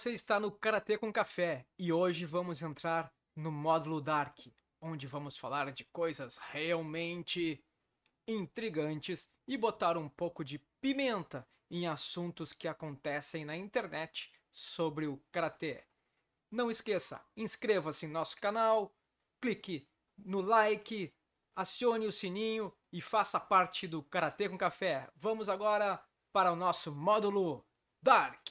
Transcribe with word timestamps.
você 0.00 0.12
está 0.12 0.40
no 0.40 0.50
Karatê 0.50 0.96
com 0.96 1.12
Café 1.12 1.66
e 1.78 1.92
hoje 1.92 2.24
vamos 2.24 2.62
entrar 2.62 3.12
no 3.36 3.52
módulo 3.52 4.00
Dark, 4.00 4.38
onde 4.80 5.06
vamos 5.06 5.36
falar 5.36 5.70
de 5.72 5.84
coisas 5.84 6.38
realmente 6.38 7.62
intrigantes 8.26 9.28
e 9.46 9.58
botar 9.58 9.98
um 9.98 10.08
pouco 10.08 10.42
de 10.42 10.58
pimenta 10.80 11.46
em 11.70 11.86
assuntos 11.86 12.54
que 12.54 12.66
acontecem 12.66 13.44
na 13.44 13.54
internet 13.54 14.32
sobre 14.50 15.06
o 15.06 15.22
karatê. 15.30 15.84
Não 16.50 16.70
esqueça, 16.70 17.22
inscreva-se 17.36 18.06
em 18.06 18.08
nosso 18.08 18.38
canal, 18.38 18.96
clique 19.38 19.86
no 20.16 20.40
like, 20.40 21.12
acione 21.54 22.06
o 22.06 22.12
sininho 22.12 22.72
e 22.90 23.02
faça 23.02 23.38
parte 23.38 23.86
do 23.86 24.02
Karatê 24.02 24.48
com 24.48 24.56
Café. 24.56 25.10
Vamos 25.14 25.50
agora 25.50 26.02
para 26.32 26.50
o 26.50 26.56
nosso 26.56 26.90
módulo 26.90 27.66
Dark. 28.00 28.49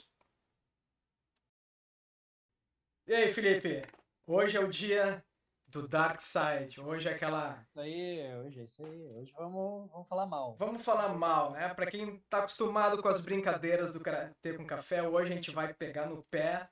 E 3.09 3.13
aí, 3.15 3.33
Felipe? 3.33 3.81
Hoje 4.27 4.55
é 4.55 4.59
o 4.59 4.67
dia 4.67 5.25
do 5.67 5.87
Dark 5.87 6.21
Side. 6.21 6.79
Hoje 6.79 7.09
é 7.09 7.13
aquela. 7.13 7.59
Isso 7.67 7.79
aí, 7.79 8.35
hoje 8.35 8.59
é 8.59 8.63
isso 8.65 8.85
aí. 8.85 9.17
Hoje 9.17 9.33
vamos, 9.35 9.89
vamos 9.89 10.07
falar 10.07 10.27
mal. 10.27 10.55
Vamos 10.59 10.85
falar 10.85 11.17
mal, 11.17 11.51
né? 11.51 11.73
Para 11.73 11.89
quem 11.89 12.19
tá 12.29 12.37
acostumado 12.37 13.01
com 13.01 13.07
as 13.07 13.25
brincadeiras 13.25 13.91
do 13.91 13.99
Karatê 13.99 14.53
com 14.53 14.63
Café, 14.63 15.01
hoje 15.01 15.31
a 15.31 15.35
gente 15.35 15.49
vai 15.49 15.73
pegar 15.73 16.05
no 16.05 16.21
pé. 16.25 16.69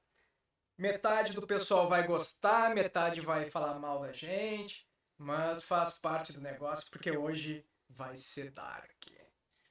Metade 0.78 1.34
do 1.34 1.48
pessoal 1.48 1.90
vai 1.90 2.06
gostar, 2.06 2.76
metade 2.76 3.20
vai 3.20 3.48
falar 3.48 3.80
mal 3.80 4.02
da 4.02 4.12
gente, 4.12 4.88
mas 5.18 5.64
faz 5.64 5.98
parte 5.98 6.34
do 6.34 6.40
negócio 6.40 6.88
porque 6.92 7.18
hoje 7.18 7.66
vai 7.90 8.16
ser 8.16 8.52
dark. 8.52 8.92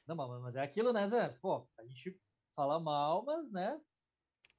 Não, 0.05 0.17
mas 0.17 0.57
é 0.57 0.63
aquilo, 0.63 0.93
né, 0.93 1.07
Zé? 1.07 1.29
Pô, 1.41 1.65
a 1.79 1.85
gente 1.85 2.21
fala 2.57 2.81
mal, 2.81 3.25
mas, 3.25 3.53
né? 3.53 3.81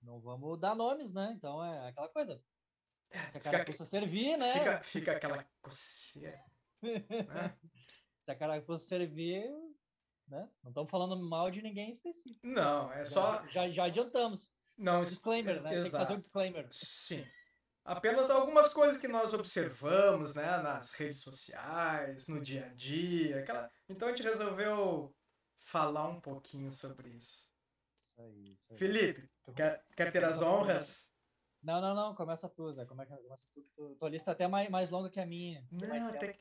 Não 0.07 0.21
vamos 0.21 0.57
dar 0.57 0.73
nomes, 0.73 1.11
né? 1.11 1.33
Então 1.35 1.61
é 1.61 1.89
aquela 1.89 2.07
coisa. 2.07 2.41
Se 3.29 3.37
a 3.37 3.41
carapuça 3.41 3.85
servir, 3.85 4.37
né? 4.37 4.53
Fica, 4.53 4.81
fica 4.81 5.11
aquela 5.11 5.45
coceira. 5.61 6.41
né? 6.81 7.57
Se 8.23 8.31
a 8.31 8.35
carapuça 8.35 8.85
servir, 8.85 9.49
né? 10.27 10.49
Não 10.63 10.71
estamos 10.71 10.89
falando 10.89 11.17
mal 11.21 11.51
de 11.51 11.61
ninguém 11.61 11.89
específico. 11.89 12.39
Não, 12.41 12.91
é 12.93 13.03
só. 13.03 13.45
Já, 13.47 13.69
já 13.69 13.83
adiantamos. 13.83 14.53
Não, 14.77 15.03
disclaimer, 15.03 15.61
né? 15.61 15.71
Tem 15.71 15.83
que 15.83 15.89
fazer 15.89 16.13
um 16.13 16.19
disclaimer. 16.19 16.67
Sim. 16.71 17.27
Apenas 17.83 18.29
algumas 18.29 18.73
coisas 18.73 18.99
que 18.99 19.07
nós 19.07 19.33
observamos, 19.33 20.33
né, 20.35 20.57
nas 20.61 20.93
redes 20.93 21.21
sociais, 21.21 22.27
no 22.27 22.41
dia 22.41 22.65
a 22.65 22.73
dia, 22.73 23.39
aquela... 23.39 23.71
Então 23.87 24.09
a 24.09 24.11
gente 24.11 24.23
resolveu 24.23 25.15
falar 25.57 26.09
um 26.09 26.19
pouquinho 26.19 26.69
sobre 26.69 27.09
isso. 27.09 27.46
Isso 28.17 28.21
aí, 28.21 28.51
isso 28.53 28.65
aí. 28.71 28.77
Felipe, 28.79 29.29
quer, 29.55 29.85
quer 29.95 30.11
ter 30.11 30.23
as 30.23 30.41
honras? 30.41 31.13
Não, 31.61 31.79
não, 31.79 31.93
não, 31.93 32.15
começa 32.15 32.49
tu, 32.49 32.71
Zé. 32.71 32.85
Como 32.85 33.01
é 33.01 33.05
que 33.05 33.15
começa 33.15 33.43
tu? 33.53 33.61
Que 33.61 33.69
tu 33.69 33.95
tua 33.95 34.09
lista 34.09 34.31
é 34.31 34.33
até 34.33 34.47
mais, 34.47 34.69
mais 34.69 34.89
longa 34.89 35.09
que 35.09 35.19
a 35.19 35.25
minha. 35.25 35.67
Não, 35.71 36.09
até... 36.09 36.39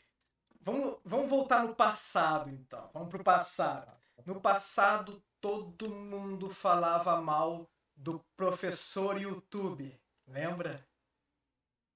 vamos, 0.60 0.98
vamos 1.04 1.28
voltar 1.28 1.64
no 1.64 1.74
passado, 1.74 2.48
então. 2.48 2.90
Vamos 2.94 3.10
pro 3.10 3.22
passado. 3.22 3.94
No 4.24 4.40
passado, 4.40 5.22
todo 5.40 5.90
mundo 5.90 6.48
falava 6.48 7.20
mal 7.20 7.70
do 7.94 8.24
professor 8.36 9.20
YouTube. 9.20 9.98
Lembra? 10.26 10.86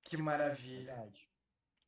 Que 0.03 0.17
maravilha. 0.17 0.95
Verdade. 0.95 1.31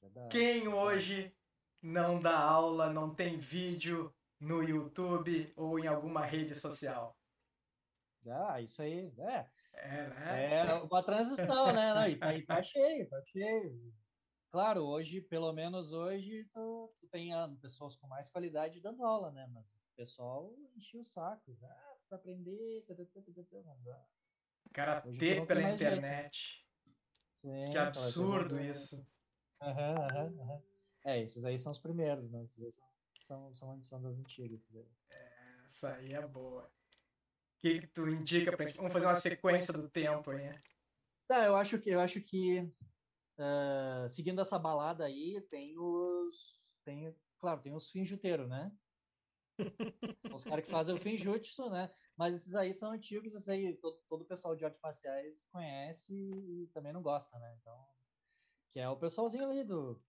Verdade. 0.00 0.28
Quem 0.30 0.68
hoje 0.68 1.34
não 1.82 2.20
dá 2.20 2.38
aula, 2.38 2.90
não 2.90 3.14
tem 3.14 3.36
vídeo 3.36 4.14
no 4.40 4.62
YouTube 4.62 5.52
ou 5.56 5.78
em 5.78 5.86
alguma 5.86 6.24
rede 6.24 6.54
social? 6.54 7.16
Ah, 8.28 8.60
isso 8.60 8.80
aí, 8.82 9.12
é. 9.18 9.50
É, 9.74 10.08
né? 10.08 10.54
É 10.66 10.74
uma 10.74 11.02
transição, 11.04 11.72
né? 11.72 11.94
Não, 11.94 12.08
e 12.08 12.18
tá, 12.18 12.34
e 12.34 12.46
tá 12.46 12.62
cheio, 12.62 13.08
tá 13.08 13.20
cheio. 13.26 13.92
Claro, 14.50 14.84
hoje, 14.84 15.20
pelo 15.22 15.52
menos 15.52 15.92
hoje, 15.92 16.44
tu, 16.52 16.94
tu 17.00 17.08
tem 17.08 17.32
ah, 17.32 17.48
pessoas 17.60 17.96
com 17.96 18.06
mais 18.06 18.28
qualidade 18.28 18.80
dando 18.80 19.04
aula, 19.04 19.30
né? 19.32 19.46
Mas 19.52 19.70
o 19.70 19.96
pessoal 19.96 20.54
enchia 20.76 21.00
o 21.00 21.04
saco. 21.04 21.56
Ah, 21.62 21.96
pra 22.08 22.18
aprender, 22.18 22.84
mas, 23.64 23.86
ah, 23.88 25.02
não 25.06 25.16
tem 25.16 25.46
pela 25.46 25.62
internet. 25.72 26.66
sim, 27.40 27.70
Que 27.70 27.78
tá, 27.78 27.82
absurdo 27.82 28.60
isso. 28.60 29.06
Aham, 29.60 29.96
aham, 29.96 30.40
aham. 30.42 30.62
É, 31.04 31.20
esses 31.20 31.44
aí 31.44 31.58
são 31.58 31.72
os 31.72 31.78
primeiros, 31.78 32.30
né? 32.30 32.42
Esses 32.44 32.62
aí 32.62 32.70
são, 32.70 33.52
são, 33.52 33.52
são, 33.54 33.82
são 33.82 34.02
das 34.02 34.18
antigas. 34.18 34.60
Esses 34.60 34.76
aí. 34.76 34.86
Essa 35.66 35.94
aí 35.94 36.12
é 36.12 36.26
boa. 36.26 36.70
O 37.62 37.80
que, 37.80 37.86
tu 37.88 38.08
indica 38.08 38.56
pra 38.56 38.66
gente? 38.66 38.76
Vamos 38.76 38.92
fazer 38.92 39.06
uma 39.06 39.14
sequência 39.14 39.72
do 39.72 39.88
tempo 39.88 40.30
aí. 40.30 40.38
né? 40.38 40.62
Tá, 41.28 41.46
eu 41.46 41.54
acho 41.54 41.78
que 41.78 41.90
eu 41.90 42.00
acho 42.00 42.20
que 42.20 42.68
ah, 43.38 44.06
seguindo 44.08 44.40
essa 44.40 44.58
balada 44.58 45.04
aí, 45.04 45.40
tem 45.48 45.76
os. 45.78 46.60
Tem, 46.84 47.14
claro, 47.38 47.60
tem 47.60 47.74
os 47.74 47.90
finjuteiros, 47.90 48.48
né? 48.48 48.72
São 50.20 50.36
os 50.36 50.44
caras 50.44 50.64
que 50.64 50.70
fazem 50.70 50.94
o 50.94 51.00
finjutsu, 51.00 51.68
né? 51.70 51.92
Mas 52.16 52.34
esses 52.34 52.54
aí 52.54 52.72
são 52.72 52.92
antigos, 52.92 53.34
esses 53.34 53.48
aí 53.48 53.74
todo, 53.74 53.98
todo 54.08 54.22
o 54.22 54.26
pessoal 54.26 54.54
de 54.54 54.64
artes 54.64 54.80
marciais 54.80 55.44
conhece 55.50 56.14
e 56.14 56.68
também 56.72 56.92
não 56.92 57.02
gosta, 57.02 57.38
né? 57.38 57.56
Então, 57.60 57.86
que 58.70 58.80
é 58.80 58.88
o 58.88 58.96
pessoalzinho 58.96 59.48
ali 59.48 59.64
do, 59.64 60.00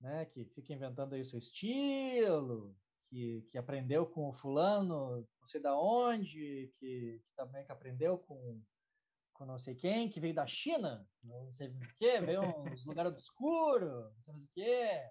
né? 0.00 0.24
Que 0.26 0.44
fica 0.44 0.72
inventando 0.72 1.14
aí 1.14 1.20
o 1.20 1.24
seu 1.24 1.38
estilo, 1.38 2.76
que, 3.14 3.46
que 3.48 3.56
aprendeu 3.56 4.04
com 4.04 4.28
o 4.28 4.32
fulano, 4.32 5.24
não 5.40 5.46
sei 5.46 5.60
da 5.60 5.78
onde, 5.78 6.72
que, 6.76 6.80
que 6.80 7.22
também 7.36 7.64
que 7.64 7.70
aprendeu 7.70 8.18
com, 8.18 8.60
com 9.32 9.46
não 9.46 9.56
sei 9.56 9.76
quem, 9.76 10.10
que 10.10 10.18
veio 10.18 10.34
da 10.34 10.48
China, 10.48 11.08
não 11.22 11.52
sei 11.52 11.68
mais 11.68 11.88
o 11.88 11.94
que, 11.94 12.20
veio 12.20 12.42
uns 12.42 12.42
lugares 12.84 13.12
obscuros, 13.12 14.12
não 14.16 14.20
sei 14.20 14.32
mais 14.32 14.44
o 14.44 14.50
que. 14.50 15.10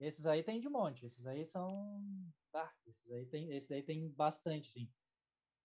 Esses 0.00 0.26
aí 0.26 0.42
tem 0.42 0.60
de 0.60 0.68
monte, 0.68 1.06
esses 1.06 1.26
aí 1.26 1.46
são. 1.46 2.04
Tá, 2.52 2.70
esses 2.86 3.10
aí 3.10 3.24
tem, 3.24 3.50
esse 3.52 3.72
aí 3.72 3.82
tem 3.82 4.06
bastante, 4.10 4.70
sim. 4.70 4.92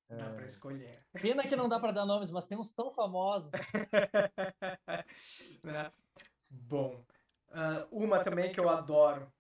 Dá 0.08 0.32
pra 0.32 0.46
escolher. 0.46 1.06
Pena 1.22 1.46
que 1.46 1.58
não 1.58 1.68
dá 1.68 1.78
para 1.78 1.92
dar 1.92 2.06
nomes, 2.06 2.32
mas 2.32 2.48
tem 2.48 2.58
uns 2.58 2.74
tão 2.74 2.90
famosos. 2.92 3.52
Né? 5.62 5.92
Bom, 6.50 7.06
ah, 7.50 7.86
uma 7.92 8.24
também 8.24 8.52
que 8.52 8.60
eu 8.60 8.70
adoro. 8.70 9.32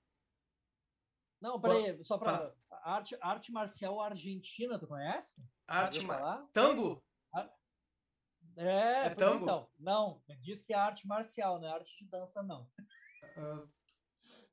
Não, 1.42 1.60
peraí, 1.60 2.04
só 2.04 2.18
para 2.18 2.54
arte, 2.84 3.18
arte 3.22 3.52
marcial 3.52 4.00
argentina, 4.02 4.78
tu 4.78 4.88
conhece? 4.88 5.42
Arte 5.68 5.96
Ouviu 5.98 6.08
ma- 6.08 6.18
falar? 6.18 6.48
Tango? 6.52 7.02
É, 8.58 9.06
É 9.06 9.10
tango? 9.16 9.44
então. 9.44 9.70
Não, 9.80 10.22
diz 10.42 10.62
que 10.64 10.74
é 10.74 10.78
arte 10.78 11.08
marcial, 11.08 11.60
não 11.60 11.68
é 11.68 11.72
arte 11.72 11.98
de 12.04 12.10
dança, 12.10 12.44
não. 12.44 12.68
Ah, 13.38 13.68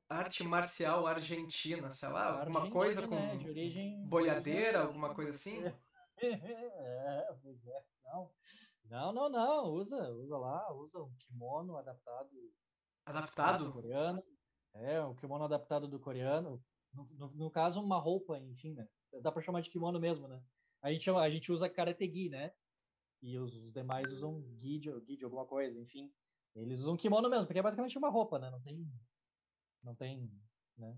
arte 0.09 0.43
marcial 0.43 1.05
argentina, 1.05 1.91
sei 1.91 2.09
lá, 2.09 2.39
alguma 2.39 2.61
Argentina, 2.61 2.73
coisa 2.73 3.07
com 3.07 3.15
né, 3.15 3.37
de 3.37 3.49
origem 3.49 4.07
boiadeira, 4.07 4.81
alguma 4.83 5.13
coisa 5.13 5.31
assim? 5.31 5.59
É, 6.19 7.27
pois 7.43 7.67
é. 7.67 7.85
Não. 8.05 8.31
Não, 8.89 9.13
não, 9.13 9.29
não. 9.29 9.65
Usa, 9.65 10.09
usa 10.13 10.35
lá, 10.37 10.73
usa 10.73 10.99
um 11.03 11.13
kimono 11.15 11.77
adaptado 11.77 12.29
do 12.29 12.51
Adaptado? 13.05 13.71
coreano. 13.71 14.23
É, 14.73 14.99
um 15.03 15.15
kimono 15.15 15.43
adaptado 15.45 15.87
do 15.87 15.99
coreano. 15.99 16.63
No, 16.97 17.05
no, 17.13 17.29
no 17.35 17.51
caso, 17.51 17.79
uma 17.79 17.99
roupa, 17.99 18.39
enfim, 18.39 18.73
né? 18.73 18.87
Dá 19.21 19.31
pra 19.31 19.41
chamar 19.41 19.61
de 19.61 19.69
kimono 19.69 19.99
mesmo, 19.99 20.27
né? 20.27 20.41
A 20.81 20.91
gente, 20.91 21.05
chama, 21.05 21.21
a 21.21 21.29
gente 21.29 21.51
usa 21.51 21.69
karategi, 21.69 22.27
né? 22.29 22.51
E 23.21 23.37
os, 23.37 23.55
os 23.55 23.71
demais 23.71 24.11
usam 24.11 24.43
gi 24.55 24.79
de, 24.79 24.89
gi 25.15 25.23
alguma 25.23 25.45
coisa, 25.45 25.79
enfim. 25.79 26.11
Eles 26.55 26.81
usam 26.81 26.97
kimono 26.97 27.29
mesmo, 27.29 27.45
porque 27.45 27.59
é 27.59 27.63
basicamente 27.63 27.97
uma 27.97 28.09
roupa, 28.09 28.39
né? 28.39 28.49
Não 28.49 28.61
tem. 28.61 28.91
Não 29.83 29.95
tem. 29.95 30.31
Né? 30.75 30.97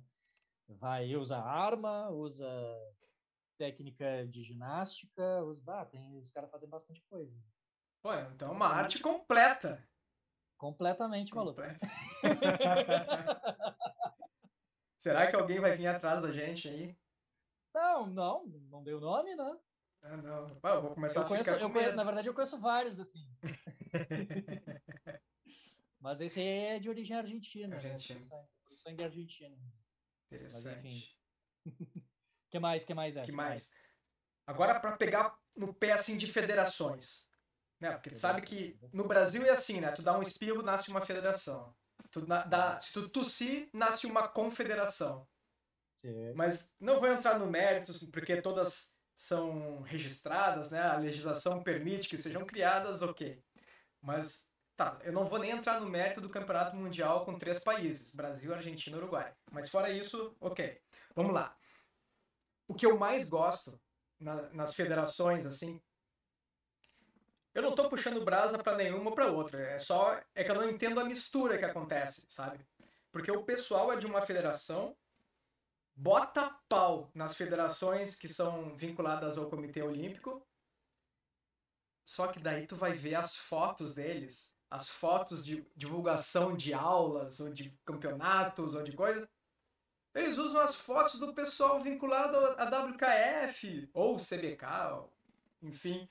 Vai, 0.70 1.16
usa 1.16 1.38
arma, 1.38 2.10
usa 2.10 2.48
técnica 3.58 4.26
de 4.28 4.44
ginástica, 4.44 5.44
usa. 5.44 5.62
Ah, 5.68 5.86
tem, 5.86 6.18
os 6.18 6.30
caras 6.30 6.50
fazem 6.50 6.70
bastante 6.70 7.04
coisa. 7.10 7.38
Pô, 8.02 8.14
então 8.14 8.50
é 8.50 8.52
uma 8.52 8.68
arte 8.68 9.00
completa. 9.00 9.86
Completamente 10.58 11.34
maluco. 11.36 11.62
Completa. 11.62 11.80
Será 15.00 15.28
que 15.28 15.36
alguém 15.36 15.60
vai 15.60 15.72
vir 15.72 15.88
atrás 15.88 16.22
da 16.22 16.32
gente 16.32 16.68
aí? 16.68 16.96
Não, 17.74 18.06
não, 18.06 18.46
não 18.70 18.84
deu 18.84 19.00
nome, 19.00 19.34
né? 19.36 19.58
Ah, 20.02 20.18
não. 20.18 20.60
Pá, 20.60 20.72
eu 20.76 20.82
vou 20.82 20.94
começar 20.94 21.22
Eu 21.22 21.24
a 21.24 21.28
conheço, 21.28 21.50
ficar 21.50 21.62
eu 21.62 21.72
conheço- 21.72 21.96
na 21.96 22.04
verdade, 22.04 22.28
eu 22.28 22.34
conheço 22.34 22.60
vários, 22.60 23.00
assim. 23.00 23.26
Mas 26.00 26.22
esse 26.22 26.40
aí 26.40 26.48
é 26.48 26.80
de 26.80 26.90
origem 26.90 27.16
argentina. 27.18 27.68
né? 27.68 27.76
Argentina. 27.76 28.20
Do 28.20 28.26
sangue- 28.26 28.48
sangue 28.78 29.04
argentino. 29.04 29.58
Mas 30.32 30.66
enfim. 30.66 30.98
Interessante. 30.98 31.20
O 32.50 32.52
que 32.52 32.58
mais? 32.58 32.84
que 32.84 32.94
mais 32.96 33.16
é? 33.16 33.22
que 33.26 33.32
mais? 33.32 33.72
Agora 34.48 34.80
para 34.80 34.98
pegar 34.98 35.38
no 35.56 35.72
pé 35.72 35.92
assim 35.92 36.18
de 36.18 36.26
federações. 36.26 37.30
Né? 37.80 37.92
Porque 37.92 38.16
sabe 38.16 38.42
que 38.42 38.76
no 38.92 39.08
Brasil 39.08 39.46
é 39.46 39.52
assim, 39.52 39.80
né? 39.80 39.92
Tu 39.92 40.02
dá 40.02 40.18
um 40.18 40.22
espirro, 40.24 40.64
nasce 40.64 40.90
uma 40.90 41.00
federação. 41.00 41.76
Tu 42.12 42.26
na- 42.28 42.44
dá, 42.44 42.80
se 42.80 42.94
tu 42.94 43.08
tossir, 43.10 43.70
nasce 43.74 44.08
uma 44.08 44.28
confederação. 44.28 45.28
Sim. 46.04 46.34
Mas 46.34 46.72
não 46.80 47.00
vou 47.00 47.08
entrar 47.10 47.38
no 47.38 47.48
mérito, 47.48 47.94
porque 48.12 48.42
todas 48.42 48.94
são 49.16 49.82
registradas, 49.82 50.72
né? 50.72 50.82
A 50.82 50.96
legislação 50.98 51.62
permite 51.62 52.08
que 52.08 52.18
sejam 52.18 52.46
criadas, 52.46 53.02
ok. 53.02 53.44
Mas 54.02 54.50
Tá, 54.80 54.98
eu 55.04 55.12
não 55.12 55.26
vou 55.26 55.40
nem 55.40 55.52
entrar 55.52 55.82
no 55.82 55.90
mérito 55.90 56.22
do 56.22 56.30
campeonato 56.30 56.74
mundial 56.74 57.26
com 57.26 57.38
três 57.38 57.62
países: 57.62 58.16
Brasil, 58.16 58.54
Argentina 58.54 58.96
e 58.96 59.00
Uruguai. 59.02 59.36
Mas 59.52 59.70
fora 59.70 59.92
isso, 59.92 60.38
ok. 60.40 60.82
Vamos 61.14 61.34
lá. 61.34 61.54
O 62.66 62.74
que 62.74 62.86
eu 62.86 62.98
mais 62.98 63.30
gosto 63.30 63.78
na, 64.18 64.44
nas 64.54 64.74
federações, 64.74 65.46
assim. 65.46 65.82
Eu 67.60 67.64
não 67.64 67.76
tô 67.76 67.90
puxando 67.90 68.24
brasa 68.24 68.58
para 68.58 68.78
nenhuma 68.78 69.14
para 69.14 69.28
outra. 69.32 69.62
É 69.62 69.80
só. 69.80 70.20
É 70.34 70.44
que 70.44 70.52
eu 70.52 70.56
não 70.56 70.70
entendo 70.70 71.00
a 71.00 71.06
mistura 71.06 71.58
que 71.58 71.66
acontece, 71.66 72.26
sabe? 72.30 72.66
Porque 73.12 73.32
o 73.32 73.44
pessoal 73.44 73.92
é 73.92 73.96
de 73.98 74.06
uma 74.06 74.22
federação, 74.22 74.96
bota 75.96 76.56
pau 76.68 77.10
nas 77.14 77.36
federações 77.36 78.16
que 78.16 78.28
são 78.28 78.76
vinculadas 78.76 79.38
ao 79.38 79.50
Comitê 79.50 79.82
Olímpico. 79.82 80.46
Só 82.06 82.28
que 82.28 82.40
daí 82.40 82.66
tu 82.66 82.76
vai 82.76 82.94
ver 82.94 83.16
as 83.16 83.36
fotos 83.36 83.94
deles 83.94 84.54
as 84.70 84.90
fotos 84.90 85.44
de 85.44 85.66
divulgação 85.76 86.56
de 86.56 86.74
aulas, 86.74 87.40
ou 87.40 87.52
de 87.52 87.72
campeonatos, 87.84 88.76
ou 88.76 88.84
de 88.84 88.92
coisa, 88.92 89.28
eles 90.14 90.38
usam 90.38 90.62
as 90.62 90.76
fotos 90.76 91.20
do 91.20 91.34
pessoal 91.34 91.80
vinculado 91.82 92.38
à 92.38 92.66
WKF, 92.66 93.90
ou 93.94 94.18
CBK, 94.18 95.10
enfim. 95.62 96.08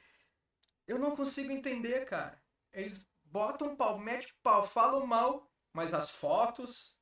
Eu 0.89 0.99
não 0.99 1.15
consigo 1.15 1.53
entender, 1.53 2.07
cara. 2.07 2.43
Eles 2.73 3.07
botam 3.23 3.77
pau, 3.77 3.99
metem 3.99 4.33
pau, 4.43 4.65
falam 4.65 5.07
mal, 5.07 5.47
mas 5.73 5.93
as 5.93 6.11
fotos 6.11 6.99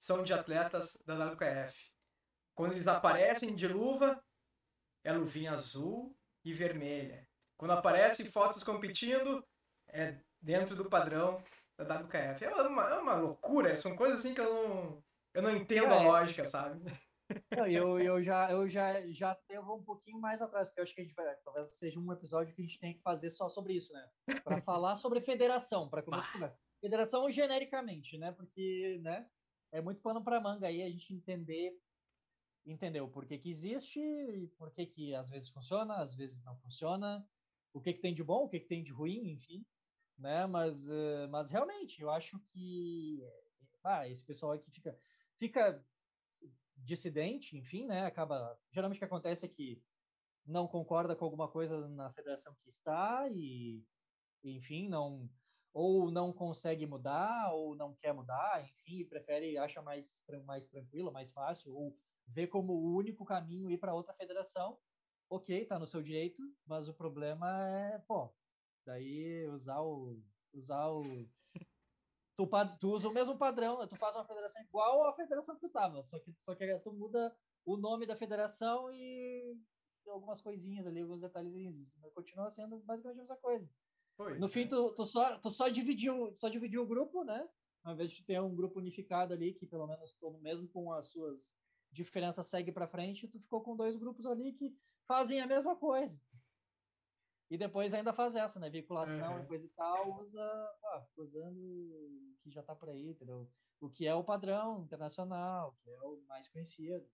são 0.00 0.22
de 0.22 0.32
atletas 0.32 0.96
da 1.04 1.14
WKF. 1.26 1.92
Quando 2.54 2.72
eles 2.72 2.88
aparecem 2.88 3.54
de 3.54 3.68
luva, 3.68 4.24
é 5.04 5.12
luvinha 5.12 5.52
azul 5.52 6.16
e 6.42 6.52
vermelha. 6.52 7.28
Quando 7.58 7.72
aparecem 7.72 8.26
fotos 8.26 8.62
competindo, 8.62 9.46
é 9.88 10.18
dentro 10.40 10.74
do 10.74 10.88
padrão 10.88 11.42
da 11.76 11.98
WKF. 12.00 12.44
É 12.44 12.54
uma, 12.54 12.82
é 12.88 12.98
uma 12.98 13.14
loucura, 13.14 13.76
são 13.76 13.94
coisas 13.94 14.20
assim 14.20 14.32
que 14.32 14.40
eu 14.40 14.52
não, 14.52 15.04
eu 15.34 15.42
não 15.42 15.50
entendo 15.50 15.92
é, 15.92 15.98
a 15.98 16.02
lógica, 16.02 16.46
sabe? 16.46 16.80
Eu, 17.70 17.98
eu, 18.00 18.22
já, 18.22 18.50
eu 18.50 18.68
já, 18.68 19.06
já 19.10 19.32
até 19.32 19.60
vou 19.60 19.78
um 19.78 19.82
pouquinho 19.82 20.18
mais 20.20 20.40
atrás, 20.40 20.66
porque 20.66 20.80
eu 20.80 20.82
acho 20.82 20.94
que 20.94 21.00
a 21.00 21.04
gente 21.04 21.14
vai, 21.14 21.36
talvez 21.44 21.74
seja 21.76 22.00
um 22.00 22.12
episódio 22.12 22.54
que 22.54 22.62
a 22.62 22.64
gente 22.64 22.78
tem 22.78 22.94
que 22.94 23.02
fazer 23.02 23.30
só 23.30 23.48
sobre 23.48 23.74
isso, 23.74 23.92
né? 23.92 24.10
Para 24.42 24.60
falar 24.62 24.96
sobre 24.96 25.20
federação, 25.20 25.88
para 25.88 26.02
começar. 26.02 26.56
Federação 26.80 27.30
genericamente, 27.30 28.16
né? 28.16 28.32
Porque, 28.32 28.98
né? 29.02 29.28
É 29.70 29.80
muito 29.82 30.00
pano 30.00 30.22
para 30.24 30.40
manga 30.40 30.66
aí 30.66 30.82
a 30.82 30.88
gente 30.88 31.12
entender 31.12 31.78
entendeu 32.64 33.08
por 33.08 33.24
que, 33.26 33.38
que 33.38 33.48
existe 33.48 33.98
e 33.98 34.46
por 34.58 34.70
que, 34.70 34.84
que 34.84 35.14
às 35.14 35.28
vezes 35.30 35.48
funciona, 35.48 35.96
às 35.96 36.14
vezes 36.14 36.44
não 36.44 36.54
funciona, 36.58 37.26
o 37.72 37.80
que, 37.80 37.94
que 37.94 38.00
tem 38.00 38.12
de 38.12 38.22
bom, 38.22 38.44
o 38.44 38.48
que, 38.48 38.60
que 38.60 38.68
tem 38.68 38.82
de 38.82 38.92
ruim, 38.92 39.30
enfim 39.32 39.64
né? 40.18 40.46
Mas, 40.46 40.88
uh, 40.88 41.28
mas 41.30 41.48
realmente, 41.50 42.02
eu 42.02 42.10
acho 42.10 42.38
que 42.40 43.22
ah, 43.84 44.08
esse 44.08 44.24
pessoal 44.24 44.52
aqui 44.52 44.70
fica, 44.70 44.98
fica 45.36 45.84
dissidente, 46.78 47.56
enfim, 47.56 47.86
né? 47.86 48.06
Acaba. 48.06 48.58
Geralmente 48.70 48.98
o 48.98 49.00
que 49.00 49.04
acontece 49.04 49.46
é 49.46 49.48
que 49.48 49.82
não 50.46 50.68
concorda 50.68 51.16
com 51.16 51.24
alguma 51.24 51.50
coisa 51.50 51.88
na 51.88 52.10
federação 52.12 52.54
que 52.62 52.68
está 52.68 53.28
e, 53.30 53.84
enfim, 54.44 54.88
não 54.88 55.30
ou 55.72 56.10
não 56.10 56.32
consegue 56.32 56.86
mudar 56.86 57.52
ou 57.54 57.76
não 57.76 57.94
quer 57.94 58.12
mudar, 58.14 58.64
enfim, 58.64 59.04
prefere 59.06 59.58
acha 59.58 59.82
mais 59.82 60.24
mais 60.44 60.68
tranquilo, 60.68 61.12
mais 61.12 61.30
fácil 61.30 61.74
ou 61.76 61.96
vê 62.26 62.46
como 62.46 62.72
o 62.74 62.96
único 62.96 63.24
caminho 63.24 63.70
ir 63.70 63.78
para 63.78 63.94
outra 63.94 64.14
federação. 64.14 64.78
Ok, 65.30 65.66
tá 65.66 65.78
no 65.78 65.86
seu 65.86 66.02
direito, 66.02 66.42
mas 66.66 66.88
o 66.88 66.94
problema 66.94 67.68
é, 67.68 67.98
pô, 68.00 68.34
Daí 68.88 69.46
usar 69.48 69.82
o. 69.82 70.18
Usar 70.52 70.88
o. 70.88 71.02
Tu, 72.38 72.48
tu 72.78 72.90
usa 72.92 73.08
o 73.08 73.12
mesmo 73.12 73.36
padrão, 73.36 73.84
tu 73.88 73.96
faz 73.96 74.14
uma 74.14 74.24
federação 74.24 74.62
igual 74.62 75.08
à 75.08 75.12
federação 75.12 75.56
que 75.56 75.60
tu 75.60 75.68
tava, 75.70 76.04
só 76.04 76.20
que, 76.20 76.32
só 76.36 76.54
que 76.54 76.78
tu 76.78 76.92
muda 76.92 77.36
o 77.66 77.76
nome 77.76 78.06
da 78.06 78.14
federação 78.14 78.88
e 78.92 79.58
algumas 80.06 80.40
coisinhas 80.40 80.86
ali, 80.86 81.00
alguns 81.00 81.20
detalhezinhos. 81.20 81.88
Continua 82.14 82.48
sendo 82.48 82.78
basicamente 82.78 83.18
a 83.18 83.22
mesma 83.22 83.36
coisa. 83.38 83.68
Pois 84.16 84.38
no 84.38 84.46
é. 84.46 84.48
fim, 84.48 84.68
tu, 84.68 84.94
tu, 84.94 85.04
só, 85.04 85.36
tu 85.38 85.50
só, 85.50 85.68
dividiu, 85.68 86.32
só 86.32 86.48
dividiu 86.48 86.82
o 86.82 86.86
grupo, 86.86 87.24
né? 87.24 87.48
Ao 87.82 87.94
invés 87.94 88.12
de 88.12 88.24
ter 88.24 88.40
um 88.40 88.54
grupo 88.54 88.78
unificado 88.78 89.34
ali, 89.34 89.52
que 89.52 89.66
pelo 89.66 89.88
menos 89.88 90.12
todo 90.14 90.38
mesmo 90.38 90.68
com 90.68 90.92
as 90.92 91.08
suas 91.08 91.58
diferenças 91.90 92.46
segue 92.46 92.70
para 92.70 92.86
frente, 92.86 93.26
tu 93.26 93.40
ficou 93.40 93.62
com 93.62 93.74
dois 93.74 93.96
grupos 93.96 94.26
ali 94.26 94.52
que 94.52 94.78
fazem 95.08 95.40
a 95.40 95.46
mesma 95.46 95.74
coisa. 95.74 96.22
E 97.50 97.56
depois 97.56 97.94
ainda 97.94 98.12
faz 98.12 98.36
essa, 98.36 98.60
né? 98.60 98.68
Veiculação 98.68 99.36
uhum. 99.36 99.42
e 99.42 99.46
coisa 99.46 99.66
e 99.66 99.70
tal, 99.70 100.20
usa, 100.20 100.42
ah, 100.84 101.06
usando 101.16 101.58
o 101.58 102.36
que 102.42 102.50
já 102.50 102.62
tá 102.62 102.74
por 102.74 102.90
aí, 102.90 103.08
entendeu? 103.08 103.50
O 103.80 103.88
que 103.88 104.06
é 104.06 104.14
o 104.14 104.24
padrão 104.24 104.82
internacional, 104.82 105.70
o 105.70 105.76
que 105.82 105.90
é 105.90 106.00
o 106.02 106.22
mais 106.26 106.48
conhecido. 106.48 107.08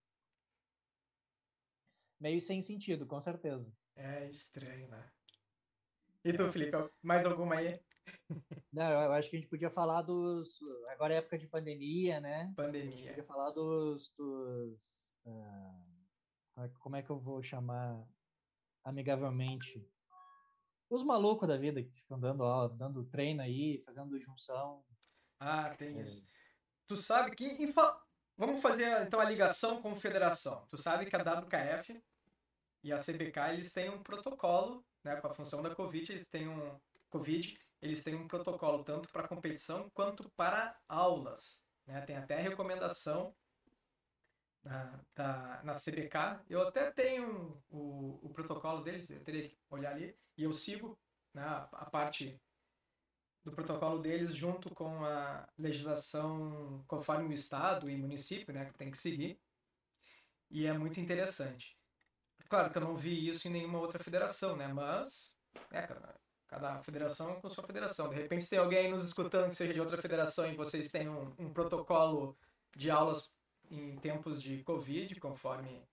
Meio 2.19 2.41
sem 2.41 2.61
sentido, 2.61 3.05
com 3.05 3.19
certeza. 3.19 3.73
É 3.95 4.27
estranho, 4.29 4.89
né? 4.89 5.09
E 6.23 6.33
tu, 6.33 6.51
Felipe, 6.51 6.75
mais 7.01 7.23
alguma 7.23 7.55
aí? 7.55 7.79
Não, 8.73 9.03
eu 9.03 9.13
acho 9.13 9.29
que 9.29 9.37
a 9.37 9.39
gente 9.39 9.49
podia 9.49 9.69
falar 9.69 10.01
dos. 10.01 10.59
Agora 10.89 11.13
é 11.13 11.17
época 11.17 11.37
de 11.37 11.47
pandemia, 11.47 12.19
né? 12.19 12.51
Pandemia. 12.55 12.89
A 12.89 12.91
gente 12.91 13.07
podia 13.09 13.23
falar 13.23 13.51
dos. 13.51 14.11
dos 14.17 15.19
uh... 15.25 16.69
como 16.79 16.95
é 16.95 17.03
que 17.03 17.09
eu 17.09 17.19
vou 17.19 17.41
chamar 17.41 18.05
amigavelmente? 18.83 19.87
Os 20.89 21.03
malucos 21.03 21.47
da 21.47 21.57
vida 21.57 21.81
que 21.83 21.91
ficam 21.91 22.19
dando, 22.19 22.41
ó, 22.41 22.67
dando 22.67 23.03
treino 23.05 23.41
aí, 23.41 23.81
fazendo 23.85 24.19
junção. 24.19 24.83
Ah, 25.39 25.73
tem 25.75 25.97
é. 25.97 26.01
isso. 26.01 26.27
Tu 26.87 26.97
sabe 26.97 27.35
que. 27.35 27.73
Vamos 28.37 28.61
fazer 28.61 29.01
então 29.01 29.19
a 29.19 29.25
ligação 29.25 29.81
com 29.81 29.95
federação. 29.95 30.65
Tu 30.69 30.77
sabe 30.77 31.05
que 31.05 31.15
a 31.15 31.21
WKF 31.21 32.03
e 32.83 32.91
a 32.91 32.97
CBK 32.97 33.53
eles 33.53 33.71
têm 33.71 33.89
um 33.89 34.03
protocolo, 34.03 34.85
né, 35.03 35.15
com 35.15 35.27
a 35.27 35.33
função 35.33 35.61
da 35.61 35.73
Covid, 35.73 36.11
eles 36.11 36.27
têm 36.27 36.47
um 36.47 36.79
Covid, 37.09 37.57
eles 37.81 38.03
têm 38.03 38.13
um 38.13 38.27
protocolo 38.27 38.83
tanto 38.83 39.09
para 39.11 39.27
competição 39.27 39.89
quanto 39.91 40.29
para 40.31 40.77
aulas. 40.87 41.65
Né? 41.87 42.01
Tem 42.01 42.17
até 42.17 42.39
recomendação 42.41 43.33
na, 44.65 44.99
da, 45.15 45.61
na 45.63 45.73
CBK. 45.73 46.43
Eu 46.49 46.67
até 46.67 46.91
tenho 46.91 47.61
o, 47.69 48.19
o 48.23 48.29
protocolo 48.29 48.83
deles, 48.83 49.09
eu 49.09 49.23
teria 49.23 49.47
que 49.47 49.57
olhar 49.69 49.91
ali, 49.91 50.17
e 50.35 50.43
eu 50.43 50.51
sigo 50.51 50.99
né, 51.33 51.43
a 51.43 51.85
parte 51.85 52.41
do 53.43 53.51
protocolo 53.51 53.99
deles 53.99 54.33
junto 54.33 54.73
com 54.73 55.05
a 55.05 55.47
legislação 55.57 56.83
conforme 56.87 57.29
o 57.29 57.33
estado 57.33 57.87
e 57.89 57.95
município, 57.95 58.53
né, 58.53 58.65
que 58.65 58.73
tem 58.73 58.89
que 58.89 58.97
seguir. 58.97 59.39
E 60.49 60.65
é 60.65 60.73
muito 60.73 60.99
interessante. 60.99 61.77
Claro 62.49 62.71
que 62.71 62.77
eu 62.77 62.81
não 62.81 62.95
vi 62.97 63.27
isso 63.29 63.47
em 63.47 63.51
nenhuma 63.51 63.79
outra 63.79 63.99
federação, 63.99 64.55
né, 64.55 64.67
mas 64.67 65.35
é, 65.71 65.83
cada, 65.83 66.15
cada 66.47 66.83
federação 66.83 67.39
com 67.39 67.49
sua 67.49 67.63
federação. 67.63 68.09
De 68.09 68.15
repente, 68.15 68.49
tem 68.49 68.57
alguém 68.57 68.89
nos 68.89 69.03
escutando 69.03 69.49
que 69.49 69.55
seja 69.55 69.73
de 69.73 69.79
outra 69.81 69.97
federação 69.97 70.51
e 70.51 70.55
vocês 70.55 70.87
têm 70.87 71.07
um, 71.07 71.31
um 71.37 71.53
protocolo 71.53 72.35
de 72.75 72.89
aulas 72.89 73.31
em 73.69 73.95
tempos 73.97 74.41
de 74.41 74.63
Covid, 74.63 75.19
conforme 75.19 75.83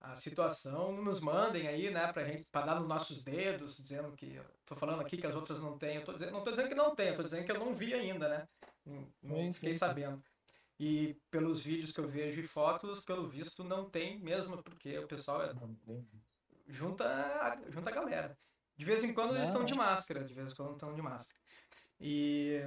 a 0.00 0.16
situação, 0.16 1.00
nos 1.00 1.20
mandem 1.20 1.68
aí, 1.68 1.90
né, 1.90 2.12
pra 2.12 2.24
gente, 2.24 2.44
para 2.50 2.66
dar 2.66 2.80
nos 2.80 2.88
nossos 2.88 3.22
dedos, 3.22 3.76
dizendo 3.76 4.12
que, 4.16 4.40
tô 4.64 4.74
falando 4.74 5.00
aqui 5.00 5.16
que 5.16 5.26
as 5.26 5.34
outras 5.34 5.60
não 5.60 5.78
têm, 5.78 5.96
eu 5.96 6.04
tô 6.04 6.12
dizendo, 6.12 6.32
não 6.32 6.42
tô 6.42 6.50
dizendo 6.50 6.68
que 6.68 6.74
não 6.74 6.94
tem, 6.94 7.14
tô 7.14 7.22
dizendo 7.22 7.44
que 7.44 7.52
eu 7.52 7.58
não 7.58 7.72
vi 7.72 7.94
ainda, 7.94 8.28
né, 8.28 8.48
não, 9.22 9.52
fiquei 9.52 9.72
sabendo. 9.72 10.22
E 10.78 11.16
pelos 11.30 11.64
vídeos 11.64 11.92
que 11.92 12.00
eu 12.00 12.08
vejo 12.08 12.40
e 12.40 12.42
fotos, 12.42 13.04
pelo 13.04 13.28
visto, 13.28 13.62
não 13.62 13.88
tem 13.88 14.18
mesmo, 14.18 14.60
porque 14.60 14.98
o 14.98 15.06
pessoal 15.06 15.42
é, 15.42 15.52
junta, 16.66 17.60
junta 17.68 17.90
a 17.90 17.92
galera. 17.92 18.36
De 18.76 18.84
vez 18.84 19.04
em 19.04 19.14
quando 19.14 19.36
eles 19.36 19.48
estão 19.48 19.64
de 19.64 19.74
máscara, 19.74 20.24
de 20.24 20.34
vez 20.34 20.50
em 20.50 20.56
quando 20.56 20.72
estão 20.72 20.92
de 20.92 21.02
máscara. 21.02 21.38
E 22.00 22.60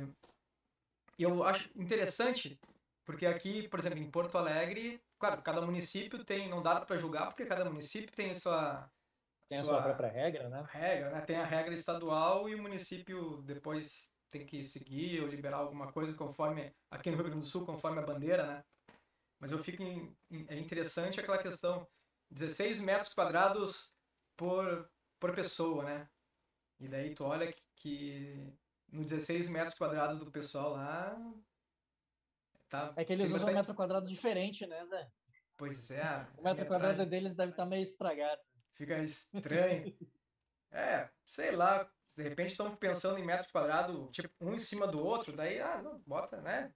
eu 1.20 1.44
acho 1.44 1.70
interessante 1.76 2.58
porque 3.06 3.26
aqui, 3.26 3.68
por 3.68 3.80
exemplo, 3.80 4.00
em 4.00 4.10
Porto 4.10 4.38
Alegre, 4.38 5.00
claro, 5.20 5.42
cada 5.44 5.62
município 5.62 6.24
tem, 6.26 6.50
não 6.50 6.62
dá 6.62 6.82
para 6.82 6.98
julgar, 6.98 7.28
porque 7.28 7.46
cada 7.46 7.64
município 7.66 8.12
tem 8.12 8.34
sua. 8.34 8.90
Tem 9.48 9.64
sua, 9.64 9.78
a 9.78 9.78
sua 9.78 9.84
própria 9.84 10.10
regra, 10.10 10.50
né? 10.50 10.66
Regra, 10.68 11.12
né? 11.12 11.22
Tem 11.22 11.36
a 11.36 11.46
regra 11.46 11.76
estadual 11.76 12.50
e 12.50 12.56
o 12.56 12.62
município 12.62 13.44
depois 13.44 14.12
tem 14.32 14.44
que 14.44 14.64
seguir 14.64 15.22
ou 15.22 15.28
liberar 15.28 15.58
alguma 15.58 15.92
coisa 15.92 16.16
conforme, 16.16 16.74
aqui 16.90 17.12
no 17.12 17.18
Rio 17.18 17.26
Grande 17.26 17.42
do 17.42 17.46
Sul, 17.46 17.64
conforme 17.64 18.00
a 18.00 18.06
bandeira, 18.06 18.46
né? 18.48 18.64
Mas 19.40 19.52
eu 19.52 19.60
fico 19.60 19.84
em, 19.84 20.18
em, 20.32 20.46
é 20.50 20.58
interessante 20.58 21.20
aquela 21.20 21.38
questão, 21.38 21.88
16 22.32 22.80
metros 22.80 23.14
quadrados 23.14 23.94
por, 24.36 24.90
por 25.20 25.36
pessoa, 25.36 25.84
né? 25.84 26.10
E 26.80 26.88
daí 26.88 27.14
tu 27.14 27.24
olha 27.24 27.54
que, 27.54 27.62
que 27.76 28.54
no 28.92 29.04
16 29.04 29.48
metros 29.50 29.78
quadrados 29.78 30.18
do 30.18 30.32
pessoal 30.32 30.72
lá, 30.72 31.16
Tá? 32.70 32.94
É 32.96 33.06
que 33.06 33.14
eles 33.14 33.32
usam 33.32 33.50
um 33.50 33.54
metro 33.54 33.76
quadrado 33.76 34.08
diferente, 34.08 34.66
né, 34.66 34.84
Zé? 34.86 35.08
Pois 35.58 35.90
é. 35.92 36.28
O 36.38 36.44
metro 36.44 36.66
quadrado 36.66 37.06
deles 37.06 37.34
deve 37.34 37.52
estar 37.52 37.64
tá 37.64 37.70
meio 37.70 37.84
estragado. 37.84 38.42
Fica 38.74 38.98
estranho. 39.04 39.96
é, 40.72 41.10
sei 41.24 41.52
lá. 41.52 41.90
De 42.16 42.24
repente 42.24 42.52
estão 42.52 42.74
pensando 42.76 43.20
em 43.20 43.26
metro 43.26 43.52
quadrado, 43.52 44.10
tipo, 44.10 44.30
um 44.40 44.54
em 44.54 44.60
cima 44.60 44.88
do 44.88 45.04
outro, 45.04 45.36
daí, 45.36 45.60
ah, 45.60 45.82
não, 45.82 46.02
bota, 46.08 46.40
né? 46.42 46.74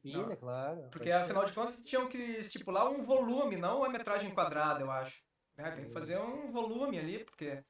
Pilha, 0.00 0.34
claro. 0.36 0.88
Porque 0.90 1.10
afinal 1.10 1.44
de 1.44 1.52
contas 1.52 1.82
tinham 1.82 2.08
que 2.08 2.16
estipular 2.16 2.88
um 2.88 3.02
volume, 3.02 3.56
não 3.56 3.84
a 3.84 3.90
metragem 3.90 4.32
quadrada, 4.32 4.80
eu 4.80 4.90
acho. 4.90 5.22
Né? 5.56 5.70
Tem 5.72 5.84
que 5.84 5.92
fazer 5.92 6.18
um 6.18 6.50
volume 6.50 6.98
ali, 6.98 7.24
porque. 7.24 7.62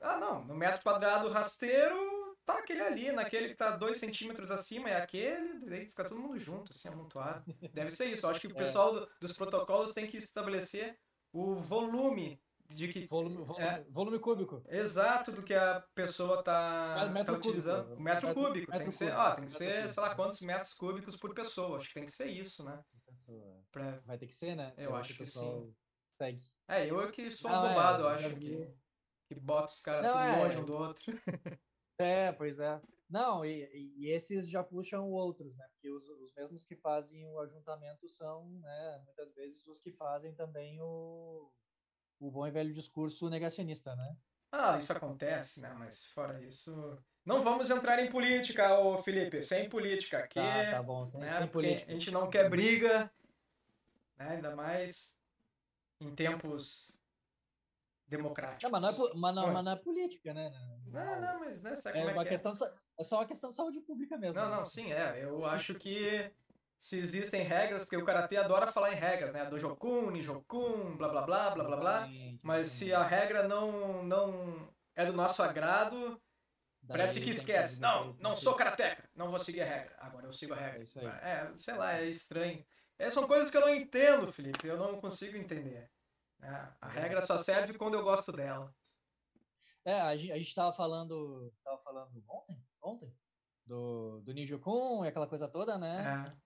Ah, 0.00 0.18
não, 0.18 0.44
no 0.44 0.54
metro 0.54 0.82
quadrado 0.82 1.28
rasteiro 1.28 2.19
tá 2.46 2.58
aquele 2.58 2.80
ali, 2.80 3.12
naquele 3.12 3.48
que 3.48 3.54
tá 3.54 3.76
dois 3.76 3.98
centímetros 3.98 4.50
acima 4.50 4.90
é 4.90 4.96
aquele, 4.96 5.60
daí 5.66 5.86
fica 5.86 6.04
todo 6.04 6.20
mundo 6.20 6.38
junto, 6.38 6.72
assim, 6.72 6.88
amontoado. 6.88 7.44
Deve 7.72 7.90
ser 7.90 8.06
isso. 8.06 8.26
Eu 8.26 8.30
acho 8.30 8.40
que 8.40 8.48
o 8.48 8.52
é. 8.52 8.54
pessoal 8.54 8.92
do, 8.92 9.08
dos 9.20 9.32
protocolos 9.32 9.92
tem 9.92 10.06
que 10.06 10.16
estabelecer 10.16 10.98
o 11.32 11.56
volume 11.56 12.40
de 12.68 12.88
que 12.88 13.06
volume, 13.06 13.36
volume, 13.44 13.64
é, 13.64 13.84
volume 13.88 14.18
cúbico. 14.18 14.62
Exato 14.68 15.32
do 15.32 15.42
que 15.42 15.54
a 15.54 15.84
pessoa 15.94 16.42
tá, 16.42 17.08
tá 17.24 17.32
utilizando. 17.32 17.82
Cúbico. 17.82 18.00
O 18.00 18.02
metro, 18.02 18.26
metro 18.28 18.42
cúbico. 18.42 18.70
Metro 18.70 18.78
tem 18.78 18.86
que 18.86 18.94
ser, 18.94 19.12
ó, 19.12 19.34
tem 19.34 19.44
que 19.44 19.52
ser, 19.52 19.74
cúbico. 19.74 19.92
sei 19.94 20.02
lá 20.02 20.14
quantos 20.14 20.40
metros 20.40 20.74
cúbicos 20.74 21.16
por 21.16 21.34
pessoa. 21.34 21.78
Acho 21.78 21.88
que 21.88 21.94
tem 21.94 22.04
que 22.04 22.12
ser 22.12 22.28
isso, 22.28 22.64
né? 22.64 22.80
Pra... 23.70 24.00
Vai 24.06 24.18
ter 24.18 24.26
que 24.26 24.34
ser, 24.34 24.54
né? 24.54 24.72
Eu, 24.76 24.90
eu 24.90 24.96
acho 24.96 25.14
que 25.14 25.26
sim. 25.26 25.74
Segue. 26.16 26.40
É, 26.68 26.88
eu 26.88 27.00
é 27.00 27.10
que 27.10 27.30
sou 27.30 27.50
um 27.50 27.54
bobado, 27.54 28.02
é, 28.02 28.06
eu 28.06 28.08
acho 28.08 28.36
que, 28.36 28.68
que 29.26 29.34
bota 29.34 29.72
os 29.72 29.80
caras 29.80 30.06
tudo 30.06 30.22
é, 30.22 30.36
longe 30.36 30.58
um 30.58 30.64
do 30.64 30.74
outro. 30.74 31.12
É, 32.02 32.32
pois 32.32 32.60
é. 32.60 32.80
Não, 33.08 33.44
e, 33.44 33.68
e, 33.96 34.08
esses 34.08 34.48
já 34.48 34.62
puxam 34.62 35.10
outros, 35.10 35.56
né? 35.56 35.66
Porque 35.72 35.90
os, 35.90 36.08
os 36.08 36.32
mesmos 36.34 36.64
que 36.64 36.76
fazem 36.76 37.26
o 37.26 37.40
ajuntamento 37.40 38.08
são, 38.08 38.48
né, 38.60 39.02
muitas 39.04 39.34
vezes, 39.34 39.66
os 39.66 39.80
que 39.80 39.90
fazem 39.90 40.32
também 40.32 40.80
o, 40.80 41.50
o 42.20 42.30
bom 42.30 42.46
e 42.46 42.52
velho 42.52 42.72
discurso 42.72 43.28
negacionista, 43.28 43.96
né? 43.96 44.16
Ah, 44.52 44.78
isso 44.78 44.92
acontece, 44.92 45.60
né? 45.60 45.74
Mas 45.76 46.06
fora 46.06 46.40
isso. 46.44 46.98
Não 47.24 47.42
vamos 47.42 47.68
entrar 47.68 48.02
em 48.04 48.10
política, 48.10 48.78
ô 48.78 48.96
Felipe, 48.96 49.42
sem 49.42 49.68
política 49.68 50.18
aqui. 50.18 50.34
Tá, 50.34 50.70
tá 50.70 50.82
bom, 50.82 51.06
sem, 51.06 51.20
né? 51.20 51.38
sem 51.38 51.48
política. 51.48 51.90
A 51.90 51.94
gente 51.94 52.10
não 52.10 52.30
quer 52.30 52.48
briga, 52.48 53.10
né? 54.16 54.28
ainda 54.28 54.54
mais 54.54 55.16
em 56.00 56.14
tempos 56.14 56.96
democráticos. 58.08 58.62
Não, 58.64 58.70
mas, 58.70 58.82
não 58.82 58.88
é, 59.06 59.14
mas, 59.14 59.34
não, 59.34 59.52
mas 59.52 59.64
não 59.64 59.72
é 59.72 59.76
política, 59.76 60.34
né? 60.34 60.50
Não, 60.92 61.20
não, 61.20 61.40
mas 61.40 61.62
né, 61.62 61.76
sabe 61.76 61.98
é 61.98 62.00
como 62.00 62.10
é 62.10 62.14
uma 62.14 62.22
que 62.22 62.28
é? 62.28 62.32
questão, 62.32 62.52
é? 62.52 62.72
é 62.98 63.04
só 63.04 63.16
uma 63.16 63.26
questão 63.26 63.50
de 63.50 63.56
saúde 63.56 63.80
pública 63.80 64.16
mesmo. 64.16 64.40
Não, 64.40 64.50
né? 64.50 64.56
não, 64.56 64.66
sim, 64.66 64.92
é. 64.92 65.22
Eu 65.22 65.44
acho 65.44 65.74
que 65.74 66.30
se 66.80 66.98
existem 66.98 67.42
regras, 67.42 67.84
porque 67.84 67.98
o 67.98 68.04
Karatê 68.04 68.38
adora 68.38 68.72
falar 68.72 68.92
em 68.92 68.96
regras, 68.96 69.34
né? 69.34 69.44
Dojokun, 69.44 70.10
Nijokun, 70.10 70.96
blá 70.96 71.08
blá 71.08 71.22
blá, 71.22 71.50
blá 71.50 71.64
blá 71.64 71.76
blá. 71.76 72.08
Mas 72.42 72.68
se 72.68 72.92
a 72.92 73.02
regra 73.02 73.46
não, 73.46 74.02
não 74.02 74.72
é 74.96 75.04
do 75.04 75.12
nosso 75.12 75.42
agrado, 75.42 76.20
parece 76.88 77.20
que 77.20 77.30
esquece. 77.30 77.78
Não, 77.80 78.14
não 78.18 78.34
sou 78.34 78.54
karateca, 78.54 79.08
não 79.14 79.28
vou 79.28 79.38
seguir 79.38 79.60
a 79.60 79.66
regra. 79.66 79.94
Agora 79.98 80.26
eu 80.26 80.32
sigo 80.32 80.54
a 80.54 80.56
regra. 80.56 80.82
É, 81.22 81.52
sei 81.54 81.74
lá, 81.74 81.92
é 81.98 82.06
estranho. 82.06 82.64
É, 82.98 83.10
são 83.10 83.26
coisas 83.26 83.50
que 83.50 83.56
eu 83.56 83.62
não 83.62 83.74
entendo, 83.74 84.26
Felipe, 84.26 84.66
eu 84.66 84.78
não 84.78 85.00
consigo 85.00 85.36
entender. 85.36 85.90
É, 86.42 86.66
a 86.80 86.88
regra 86.88 87.20
só 87.20 87.36
serve 87.36 87.74
quando 87.74 87.94
eu 87.94 88.02
gosto 88.02 88.32
dela. 88.32 88.74
É, 89.84 90.00
a 90.00 90.16
gente, 90.16 90.32
a 90.32 90.38
gente 90.38 90.54
tava 90.54 90.72
falando, 90.72 91.52
tava 91.64 91.78
falando 91.78 92.22
ontem, 92.28 92.62
ontem, 92.82 93.16
do, 93.64 94.20
do 94.20 94.32
Ninja-kun 94.32 95.04
e 95.04 95.08
aquela 95.08 95.26
coisa 95.26 95.48
toda, 95.48 95.78
né? 95.78 96.36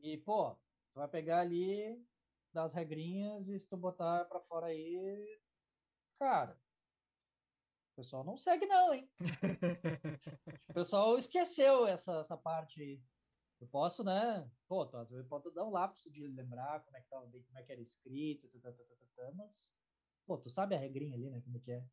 É. 0.00 0.08
E, 0.08 0.16
pô, 0.18 0.54
tu 0.92 0.94
vai 0.94 1.08
pegar 1.08 1.40
ali 1.40 2.04
das 2.52 2.74
regrinhas 2.74 3.48
e 3.48 3.58
se 3.58 3.68
tu 3.68 3.76
botar 3.76 4.24
pra 4.24 4.40
fora 4.40 4.66
aí, 4.66 5.40
cara, 6.18 6.60
o 7.92 7.96
pessoal 7.96 8.24
não 8.24 8.36
segue 8.36 8.66
não, 8.66 8.92
hein? 8.92 9.08
o 10.70 10.74
pessoal 10.74 11.16
esqueceu 11.16 11.86
essa, 11.86 12.20
essa 12.20 12.36
parte 12.36 12.80
aí. 12.80 13.02
Eu 13.60 13.68
posso, 13.68 14.02
né? 14.02 14.50
Pô, 14.66 14.86
tô, 14.86 14.96
às 14.96 15.10
vezes 15.10 15.28
pode 15.28 15.52
dar 15.52 15.66
um 15.66 15.70
lapso 15.70 16.10
de 16.10 16.26
lembrar 16.26 16.80
como 16.80 16.96
é 16.96 17.00
que 17.02 17.08
tava, 17.08 17.30
como 17.30 17.58
é 17.58 17.62
que 17.62 17.72
era 17.72 17.80
escrito, 17.80 18.48
tá, 18.58 18.72
tá, 18.72 18.82
tá, 19.16 19.32
mas, 19.34 19.70
pô, 20.26 20.38
tu 20.38 20.48
sabe 20.48 20.74
a 20.74 20.78
regrinha 20.78 21.14
ali, 21.14 21.28
né? 21.28 21.42
Como 21.42 21.56
é 21.58 21.60
que 21.60 21.72
é. 21.72 21.84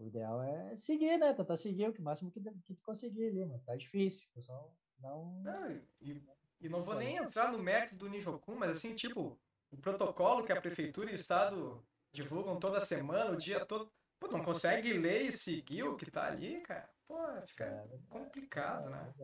O 0.00 0.06
ideal 0.06 0.42
é 0.42 0.76
seguir, 0.76 1.18
né? 1.18 1.34
Tentar 1.34 1.56
seguir 1.58 1.88
o 1.88 1.92
que 1.92 2.00
máximo 2.00 2.30
que, 2.30 2.40
que 2.40 2.74
tu 2.74 2.82
conseguir 2.82 3.28
ali, 3.28 3.44
mano. 3.44 3.62
Tá 3.66 3.76
difícil, 3.76 4.26
pessoal 4.34 4.74
não. 5.02 5.32
não 5.42 5.70
e, 6.00 6.22
e 6.60 6.68
não 6.68 6.82
vou 6.82 6.94
nem 6.94 7.16
entrar 7.16 7.52
no 7.52 7.58
mérito 7.58 7.96
do 7.96 8.08
Nijokun, 8.08 8.54
mas 8.54 8.70
assim, 8.70 8.94
tipo, 8.94 9.38
o 9.70 9.76
protocolo 9.76 10.44
que 10.44 10.52
a 10.52 10.60
prefeitura 10.60 11.10
e 11.10 11.14
o 11.14 11.16
estado 11.16 11.84
divulgam 12.12 12.58
toda 12.58 12.80
semana, 12.80 13.30
o 13.30 13.36
dia 13.36 13.64
todo. 13.64 13.92
Pô, 14.18 14.28
não 14.28 14.44
consegue 14.44 14.92
ler 14.92 15.22
e 15.22 15.32
seguir 15.32 15.84
o 15.84 15.96
que 15.96 16.10
tá 16.10 16.26
ali, 16.26 16.60
cara? 16.60 16.90
Pô, 17.06 17.16
fica 17.46 17.64
é, 17.64 17.98
complicado, 18.08 18.90
né? 18.90 19.14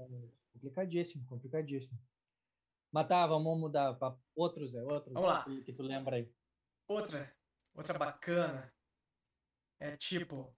Complicadíssimo, 0.53 1.27
complicadíssimo. 1.27 1.99
Mas 2.91 3.07
tá, 3.07 3.27
vamos 3.27 3.59
mudar 3.59 3.95
para 3.95 4.17
outros, 4.35 4.75
é 4.75 4.83
outros 4.83 5.13
vamos 5.13 5.29
lá. 5.29 5.45
que 5.45 5.73
tu 5.73 5.83
lembra 5.83 6.17
aí. 6.17 6.33
Outra, 6.89 7.31
outra 7.75 7.99
bacana 7.99 8.73
é 9.79 9.97
tipo, 9.97 10.57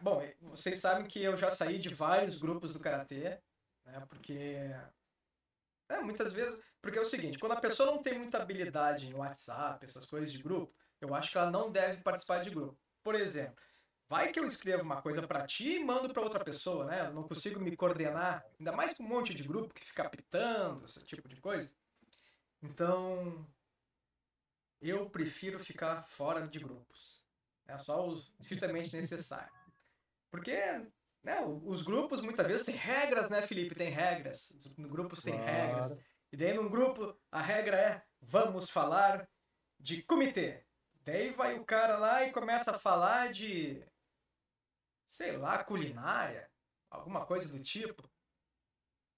bom, 0.00 0.22
vocês 0.42 0.78
sabem 0.78 1.06
que 1.06 1.22
eu 1.22 1.36
já 1.36 1.50
saí 1.50 1.78
de 1.78 1.92
vários 1.92 2.38
grupos 2.38 2.72
do 2.72 2.80
karatê, 2.80 3.40
né? 3.84 4.04
Porque 4.08 4.70
é, 5.88 6.00
muitas 6.00 6.32
vezes, 6.32 6.60
porque 6.80 6.98
é 6.98 7.02
o 7.02 7.06
seguinte, 7.06 7.38
quando 7.38 7.52
a 7.52 7.60
pessoa 7.60 7.90
não 7.90 8.02
tem 8.02 8.18
muita 8.18 8.42
habilidade 8.42 9.08
em 9.08 9.14
WhatsApp, 9.14 9.84
essas 9.84 10.04
coisas 10.04 10.32
de 10.32 10.42
grupo, 10.42 10.74
eu 11.00 11.14
acho 11.14 11.30
que 11.30 11.38
ela 11.38 11.50
não 11.50 11.70
deve 11.70 12.02
participar 12.02 12.40
de 12.40 12.50
grupo. 12.50 12.78
Por 13.02 13.14
exemplo, 13.14 13.56
vai 14.08 14.32
que 14.32 14.40
eu 14.40 14.46
escrevo 14.46 14.82
uma 14.82 15.02
coisa 15.02 15.26
para 15.26 15.46
ti 15.46 15.76
e 15.76 15.84
mando 15.84 16.12
para 16.12 16.22
outra 16.22 16.42
pessoa, 16.42 16.86
né? 16.86 17.06
Eu 17.06 17.12
não 17.12 17.22
consigo 17.24 17.60
me 17.60 17.76
coordenar, 17.76 18.44
ainda 18.58 18.72
mais 18.72 18.96
com 18.96 19.02
um 19.02 19.08
monte 19.08 19.34
de 19.34 19.42
grupo 19.42 19.74
que 19.74 19.84
fica 19.84 20.04
apitando, 20.04 20.84
esse 20.86 21.04
tipo 21.04 21.28
de 21.28 21.36
coisa. 21.40 21.74
Então, 22.62 23.46
eu 24.80 25.08
prefiro 25.10 25.58
ficar 25.58 26.02
fora 26.02 26.46
de 26.48 26.58
grupos. 26.58 27.22
É 27.66 27.76
só 27.78 28.08
o 28.08 28.22
estritamente 28.40 28.94
necessário. 28.94 29.52
Porque 30.34 30.56
né, 31.22 31.40
os 31.64 31.82
grupos 31.82 32.20
muitas 32.20 32.44
vezes 32.44 32.66
têm 32.66 32.74
regras, 32.74 33.30
né, 33.30 33.40
Felipe? 33.40 33.76
Tem 33.76 33.88
regras. 33.88 34.50
Os 34.50 34.90
grupos 34.90 35.22
têm 35.22 35.34
claro. 35.34 35.46
regras. 35.46 35.96
E 36.32 36.36
daí 36.36 36.54
num 36.54 36.68
grupo 36.68 37.16
a 37.30 37.40
regra 37.40 37.76
é 37.76 38.02
vamos 38.20 38.68
falar 38.68 39.28
de 39.78 40.02
comitê. 40.02 40.66
Daí 41.04 41.30
vai 41.30 41.56
o 41.56 41.64
cara 41.64 41.98
lá 41.98 42.26
e 42.26 42.32
começa 42.32 42.72
a 42.72 42.78
falar 42.78 43.30
de 43.32 43.80
sei 45.08 45.36
lá, 45.36 45.62
culinária, 45.62 46.50
alguma 46.90 47.24
coisa 47.24 47.48
do 47.48 47.62
tipo. 47.62 48.10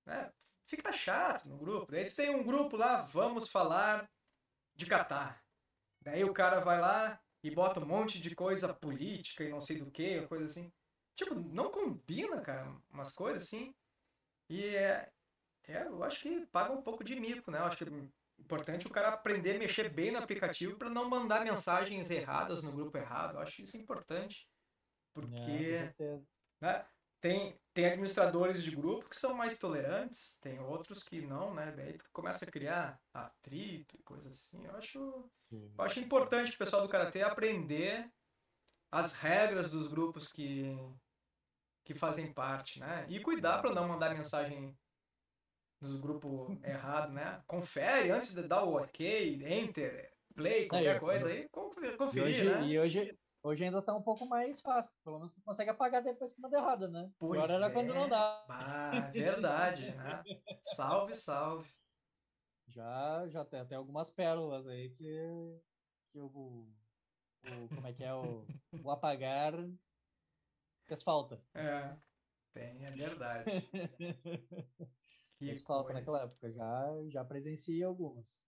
Né? 0.04 0.30
Fica 0.66 0.92
chato 0.92 1.48
no 1.48 1.56
grupo. 1.56 1.90
Daí 1.90 2.12
tem 2.12 2.28
um 2.28 2.44
grupo 2.44 2.76
lá, 2.76 3.00
vamos 3.00 3.48
falar 3.48 4.06
de 4.74 4.84
Catar. 4.84 5.42
Daí 6.02 6.24
o 6.24 6.34
cara 6.34 6.60
vai 6.60 6.78
lá 6.78 7.18
e 7.42 7.50
bota 7.50 7.80
um 7.80 7.86
monte 7.86 8.20
de 8.20 8.34
coisa 8.34 8.74
política 8.74 9.44
e 9.44 9.48
não 9.48 9.62
sei 9.62 9.78
do 9.78 9.90
que, 9.90 10.26
coisa 10.26 10.44
assim. 10.44 10.70
Tipo, 11.16 11.34
não 11.34 11.70
combina, 11.70 12.40
cara, 12.42 12.70
umas 12.90 13.10
coisas 13.12 13.42
assim. 13.42 13.74
E 14.48 14.64
é, 14.64 15.10
é, 15.64 15.86
eu 15.86 16.04
acho 16.04 16.20
que 16.20 16.46
paga 16.46 16.72
um 16.72 16.82
pouco 16.82 17.02
de 17.02 17.16
mico, 17.16 17.50
né? 17.50 17.58
Eu 17.58 17.64
acho 17.64 17.78
que 17.78 17.84
é 17.84 18.08
importante 18.38 18.86
o 18.86 18.90
cara 18.90 19.08
aprender 19.08 19.56
a 19.56 19.58
mexer 19.58 19.88
bem 19.88 20.12
no 20.12 20.18
aplicativo 20.18 20.76
para 20.76 20.90
não 20.90 21.08
mandar 21.08 21.42
mensagens 21.42 22.10
erradas 22.10 22.62
no 22.62 22.70
grupo 22.70 22.96
errado. 22.98 23.34
Eu 23.34 23.40
acho 23.40 23.62
isso 23.62 23.76
importante. 23.76 24.46
Porque 25.14 25.90
é, 25.98 26.20
né, 26.60 26.86
tem, 27.20 27.58
tem 27.72 27.86
administradores 27.86 28.62
de 28.62 28.76
grupo 28.76 29.08
que 29.08 29.16
são 29.16 29.34
mais 29.34 29.58
tolerantes, 29.58 30.36
tem 30.42 30.60
outros 30.60 31.02
que 31.02 31.22
não, 31.22 31.54
né? 31.54 31.72
Daí 31.72 31.94
tu 31.94 32.04
começa 32.12 32.44
a 32.44 32.50
criar 32.50 33.00
atrito 33.12 33.96
e 33.96 34.02
coisas 34.02 34.36
assim. 34.36 34.64
Eu 34.66 34.76
acho, 34.76 35.30
eu 35.50 35.84
acho 35.84 35.98
importante 35.98 36.54
o 36.54 36.58
pessoal 36.58 36.82
do 36.82 36.88
Karatê 36.88 37.22
aprender 37.22 38.12
as 38.90 39.16
regras 39.16 39.70
dos 39.70 39.88
grupos 39.88 40.32
que, 40.32 40.76
que 41.86 41.94
fazem 41.94 42.32
parte, 42.32 42.80
né? 42.80 43.06
E 43.08 43.20
cuidar 43.20 43.58
para 43.62 43.72
não 43.72 43.86
mandar 43.86 44.12
mensagem 44.12 44.76
no 45.80 46.00
grupo 46.00 46.58
errado, 46.64 47.12
né? 47.12 47.40
Confere 47.46 48.10
antes 48.10 48.34
de 48.34 48.42
dar 48.42 48.64
o 48.64 48.74
ok, 48.74 49.40
enter, 49.46 50.12
play, 50.34 50.66
qualquer 50.66 50.98
coisa 50.98 51.28
aí, 51.28 51.48
conferir, 51.48 51.96
e 52.12 52.20
hoje, 52.20 52.44
né? 52.44 52.66
E 52.66 52.78
hoje, 52.80 53.18
Hoje 53.46 53.62
ainda 53.62 53.80
tá 53.80 53.94
um 53.94 54.02
pouco 54.02 54.26
mais 54.26 54.60
fácil, 54.60 54.90
pelo 55.04 55.18
menos 55.18 55.32
tu 55.32 55.40
consegue 55.42 55.70
apagar 55.70 56.02
depois 56.02 56.32
que 56.32 56.40
manda 56.40 56.58
errado, 56.58 56.88
né? 56.88 57.08
Pois 57.16 57.38
Agora 57.38 57.52
era 57.52 57.66
é. 57.66 57.70
quando 57.70 57.94
não 57.94 58.08
dá. 58.08 58.44
Ah, 58.48 59.08
verdade, 59.12 59.92
né? 59.92 60.24
Salve, 60.74 61.14
salve. 61.14 61.72
Já, 62.66 63.28
já 63.28 63.44
tem, 63.44 63.64
tem 63.64 63.78
algumas 63.78 64.10
pérolas 64.10 64.66
aí 64.66 64.90
que, 64.90 65.60
que 66.10 66.18
o, 66.18 66.26
o, 66.26 67.68
como 67.72 67.86
é 67.86 67.92
que 67.92 68.02
é, 68.02 68.12
o, 68.12 68.44
o 68.82 68.90
apagar 68.90 69.52
fez 70.86 71.02
falta. 71.02 71.40
É, 71.54 71.90
tem, 72.52 72.84
é 72.86 72.90
verdade. 72.90 73.44
fez 75.38 75.62
falta 75.62 75.92
naquela 75.92 76.22
época, 76.22 76.50
já, 76.52 76.86
já 77.08 77.24
presenciei 77.24 77.82
algumas. 77.82 78.40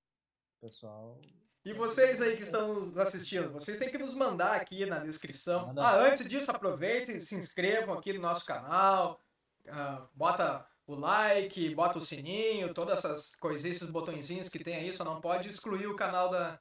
pessoal. 0.61 1.21
E 1.65 1.73
vocês 1.73 2.21
aí 2.23 2.37
que 2.37 2.45
estão 2.45 2.73
nos 2.75 2.97
assistindo, 2.97 3.53
vocês 3.53 3.77
têm 3.77 3.91
que 3.91 3.99
nos 3.99 4.15
mandar 4.15 4.55
aqui 4.57 4.87
na 4.87 5.01
descrição. 5.01 5.67
Manda. 5.67 5.83
Ah, 5.83 5.97
antes 6.03 6.27
disso, 6.27 6.51
aproveitem, 6.51 7.21
se 7.21 7.35
inscrevam 7.35 7.99
aqui 7.99 8.13
no 8.15 8.21
nosso 8.21 8.47
canal, 8.47 9.21
ah, 9.69 10.07
bota 10.15 10.67
o 10.87 10.95
like, 10.95 11.75
bota 11.75 11.99
o 11.99 12.01
sininho, 12.01 12.73
todas 12.73 12.99
essas 13.05 13.35
coisinhas, 13.37 13.77
esses 13.77 13.91
botõezinhos 13.91 14.49
que 14.49 14.59
tem 14.65 14.77
aí, 14.77 14.93
só 14.95 15.05
não 15.05 15.21
pode 15.21 15.49
excluir 15.51 15.87
o 15.89 15.97
canal 15.97 16.31
da, 16.31 16.59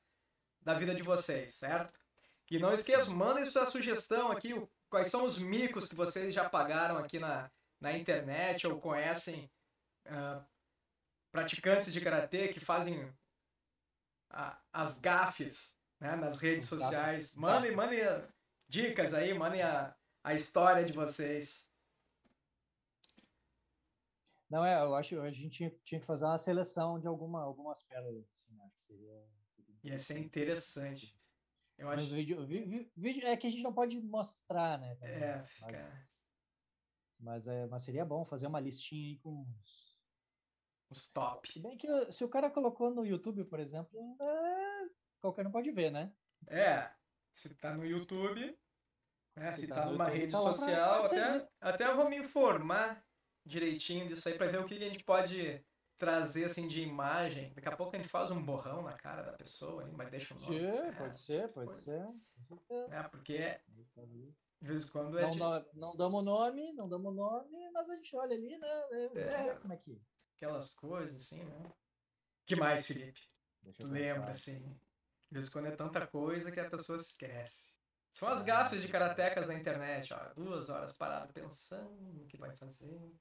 da 0.61 0.73
vida 0.73 0.93
de 0.93 1.03
vocês, 1.03 1.51
certo? 1.51 1.97
E 2.51 2.59
não 2.59 2.73
esqueçam, 2.73 3.15
mandem 3.15 3.45
sua 3.45 3.65
sugestão 3.65 4.29
aqui, 4.31 4.53
o- 4.53 4.69
quais 4.89 5.09
são 5.09 5.25
os 5.25 5.37
micos 5.37 5.87
que 5.87 5.95
vocês 5.95 6.33
já 6.33 6.49
pagaram 6.49 6.97
aqui 6.97 7.19
na, 7.19 7.51
na 7.79 7.97
internet 7.97 8.65
ou 8.67 8.79
conhecem 8.79 9.51
ah, 10.05 10.45
praticantes 11.31 11.91
de 11.91 12.01
karatê 12.01 12.47
que 12.49 12.59
fazem 12.59 13.13
a- 14.29 14.61
as 14.71 14.99
gafes 14.99 15.77
né, 15.99 16.15
nas 16.15 16.37
redes 16.39 16.67
sociais. 16.67 17.35
Mandem, 17.35 17.75
mandem 17.75 17.99
dicas 18.67 19.13
aí, 19.13 19.33
mandem 19.33 19.61
a, 19.61 19.95
a 20.23 20.33
história 20.33 20.83
de 20.85 20.93
vocês. 20.93 21.67
Não, 24.49 24.63
é, 24.63 24.81
eu 24.81 24.95
acho 24.95 25.09
que 25.09 25.15
a 25.21 25.31
gente 25.31 25.49
tinha, 25.49 25.69
tinha 25.83 25.99
que 25.99 26.05
fazer 26.07 26.23
uma 26.25 26.37
seleção 26.37 26.97
de 26.99 27.05
alguma, 27.07 27.43
algumas 27.43 27.81
pérolas, 27.83 28.25
assim, 28.33 28.57
acho 28.61 28.75
que 28.77 28.83
seria. 28.83 29.27
seria 29.55 29.91
Ia 29.91 29.97
ser 29.97 30.19
interessante. 30.19 31.17
Eu 31.77 31.87
Mas 31.87 31.99
acho 32.01 32.13
o 32.13 32.15
vídeo, 32.15 32.47
vi- 32.47 32.91
vídeo 32.95 33.27
é 33.27 33.37
que 33.37 33.47
a 33.47 33.49
gente 33.49 33.61
não 33.63 33.73
pode 33.73 33.99
mostrar, 34.01 34.79
né? 34.79 34.95
também, 34.95 35.19
É, 35.19 35.37
mas, 35.37 35.49
fica 35.49 36.07
mas, 37.19 37.47
é, 37.47 37.67
mas 37.67 37.83
seria 37.83 38.05
bom 38.05 38.25
fazer 38.25 38.47
uma 38.47 38.59
listinha 38.59 39.11
aí 39.11 39.19
com 39.19 39.41
uns. 39.41 39.97
os 40.89 41.11
top. 41.11 41.51
Se 41.51 41.59
bem 41.59 41.77
que 41.77 41.89
o- 41.89 42.11
se 42.11 42.23
o 42.23 42.29
cara 42.29 42.49
colocou 42.49 42.89
no 42.93 43.05
YouTube, 43.05 43.45
por 43.45 43.59
exemplo, 43.59 44.17
é, 44.21 44.89
qualquer 45.21 45.45
um 45.45 45.51
pode 45.51 45.71
ver, 45.71 45.91
né? 45.91 46.13
É, 46.47 46.95
se 47.33 47.55
tá 47.55 47.75
no 47.75 47.85
YouTube, 47.85 48.57
né, 49.35 49.53
se 49.53 49.61
Se 49.61 49.67
tá 49.67 49.75
tá 49.75 49.85
numa 49.85 50.05
YouTube, 50.05 50.19
rede 50.19 50.31
tá 50.31 50.37
social, 50.41 51.05
até, 51.05 51.37
até 51.61 51.87
eu 51.87 51.95
vou 51.95 52.09
me 52.09 52.17
informar 52.17 53.05
direitinho 53.45 54.07
disso 54.07 54.27
aí 54.29 54.37
pra 54.37 54.47
ver 54.47 54.59
o 54.59 54.65
que 54.65 54.75
a 54.75 54.79
gente 54.79 55.03
pode 55.03 55.66
trazer 55.97 56.45
assim 56.45 56.67
de 56.67 56.81
imagem. 56.81 57.53
Daqui 57.53 57.67
a 57.67 57.75
pouco 57.75 57.95
a 57.95 57.99
gente 57.99 58.09
faz 58.09 58.29
um 58.31 58.43
borrão 58.43 58.81
na 58.83 58.93
cara 58.93 59.21
da 59.23 59.33
pessoa, 59.33 59.83
aí, 59.85 59.91
mas 59.91 60.09
deixa 60.09 60.35
o 60.35 60.39
nome. 60.39 60.59
É, 60.63 60.91
pode 60.91 61.17
ser, 61.19 61.49
pode 61.49 61.67
coisa. 61.71 61.81
ser. 61.81 62.91
É, 62.91 63.03
porque 63.03 63.59
de 64.61 64.67
vez 64.67 64.83
em 64.87 64.91
quando 64.91 65.17
é 65.17 65.23
Não, 65.23 65.29
de- 65.31 65.39
dá- 65.39 65.65
não 65.73 65.95
damos 65.95 66.23
nome, 66.23 66.73
não 66.73 66.87
damos 66.87 67.15
nome, 67.15 67.69
mas 67.71 67.89
a 67.89 67.95
gente 67.95 68.15
olha 68.15 68.35
ali, 68.35 68.57
né? 68.57 68.67
É. 68.91 69.07
vê 69.53 69.55
como 69.59 69.73
é 69.73 69.77
que. 69.77 70.01
aquelas 70.35 70.73
coisas 70.73 71.21
assim, 71.21 71.43
né? 71.43 71.71
que 72.45 72.55
mais, 72.55 72.85
Felipe? 72.87 73.19
Tu 73.77 73.87
lembra, 73.87 74.27
pensar. 74.27 74.31
assim. 74.31 74.59
De 75.29 75.33
vez 75.33 75.47
em 75.47 75.51
quando 75.51 75.65
é 75.67 75.71
tanta 75.75 76.07
coisa 76.07 76.51
que 76.51 76.59
a 76.59 76.69
pessoa 76.69 76.97
esquece. 76.97 77.75
São 78.13 78.29
as 78.29 78.41
gafes 78.43 78.81
de 78.81 78.87
karatecas 78.87 79.45
na 79.47 79.53
internet, 79.53 80.13
ó. 80.13 80.33
Duas 80.33 80.69
horas 80.69 80.95
parado 80.95 81.33
pensando 81.33 81.91
no 82.13 82.25
que 82.25 82.37
vai 82.37 82.55
fazer. 82.55 83.11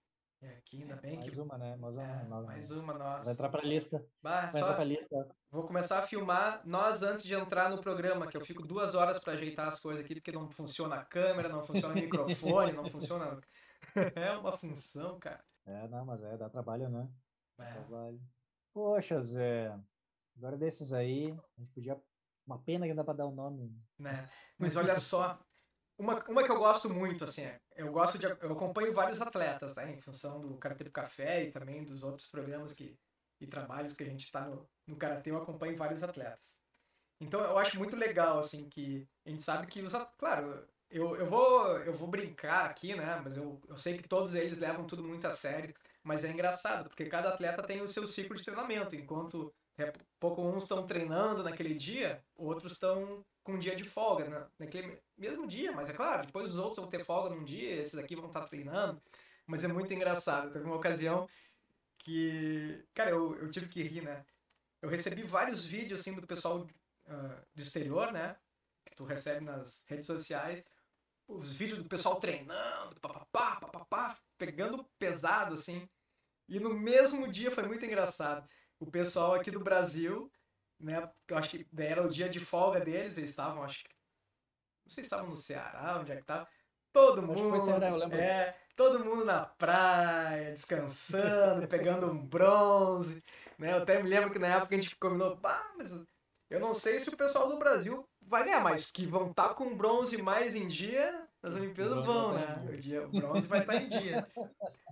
E 0.42 0.46
aqui, 0.46 0.82
ainda 0.82 0.96
bem 0.96 1.16
Mais 1.18 1.30
que. 1.34 1.40
uma, 1.40 1.56
né? 1.58 1.76
Mais 1.76 1.94
uma, 1.94 2.02
É, 2.04 2.24
nós- 2.24 2.46
mais 2.46 2.70
uma, 2.70 2.92
Vai 2.92 2.98
nossa. 3.16 3.32
entrar 3.32 3.48
pra 3.48 3.62
lista. 3.62 4.06
Bah, 4.22 4.40
Vai 4.42 4.46
entrar 4.48 4.60
só 4.60 4.74
pra 4.74 4.84
lista. 4.84 5.24
vou 5.50 5.66
começar 5.66 5.98
a 5.98 6.02
filmar 6.02 6.60
nós 6.66 7.02
antes 7.02 7.24
de 7.24 7.34
entrar 7.34 7.70
no 7.70 7.80
programa, 7.80 8.26
que 8.26 8.36
eu 8.36 8.44
fico 8.44 8.62
duas 8.66 8.94
horas 8.94 9.18
pra 9.18 9.32
ajeitar 9.32 9.66
as 9.68 9.80
coisas 9.80 10.04
aqui, 10.04 10.14
porque 10.16 10.32
não 10.32 10.50
funciona 10.50 10.96
a 10.96 11.04
câmera, 11.04 11.48
não 11.48 11.62
funciona 11.62 11.94
o 11.94 11.96
microfone, 11.96 12.72
não 12.72 12.86
funciona. 12.86 13.40
É 14.14 14.36
uma 14.36 14.52
função, 14.52 15.18
cara. 15.18 15.42
É, 15.64 15.88
não, 15.88 16.04
mas 16.04 16.22
é, 16.22 16.36
dá 16.36 16.50
trabalho, 16.50 16.88
né? 16.88 17.08
Dá 17.56 17.64
É. 17.66 17.72
trabalho. 17.72 18.20
Poxa, 18.74 19.18
Zé. 19.20 19.74
Agora 20.36 20.56
desses 20.58 20.92
aí, 20.92 21.30
a 21.30 21.60
gente 21.60 21.72
podia. 21.72 21.98
Uma 22.46 22.58
pena 22.58 22.84
que 22.86 22.90
não 22.92 22.96
dá 22.96 23.04
pra 23.04 23.14
dar 23.14 23.26
o 23.26 23.34
nome. 23.34 23.74
né? 23.98 24.28
Mas 24.58 24.76
olha 24.76 24.96
só, 24.96 25.38
uma, 25.98 26.22
uma 26.28 26.44
que 26.44 26.50
eu 26.50 26.58
gosto 26.58 26.88
muito, 26.92 27.24
assim, 27.24 27.42
é, 27.44 27.60
eu 27.76 27.90
gosto 27.92 28.18
de, 28.18 28.26
eu 28.26 28.52
acompanho 28.52 28.92
vários 28.92 29.20
atletas, 29.20 29.74
tá? 29.74 29.88
Em 29.90 30.00
função 30.00 30.40
do 30.40 30.56
Karatê 30.58 30.84
do 30.84 30.90
Café 30.92 31.44
e 31.44 31.50
também 31.52 31.84
dos 31.84 32.02
outros 32.02 32.30
programas 32.30 32.72
que, 32.72 32.98
e 33.40 33.46
trabalhos 33.46 33.92
que 33.94 34.02
a 34.02 34.06
gente 34.06 34.24
está 34.24 34.42
no, 34.48 34.68
no 34.86 34.96
Karatê, 34.96 35.30
eu 35.30 35.38
acompanho 35.38 35.76
vários 35.76 36.02
atletas. 36.02 36.62
Então 37.20 37.40
eu 37.40 37.58
acho 37.58 37.78
muito 37.78 37.96
legal, 37.96 38.38
assim, 38.38 38.68
que 38.68 39.08
a 39.24 39.30
gente 39.30 39.42
sabe 39.42 39.66
que 39.66 39.82
os 39.82 39.94
at- 39.94 40.12
claro, 40.18 40.68
eu, 40.90 41.16
eu, 41.16 41.26
vou, 41.26 41.78
eu 41.78 41.92
vou 41.94 42.08
brincar 42.08 42.66
aqui, 42.66 42.94
né? 42.94 43.16
Mas 43.24 43.36
eu, 43.36 43.60
eu 43.68 43.76
sei 43.76 43.96
que 43.96 44.08
todos 44.08 44.34
eles 44.34 44.58
levam 44.58 44.86
tudo 44.86 45.02
muito 45.02 45.26
a 45.26 45.32
sério, 45.32 45.74
mas 46.02 46.24
é 46.24 46.30
engraçado, 46.30 46.88
porque 46.88 47.06
cada 47.06 47.30
atleta 47.30 47.62
tem 47.62 47.80
o 47.82 47.88
seu 47.88 48.06
ciclo 48.06 48.36
de 48.36 48.44
treinamento, 48.44 48.94
enquanto 48.94 49.52
pouco 50.18 50.42
uns 50.42 50.64
estão 50.64 50.86
treinando 50.86 51.42
naquele 51.42 51.74
dia, 51.74 52.22
outros 52.36 52.72
estão 52.72 53.24
com 53.42 53.52
um 53.52 53.58
dia 53.58 53.76
de 53.76 53.84
folga 53.84 54.28
né? 54.28 54.46
naquele 54.58 54.98
mesmo 55.16 55.46
dia, 55.46 55.70
mas 55.72 55.88
é 55.88 55.92
claro, 55.92 56.26
depois 56.26 56.50
os 56.50 56.56
outros 56.56 56.78
vão 56.78 56.88
ter 56.90 57.04
folga 57.04 57.34
num 57.34 57.44
dia, 57.44 57.76
esses 57.76 57.98
aqui 57.98 58.16
vão 58.16 58.26
estar 58.26 58.46
treinando, 58.46 59.00
mas 59.46 59.62
é 59.62 59.68
muito 59.68 59.92
engraçado. 59.94 60.52
Teve 60.52 60.64
uma 60.64 60.76
ocasião 60.76 61.28
que, 61.98 62.84
cara, 62.94 63.10
eu, 63.10 63.36
eu 63.36 63.50
tive 63.50 63.68
que 63.68 63.82
rir, 63.82 64.02
né? 64.02 64.24
Eu 64.82 64.88
recebi 64.88 65.22
vários 65.22 65.64
vídeos 65.64 66.00
assim 66.00 66.14
do 66.14 66.26
pessoal 66.26 66.66
ah, 67.06 67.42
do 67.54 67.62
exterior, 67.62 68.12
né? 68.12 68.36
Que 68.84 68.96
tu 68.96 69.04
recebe 69.04 69.44
nas 69.44 69.84
redes 69.86 70.06
sociais, 70.06 70.64
os 71.28 71.56
vídeos 71.56 71.78
do 71.78 71.88
pessoal 71.88 72.16
treinando, 72.16 73.00
papapá, 73.00 73.56
papapá, 73.56 74.16
pegando 74.38 74.84
pesado 74.98 75.54
assim. 75.54 75.88
E 76.48 76.60
no 76.60 76.74
mesmo 76.74 77.28
dia 77.28 77.50
foi 77.50 77.64
muito 77.64 77.84
engraçado. 77.84 78.48
O 78.78 78.86
pessoal 78.90 79.34
aqui 79.34 79.50
do 79.50 79.60
Brasil, 79.60 80.30
né? 80.78 81.10
Eu 81.28 81.38
acho 81.38 81.50
que 81.50 81.66
daí 81.72 81.88
era 81.88 82.06
o 82.06 82.08
dia 82.08 82.28
de 82.28 82.40
folga 82.40 82.80
deles, 82.80 83.16
eles 83.16 83.30
estavam, 83.30 83.62
acho 83.62 83.84
que. 83.84 83.90
Não 84.84 84.90
sei 84.90 85.02
se 85.02 85.08
estavam 85.08 85.30
no 85.30 85.36
Ceará, 85.36 85.98
onde 86.00 86.12
é 86.12 86.16
que 86.16 86.24
tava. 86.24 86.46
Todo 86.92 87.22
mundo. 87.22 87.50
foi 87.50 87.60
Ceará, 87.60 87.88
eu 87.88 87.96
lembro. 87.96 88.16
É, 88.18 88.56
todo 88.74 89.04
mundo 89.04 89.24
na 89.24 89.44
praia, 89.44 90.52
descansando, 90.52 91.66
pegando 91.68 92.10
um 92.10 92.18
bronze. 92.18 93.22
Né? 93.58 93.72
Eu 93.72 93.78
até 93.78 94.02
me 94.02 94.08
lembro 94.08 94.30
que 94.30 94.38
na 94.38 94.48
época 94.48 94.74
a 94.74 94.80
gente 94.80 94.94
combinou, 94.96 95.36
bah, 95.36 95.72
mas 95.76 95.90
eu 96.48 96.60
não 96.60 96.72
sei 96.74 97.00
se 97.00 97.08
o 97.08 97.16
pessoal 97.16 97.48
do 97.48 97.58
Brasil 97.58 98.08
vai 98.20 98.44
ganhar, 98.44 98.60
mas 98.60 98.90
que 98.90 99.06
vão 99.06 99.30
estar 99.30 99.54
com 99.54 99.76
bronze 99.76 100.20
mais 100.22 100.54
em 100.54 100.66
dia, 100.66 101.25
as 101.46 101.54
Olimpíadas 101.54 102.04
vão, 102.04 102.34
tá 102.34 102.56
né? 102.56 102.70
O, 102.72 102.76
dia, 102.76 103.06
o 103.06 103.10
bronze 103.10 103.46
vai 103.46 103.60
estar 103.60 103.76
em 103.76 103.88
dia. 103.88 104.26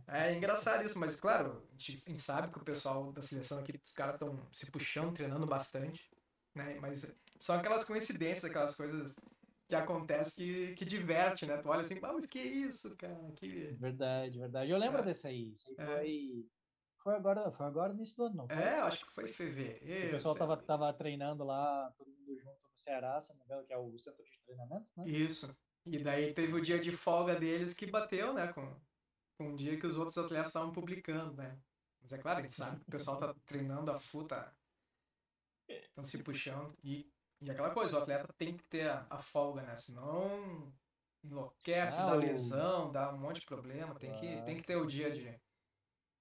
É 0.07 0.35
engraçado 0.35 0.85
isso, 0.85 0.99
mas 0.99 1.17
claro, 1.19 1.67
a 1.69 1.73
gente, 1.73 2.03
a 2.07 2.09
gente 2.11 2.21
sabe 2.21 2.53
que 2.53 2.59
o 2.59 2.65
pessoal 2.65 3.13
da 3.13 3.23
seleção 3.23 3.59
aqui, 3.59 3.81
os 3.85 3.93
caras 3.93 4.15
estão 4.15 4.39
se 4.53 4.71
puxando, 4.71 5.15
treinando 5.15 5.47
bastante, 5.47 6.11
né? 6.55 6.77
Mas 6.81 7.15
são 7.39 7.57
aquelas 7.57 7.85
coincidências, 7.85 8.45
aquelas 8.45 8.77
coisas 8.77 9.15
que 9.67 9.75
acontecem 9.75 10.45
que, 10.47 10.75
que 10.75 10.85
diverte, 10.85 11.47
né? 11.47 11.57
Tu 11.57 11.69
olha 11.69 11.81
assim, 11.81 11.99
ah, 12.03 12.13
mas 12.13 12.27
que 12.27 12.39
isso, 12.39 12.95
cara? 12.97 13.19
Que... 13.37 13.73
Verdade, 13.81 14.39
verdade. 14.39 14.71
Eu 14.71 14.77
lembro 14.79 15.01
É. 15.01 15.05
desse 15.05 15.27
aí. 15.27 15.53
Isso 15.53 15.67
aí 15.71 15.77
É. 15.79 15.87
foi. 15.87 16.47
Foi 17.03 17.15
agora, 17.17 17.51
foi 17.53 17.67
agora 17.67 17.93
no 17.93 17.99
início 17.99 18.17
do 18.17 18.25
ano, 18.25 18.35
não. 18.35 18.49
foi? 18.49 18.57
É, 18.57 18.79
acho 18.81 19.05
que 19.05 19.13
foi 19.13 19.25
em 19.25 19.29
fevereiro. 19.29 20.09
O 20.09 20.11
pessoal 20.13 20.35
tava, 20.35 20.57
tava 20.57 20.91
treinando 20.95 21.45
lá, 21.45 21.93
todo 21.99 22.09
mundo 22.11 22.35
junto 22.39 22.63
no 22.63 22.79
Ceará, 22.79 23.21
se 23.21 23.29
não 23.31 23.37
me 23.37 23.45
engano, 23.45 23.67
que 23.67 23.73
é 23.75 23.77
o 23.79 23.99
centro 23.99 24.25
de 24.25 24.41
treinamentos, 24.47 24.95
né? 24.97 25.05
Isso. 25.07 25.55
E 25.87 25.99
daí 25.99 26.33
teve 26.33 26.55
o 26.55 26.61
dia 26.61 26.79
de 26.79 26.93
folga 26.93 27.37
deles 27.37 27.75
que 27.75 27.87
bateu, 27.87 28.33
né? 28.33 28.53
Com, 28.53 28.75
com 29.39 29.49
um 29.51 29.57
dia 29.57 29.79
que 29.79 29.87
os 29.87 29.97
outros 29.97 30.17
atletas 30.17 30.49
estavam 30.49 30.73
publicando, 30.73 31.35
né? 31.35 31.59
Mas 32.01 32.13
é 32.13 32.19
claro, 32.19 32.39
a 32.39 32.43
gente 32.43 32.53
sabe 32.53 32.81
que 32.81 32.89
o 32.89 32.91
pessoal 32.91 33.19
tá 33.19 33.35
treinando 33.47 33.91
a 33.91 33.99
full, 33.99 34.27
tá? 34.27 34.53
Estão 35.69 36.05
se 36.05 36.23
puxando. 36.23 36.77
E, 36.83 37.11
e 37.41 37.51
aquela 37.51 37.71
coisa, 37.71 37.95
o 37.95 37.99
atleta 37.99 38.29
tem 38.37 38.57
que 38.57 38.65
ter 38.65 38.89
a, 38.89 39.07
a 39.11 39.19
folga, 39.19 39.63
né? 39.63 39.77
Senão 39.77 40.73
enlouquece, 41.23 41.99
Ah, 41.99 42.07
dá 42.07 42.15
lesão, 42.15 42.93
dá 42.93 43.13
um 43.13 43.19
monte 43.19 43.41
de 43.41 43.47
problema. 43.47 43.95
Tem 43.95 44.13
que, 44.13 44.43
tem 44.43 44.57
que 44.57 44.63
ter 44.63 44.77
o 44.77 44.87
dia 44.87 45.11
de 45.11 45.39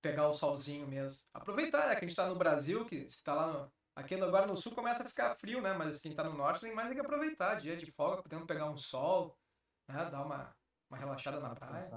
pegar 0.02 0.28
o 0.28 0.34
solzinho 0.34 0.88
mesmo. 0.88 1.21
Aproveitar, 1.34 1.88
né? 1.88 1.95
Que 1.95 2.06
a 2.06 2.08
gente 2.08 2.15
tá 2.15 2.28
no 2.28 2.36
Brasil, 2.36 2.86
que 2.86 3.10
se 3.10 3.23
tá 3.23 3.34
lá 3.34 3.47
no, 3.47 3.71
Aqui 3.95 4.15
agora 4.15 4.47
no 4.47 4.58
sul 4.58 4.73
começa 4.73 5.04
a 5.04 5.08
ficar 5.08 5.36
frio, 5.36 5.62
né? 5.62 5.73
Mas 5.73 5.99
quem 5.99 6.15
tá 6.15 6.23
no 6.23 6.34
norte 6.34 6.62
tem 6.62 6.73
mais 6.73 6.89
é 6.91 6.95
que 6.95 6.99
aproveitar. 6.99 7.56
Dia 7.56 7.78
de 7.78 7.91
folga, 7.91 8.23
podendo 8.23 8.45
pegar 8.45 8.69
um 8.69 8.78
sol, 8.78 9.38
né? 9.87 10.09
Dar 10.09 10.25
uma, 10.25 10.55
uma 10.89 10.97
relaxada 10.97 11.39
na 11.39 11.55
praia, 11.55 11.89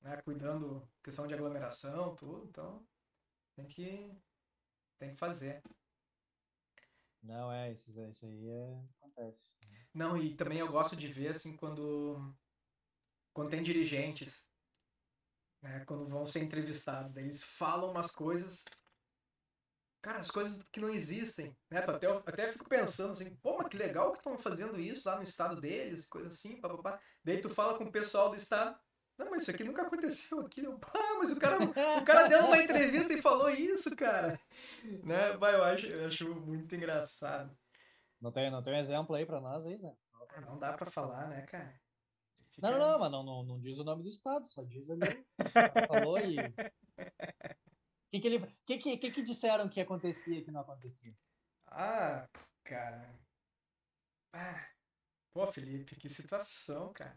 né? 0.00 0.16
Cuidando 0.22 0.88
questão 1.02 1.26
de 1.26 1.34
aglomeração, 1.34 2.14
tudo. 2.16 2.46
Então, 2.48 2.86
tem 3.54 3.66
que, 3.66 4.16
tem 4.98 5.10
que 5.10 5.16
fazer. 5.16 5.62
Não, 7.22 7.52
é, 7.52 7.72
isso, 7.72 7.90
isso 8.08 8.24
aí 8.24 8.48
é, 8.48 8.82
acontece. 9.00 9.56
Não, 9.92 10.16
e 10.16 10.34
também 10.34 10.58
eu 10.58 10.70
gosto 10.70 10.96
de 10.96 11.06
ver, 11.08 11.28
assim, 11.28 11.56
quando, 11.56 12.34
quando 13.32 13.50
tem 13.50 13.62
dirigentes, 13.62 14.48
né? 15.60 15.84
Quando 15.84 16.06
vão 16.06 16.24
ser 16.24 16.42
entrevistados, 16.42 17.12
daí 17.12 17.24
eles 17.24 17.42
falam 17.42 17.90
umas 17.90 18.10
coisas... 18.12 18.64
Cara, 20.02 20.18
as 20.18 20.30
coisas 20.30 20.62
que 20.72 20.80
não 20.80 20.88
existem, 20.88 21.54
né? 21.70 21.82
Tu 21.82 21.90
até, 21.90 22.06
eu 22.06 22.18
até 22.18 22.50
fico 22.50 22.66
pensando 22.66 23.12
assim, 23.12 23.34
pô, 23.36 23.58
mas 23.58 23.68
que 23.68 23.76
legal 23.76 24.12
que 24.12 24.18
estão 24.18 24.38
fazendo 24.38 24.80
isso 24.80 25.06
lá 25.06 25.16
no 25.16 25.22
estado 25.22 25.60
deles, 25.60 26.06
coisa 26.06 26.28
assim, 26.28 26.58
papapá. 26.58 26.98
Daí 27.22 27.38
tu 27.40 27.50
fala 27.50 27.76
com 27.76 27.84
o 27.84 27.92
pessoal 27.92 28.30
do 28.30 28.36
estado, 28.36 28.78
Não, 29.18 29.30
mas 29.30 29.42
isso 29.42 29.50
aqui 29.50 29.62
nunca 29.62 29.82
aconteceu 29.82 30.40
aqui. 30.40 30.64
Eu, 30.64 30.80
ah, 30.94 31.18
mas 31.18 31.32
o 31.32 31.38
cara, 31.38 31.62
o 31.62 32.04
cara 32.04 32.28
deu 32.28 32.46
uma 32.46 32.56
entrevista 32.56 33.12
e 33.12 33.20
falou 33.20 33.50
isso, 33.50 33.94
cara. 33.94 34.40
Né? 35.04 35.36
Vai, 35.36 35.54
eu 35.54 35.62
acho, 35.62 35.86
eu 35.86 36.06
acho 36.06 36.34
muito 36.34 36.74
engraçado. 36.74 37.54
Não 38.18 38.32
tem, 38.32 38.50
não 38.50 38.62
tem 38.62 38.72
um 38.72 38.78
exemplo 38.78 39.14
aí 39.14 39.26
pra 39.26 39.40
nós 39.40 39.66
aí, 39.66 39.76
Zé? 39.76 39.92
Não 40.46 40.58
dá 40.58 40.72
pra 40.72 40.86
falar, 40.86 41.28
né, 41.28 41.42
cara? 41.42 41.78
Fica... 42.48 42.70
Não, 42.70 42.78
não, 42.78 42.98
mas 42.98 43.10
não, 43.12 43.22
não, 43.22 43.42
não 43.44 43.60
diz 43.60 43.78
o 43.78 43.84
nome 43.84 44.02
do 44.02 44.08
estado, 44.08 44.48
só 44.48 44.62
diz 44.64 44.88
ali. 44.90 45.24
falou 45.88 46.18
e. 46.18 46.36
O 48.10 48.18
que, 48.18 48.20
que, 48.20 48.26
ele, 48.26 48.46
que, 48.66 48.78
que, 48.78 48.96
que, 48.96 49.10
que 49.12 49.22
disseram 49.22 49.68
que 49.68 49.80
acontecia 49.80 50.36
e 50.36 50.42
que 50.42 50.50
não 50.50 50.62
acontecia? 50.62 51.14
Ah, 51.68 52.28
cara. 52.64 53.14
Ah. 54.32 54.66
Pô, 55.32 55.46
Felipe, 55.46 55.94
que 55.94 56.08
situação, 56.08 56.92
cara. 56.92 57.16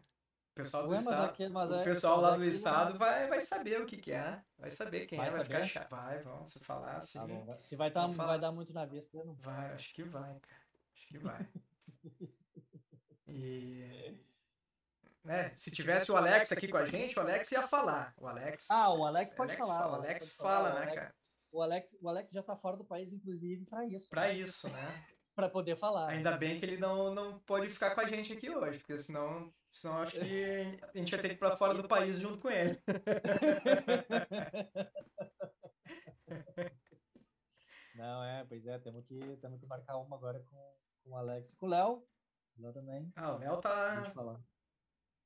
O 0.52 0.54
pessoal 0.54 0.88
do 0.88 0.94
estado, 0.94 1.26
aqui, 1.26 1.48
o 1.48 1.74
é, 1.74 1.84
pessoal 1.84 2.22
lá 2.22 2.38
do 2.38 2.46
estado 2.46 2.96
vai, 3.00 3.28
vai 3.28 3.42
saber 3.42 3.82
o 3.82 3.88
que, 3.88 3.98
que 3.98 4.12
é. 4.12 4.40
Vai 4.56 4.70
saber 4.70 5.08
quem 5.08 5.18
vai 5.18 5.30
é, 5.30 5.32
vai 5.32 5.44
ficar 5.44 5.64
chato. 5.64 5.90
Vai, 5.90 6.20
vamos 6.20 6.52
se 6.52 6.60
falar 6.60 6.98
assim. 6.98 7.18
Tá 7.18 7.26
bom, 7.26 7.60
se 7.64 7.76
vai, 7.76 7.90
tá, 7.90 8.06
vai 8.06 8.40
dar 8.40 8.52
muito 8.52 8.72
na 8.72 8.86
vista, 8.86 9.18
não. 9.24 9.34
Vai, 9.34 9.74
acho 9.74 9.92
que 9.96 10.04
vai, 10.04 10.40
cara. 10.40 10.62
Acho 10.96 11.08
que 11.08 11.18
vai. 11.18 11.50
e 13.28 14.03
né? 15.24 15.52
Se 15.56 15.72
tivesse 15.72 16.12
o 16.12 16.18
Alex 16.18 16.52
aqui 16.52 16.68
com 16.68 16.78
a 16.78 16.86
gente, 16.86 17.18
o 17.18 17.22
Alex 17.22 17.52
ia 17.52 17.64
falar. 17.64 18.14
O 18.18 18.28
Alex. 18.28 18.68
Ah, 18.70 18.94
o 18.94 19.06
Alex 19.06 19.32
pode 19.32 19.54
Alex 19.54 19.66
falar. 19.66 19.80
Fala, 19.80 19.92
o 19.92 20.02
Alex 20.02 20.34
fala, 20.34 20.70
falar, 20.70 20.74
né, 20.74 20.86
Alex, 20.86 20.96
cara? 20.96 21.14
O 21.52 21.62
Alex, 21.62 21.98
o 22.02 22.10
Alex 22.10 22.32
já 22.32 22.44
tá 22.44 22.56
fora 22.56 22.78
do 22.78 22.84
país, 22.84 23.14
inclusive, 23.14 23.66
para 23.66 23.86
isso. 23.86 24.10
Para 24.10 24.24
né? 24.24 24.34
isso, 24.34 24.70
né? 24.70 25.06
para 25.36 25.50
poder 25.50 25.76
falar. 25.76 26.10
Ainda 26.10 26.38
bem 26.38 26.60
que 26.60 26.66
ele 26.66 26.78
não, 26.78 27.14
não 27.14 27.40
pode 27.40 27.70
ficar 27.70 27.96
com 27.96 28.02
a 28.02 28.08
gente 28.08 28.34
aqui 28.34 28.50
hoje, 28.50 28.80
porque 28.80 28.98
senão, 29.00 29.54
senão 29.72 29.98
acho 29.98 30.20
que 30.20 30.80
a 30.82 30.98
gente 30.98 31.12
ia 31.12 31.22
ter 31.22 31.30
que 31.30 31.36
ir 31.36 31.38
para 31.38 31.58
fora 31.58 31.74
do 31.74 31.88
país 31.88 32.20
junto 32.20 32.40
com 32.40 32.50
ele. 32.50 32.80
Não, 37.96 38.24
é, 38.24 38.44
pois 38.46 38.66
é, 38.66 38.80
temos 38.80 39.06
que, 39.06 39.38
temos 39.38 39.60
que 39.60 39.68
marcar 39.68 39.98
uma 39.98 40.18
agora 40.18 40.40
com, 40.50 40.58
com 41.04 41.12
o 41.12 41.16
Alex 41.16 41.54
e 41.54 41.56
com 41.56 41.68
o 41.68 41.70
Léo. 41.70 42.04
Léo 42.58 42.74
também. 42.74 43.14
Ah, 43.16 43.36
o 43.36 43.38
Léo 43.38 43.62
tá. 43.62 44.12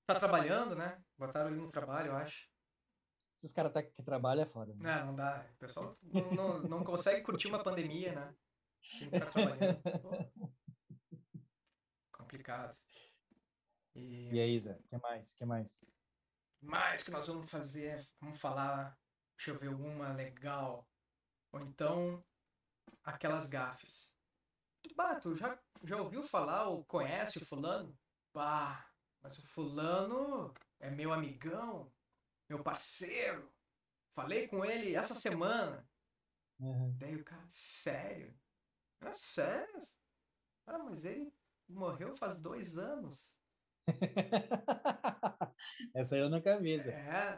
Tá 0.08 0.16
trabalhando, 0.16 0.74
né? 0.74 1.04
Botaram 1.18 1.50
ele 1.50 1.60
no 1.60 1.70
trabalho, 1.70 2.12
eu 2.12 2.16
acho. 2.16 2.50
Esses 3.36 3.52
caras 3.52 3.74
tá, 3.74 3.84
que 3.84 4.02
trabalham 4.04 4.44
é 4.44 4.46
foda. 4.46 4.74
Né? 4.74 4.80
Não, 4.82 5.08
não 5.08 5.16
dá. 5.16 5.46
O 5.54 5.58
pessoal 5.58 5.98
não, 6.02 6.32
não, 6.32 6.60
não 6.62 6.84
consegue 6.84 7.22
curtir 7.22 7.50
uma 7.50 7.62
pandemia, 7.62 8.14
né? 8.14 8.36
Tem 9.00 9.10
tá 9.10 9.26
trabalhando. 9.26 9.82
complicado. 12.28 12.78
E... 13.96 14.30
e 14.34 14.40
aí, 14.40 14.58
Zé? 14.60 14.74
O 14.74 14.88
que 14.88 14.98
mais? 14.98 15.34
que 15.34 15.46
mais? 15.46 15.86
Mais 16.62 17.04
que 17.04 17.12
nós 17.12 17.28
vamos 17.28 17.50
fazer, 17.50 18.08
vamos 18.20 18.40
falar, 18.40 18.98
deixa 19.38 19.52
eu 19.52 19.58
ver 19.58 19.70
uma 19.70 20.14
legal. 20.14 20.88
Ou 21.52 21.62
então, 21.62 22.24
aquelas 23.04 23.46
gafes. 23.46 24.16
Bah, 24.96 25.20
tu 25.20 25.36
já, 25.36 25.60
já 25.84 25.98
ouviu 25.98 26.24
falar 26.24 26.70
ou 26.70 26.86
conhece 26.86 27.40
o 27.40 27.46
fulano? 27.46 27.94
Bah, 28.34 28.87
mas 29.28 29.38
o 29.40 29.44
fulano 29.44 30.54
é 30.80 30.90
meu 30.90 31.12
amigão, 31.12 31.92
meu 32.50 32.64
parceiro. 32.64 33.52
Falei 34.16 34.48
com 34.48 34.64
ele 34.64 34.96
essa 34.96 35.14
semana. 35.14 35.86
Uhum. 36.60 36.96
Daí 36.98 37.18
o 37.18 37.26
cara, 37.26 37.46
sério? 37.50 38.34
É 39.02 39.12
sério? 39.12 39.80
Ah, 40.66 40.80
mas 40.80 41.04
ele 41.04 41.32
morreu 41.68 42.16
faz 42.16 42.40
dois 42.40 42.78
anos. 42.78 43.36
Essa 45.94 46.18
eu 46.18 46.30
nunca 46.30 46.58
vi. 46.60 46.80
É, 46.80 47.38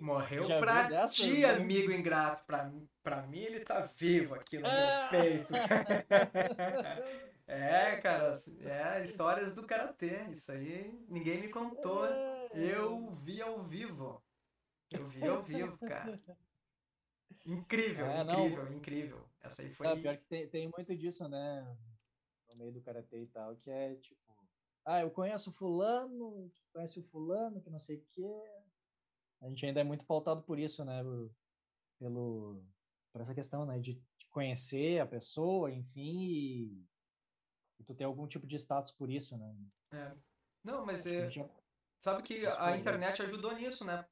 morreu 0.00 0.46
pra 0.60 1.08
ti, 1.08 1.42
né? 1.42 1.50
amigo 1.50 1.92
ingrato. 1.92 2.44
Pra, 2.44 2.72
pra 3.02 3.22
mim, 3.26 3.38
ele 3.38 3.60
tá 3.60 3.80
vivo 3.80 4.34
aqui 4.34 4.58
no 4.58 4.68
meu 4.68 5.10
peito. 5.10 5.52
É, 7.50 7.96
cara, 7.96 8.32
é 8.60 9.02
histórias 9.02 9.56
do 9.56 9.66
karatê. 9.66 10.22
Isso 10.30 10.52
aí 10.52 11.04
ninguém 11.08 11.40
me 11.40 11.48
contou. 11.48 12.06
Eu 12.54 13.10
vi 13.10 13.42
ao 13.42 13.60
vivo. 13.64 14.22
Eu 14.88 15.08
vi 15.08 15.26
ao 15.26 15.42
vivo, 15.42 15.76
cara. 15.78 16.22
Incrível, 17.44 18.06
é, 18.06 18.22
incrível, 18.22 18.64
não, 18.64 18.72
incrível. 18.72 19.28
Essa 19.40 19.62
aí 19.62 19.70
foi. 19.70 19.84
É, 19.88 19.96
pior 19.96 20.16
que 20.16 20.24
tem, 20.26 20.48
tem 20.48 20.70
muito 20.76 20.96
disso, 20.96 21.28
né? 21.28 21.76
No 22.48 22.54
meio 22.54 22.72
do 22.72 22.82
karatê 22.82 23.22
e 23.22 23.26
tal, 23.26 23.56
que 23.56 23.68
é 23.68 23.96
tipo. 23.96 24.20
Ah, 24.84 25.00
eu 25.00 25.10
conheço 25.10 25.52
fulano, 25.52 26.50
que 26.54 26.62
conhece 26.72 27.00
o 27.00 27.02
fulano, 27.02 27.60
que 27.60 27.68
não 27.68 27.80
sei 27.80 27.96
o 27.96 28.06
quê. 28.12 28.42
A 29.40 29.48
gente 29.48 29.66
ainda 29.66 29.80
é 29.80 29.84
muito 29.84 30.06
pautado 30.06 30.42
por 30.42 30.56
isso, 30.56 30.84
né? 30.84 31.02
Pelo, 31.98 32.64
por 33.12 33.20
essa 33.20 33.34
questão, 33.34 33.66
né? 33.66 33.80
De, 33.80 33.94
de 33.94 34.26
conhecer 34.28 35.00
a 35.00 35.06
pessoa, 35.06 35.72
enfim, 35.72 36.22
e 36.22 36.89
e 37.80 37.84
tu 37.84 37.94
tem 37.94 38.06
algum 38.06 38.26
tipo 38.26 38.46
de 38.46 38.56
status 38.56 38.92
por 38.92 39.10
isso, 39.10 39.36
né? 39.36 39.54
É. 39.92 40.12
Não, 40.62 40.84
mas 40.84 41.06
é, 41.06 41.28
sabe 41.98 42.22
que 42.22 42.46
a 42.46 42.76
internet 42.76 43.22
ajudou 43.22 43.54
nisso, 43.54 43.84
né? 43.84 44.04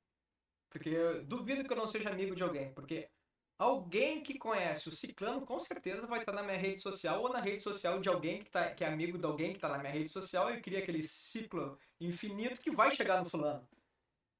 Porque 0.71 0.89
eu 0.89 1.25
duvido 1.25 1.65
que 1.65 1.73
eu 1.73 1.77
não 1.77 1.87
seja 1.87 2.11
amigo 2.11 2.35
de 2.35 2.43
alguém, 2.43 2.73
porque 2.73 3.11
alguém 3.59 4.23
que 4.23 4.39
conhece 4.39 4.89
o 4.89 4.93
Ciclano 4.93 5.45
com 5.45 5.61
certeza 5.61 6.07
vai 6.07 6.21
estar 6.21 6.33
na 6.33 6.43
minha 6.43 6.57
rede 6.57 6.81
social 6.81 7.23
ou 7.23 7.33
na 7.33 7.41
rede 7.41 7.63
social 7.63 8.01
de 8.01 8.09
alguém 8.09 8.43
que, 8.43 8.51
tá, 8.51 8.75
que 8.75 8.85
é 8.85 8.89
amigo 8.89 9.19
de 9.19 9.27
alguém 9.27 9.51
que 9.51 9.59
está 9.59 9.69
na 9.69 9.79
minha 9.79 9.93
rede 9.93 10.09
social 10.09 10.53
e 10.53 10.61
cria 10.61 10.79
aquele 10.79 11.03
ciclo 11.03 11.79
infinito 12.01 12.61
que 12.61 12.71
vai 12.71 12.91
chegar 12.91 13.19
no 13.19 13.25
fulano. 13.25 13.69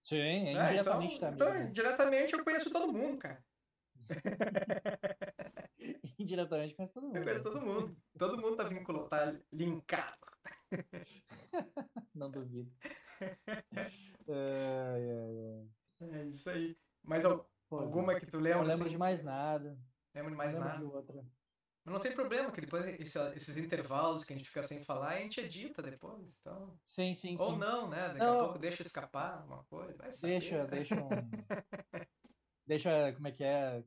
Sim, 0.03 0.17
é, 0.17 0.53
é 0.53 0.53
indiretamente 0.53 1.17
então, 1.17 1.37
também. 1.37 1.49
Então, 1.49 1.69
indiretamente 1.69 2.33
eu 2.33 2.45
conheço 2.45 2.71
todo 2.71 2.93
mundo, 2.93 3.19
cara. 3.19 3.45
Indiretamente 6.21 6.75
conhece 6.75 6.93
todo 6.93 7.07
mundo. 7.07 7.17
Eu 7.17 7.25
conheço 7.25 7.45
todo 7.45 7.61
mundo. 7.61 7.97
Todo 8.19 8.41
mundo 8.41 8.57
tá 8.57 8.65
vinculado, 8.65 9.09
tá 9.09 9.37
linkado. 9.53 10.17
Não 12.15 12.31
duvido. 12.31 12.73
É, 13.21 13.85
é, 14.29 16.05
é. 16.05 16.19
é 16.19 16.25
isso 16.27 16.51
aí. 16.51 16.77
Mas 17.03 17.25
alguma 17.71 18.19
que 18.19 18.27
tu 18.27 18.39
lembra? 18.39 18.59
Não 18.59 18.69
lembro 18.69 18.85
assim? 18.85 18.91
de 18.91 18.99
mais 18.99 19.23
nada. 19.23 19.79
Lembro 20.15 20.31
de 20.31 20.37
mais 20.37 20.55
não 20.55 20.61
nada. 20.61 20.79
De 20.79 20.85
outra. 20.85 21.25
Mas 21.85 21.95
não 21.95 22.01
tem 22.01 22.13
problema, 22.13 22.51
que 22.51 22.61
depois 22.61 22.85
esse, 23.01 23.19
esses 23.35 23.57
intervalos 23.57 24.23
que 24.23 24.33
a 24.33 24.37
gente 24.37 24.49
fica 24.49 24.63
sem 24.63 24.81
falar, 24.85 25.11
a 25.11 25.19
gente 25.21 25.41
edita 25.41 25.83
depois. 25.83 26.23
Então... 26.41 26.79
Sim, 26.85 27.15
sim, 27.15 27.37
Ou 27.39 27.53
sim. 27.53 27.59
não, 27.59 27.89
né? 27.89 28.09
Daqui 28.09 28.19
não. 28.19 28.41
a 28.41 28.45
pouco 28.45 28.59
deixa 28.59 28.83
escapar 28.83 29.45
uma 29.47 29.65
coisa. 29.65 29.97
deixa, 30.21 30.67
deixa 30.67 30.95
um. 30.97 31.09
deixa, 32.67 33.13
como 33.15 33.29
é 33.29 33.33
que 33.33 33.45
é? 33.45 33.83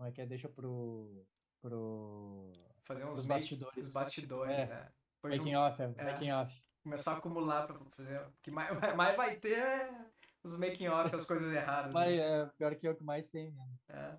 Como 0.00 0.08
é 0.08 0.12
que 0.12 0.22
é? 0.22 0.26
Deixa 0.26 0.48
pro. 0.48 1.26
pro 1.60 2.50
Fazer 2.86 3.04
uns 3.04 3.26
bastidores. 3.26 3.86
Os 3.86 3.92
bastidores, 3.92 4.70
é. 4.70 4.72
é. 4.72 5.28
Making 5.28 5.56
um, 5.56 5.58
off, 5.58 5.82
é. 5.82 5.94
é. 5.98 6.04
Making 6.04 6.30
off. 6.30 6.64
Começar 6.82 7.12
a 7.12 7.16
acumular 7.18 7.66
pra 7.66 7.78
fazer. 7.90 8.18
O 8.22 8.32
que 8.42 8.50
mais, 8.50 8.70
mais 8.96 9.14
vai 9.14 9.36
ter 9.36 9.58
é 9.58 10.10
os 10.42 10.58
making 10.58 10.88
off, 10.88 11.14
as 11.14 11.26
coisas 11.26 11.52
erradas. 11.52 11.92
Mas, 11.92 12.16
né? 12.16 12.40
é, 12.40 12.46
pior 12.46 12.74
que 12.76 12.86
é 12.86 12.90
o 12.90 12.96
que 12.96 13.04
mais 13.04 13.28
tem 13.28 13.52
mesmo. 13.52 13.74
É. 13.90 14.18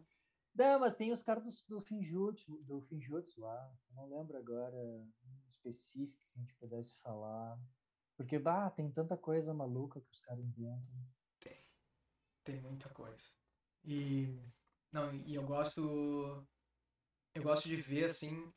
Não, 0.54 0.80
mas 0.82 0.94
tem 0.94 1.12
os 1.12 1.24
caras 1.24 1.44
do, 1.44 1.76
do 1.76 1.82
Finjutsu, 1.82 2.62
do 2.62 2.80
Finjutsu 2.82 3.42
lá. 3.42 3.74
Eu 3.90 3.96
não 3.96 4.20
lembro 4.20 4.38
agora 4.38 4.78
um 4.78 5.12
específico 5.50 6.24
que 6.32 6.38
a 6.38 6.42
gente 6.42 6.54
pudesse 6.58 6.96
falar. 6.98 7.60
Porque, 8.16 8.38
bah, 8.38 8.70
tem 8.70 8.92
tanta 8.92 9.18
coisa 9.18 9.52
maluca 9.52 10.00
que 10.00 10.12
os 10.12 10.20
caras 10.20 10.44
inventam. 10.44 10.94
Tem. 11.40 11.66
Tem 12.44 12.62
muita 12.62 12.88
coisa. 12.90 13.26
E 13.84 14.40
não, 14.92 15.14
e 15.14 15.36
eu 15.36 15.44
gosto. 15.44 16.46
Eu 17.34 17.44
gosto 17.44 17.68
de 17.68 17.76
ver, 17.78 18.06
assim, 18.06 18.52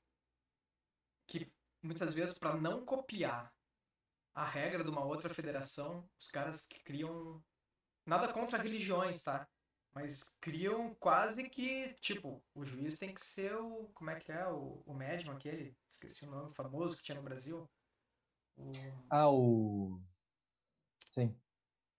que 1.28 1.52
muitas 1.82 2.12
vezes, 2.12 2.38
para 2.38 2.56
não 2.56 2.84
copiar 2.84 3.54
a 4.34 4.44
regra 4.44 4.82
de 4.82 4.90
uma 4.90 5.04
outra 5.04 5.28
federação, 5.28 6.08
os 6.18 6.26
caras 6.26 6.66
que 6.66 6.82
criam. 6.82 7.42
Nada 8.06 8.32
contra 8.32 8.58
religiões, 8.58 9.22
tá? 9.22 9.48
Mas 9.94 10.34
criam 10.40 10.92
quase 10.96 11.48
que, 11.48 11.94
tipo, 11.94 12.44
o 12.52 12.64
juiz 12.64 12.98
tem 12.98 13.14
que 13.14 13.20
ser 13.20 13.54
o. 13.56 13.88
Como 13.94 14.10
é 14.10 14.18
que 14.18 14.32
é? 14.32 14.46
O, 14.48 14.82
o 14.84 14.92
médium 14.92 15.32
aquele? 15.32 15.76
Esqueci 15.88 16.24
o 16.26 16.30
nome 16.30 16.52
famoso 16.52 16.96
que 16.96 17.02
tinha 17.02 17.16
no 17.16 17.22
Brasil. 17.22 17.70
O... 18.56 18.72
Ah, 19.08 19.30
o. 19.30 20.00
Sim. 21.12 21.40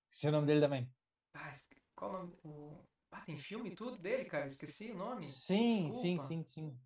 Esqueci 0.10 0.28
o 0.28 0.32
nome 0.32 0.46
dele 0.46 0.60
também. 0.60 0.94
Ah, 1.34 1.54
qual 1.96 2.12
o 2.12 2.14
nome? 2.14 2.38
O... 2.44 2.86
Ah, 3.16 3.22
tem 3.26 3.38
filme 3.38 3.70
e 3.70 3.76
tudo 3.76 3.98
dele, 3.98 4.26
cara? 4.26 4.46
esqueci 4.46 4.92
o 4.92 4.98
nome. 4.98 5.24
Sim, 5.24 5.88
Desculpa. 5.88 6.02
sim, 6.02 6.20
sim, 6.20 6.44
sim. 6.44 6.80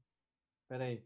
Peraí. 0.68 1.04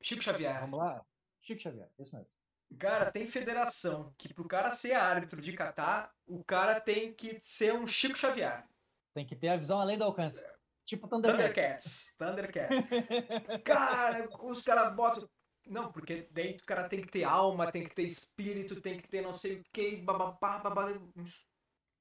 Chico 0.00 0.22
Xavier. 0.22 0.60
Vamos 0.60 0.78
lá. 0.78 1.04
Chico 1.42 1.60
Xavier, 1.60 1.90
isso 1.98 2.16
mesmo. 2.16 2.38
Cara, 2.78 3.12
tem 3.12 3.26
federação 3.26 4.14
que 4.16 4.32
pro 4.32 4.48
cara 4.48 4.70
ser 4.70 4.94
árbitro 4.94 5.40
de 5.40 5.52
catar, 5.52 6.12
o 6.26 6.42
cara 6.42 6.80
tem 6.80 7.12
que 7.12 7.38
ser 7.42 7.74
um 7.74 7.86
Chico 7.86 8.16
Xavier. 8.16 8.66
Tem 9.12 9.26
que 9.26 9.36
ter 9.36 9.48
a 9.48 9.56
visão 9.56 9.78
além 9.78 9.98
do 9.98 10.04
alcance. 10.04 10.44
Tipo 10.86 11.06
Thundercats. 11.06 12.14
Thundercats. 12.18 12.78
Thundercats. 12.78 13.62
cara, 13.64 14.28
os 14.42 14.62
caras 14.62 14.94
botam. 14.94 15.28
Não, 15.66 15.92
porque 15.92 16.28
daí 16.30 16.56
o 16.56 16.66
cara 16.66 16.88
tem 16.88 17.00
que 17.00 17.08
ter 17.08 17.24
alma, 17.24 17.70
tem 17.70 17.84
que 17.84 17.94
ter 17.94 18.02
espírito, 18.02 18.80
tem 18.80 18.98
que 19.00 19.08
ter 19.08 19.22
não 19.22 19.32
sei 19.32 19.60
o 19.60 19.64
que, 19.72 19.96
bababá, 19.96 20.58
babá. 20.58 20.88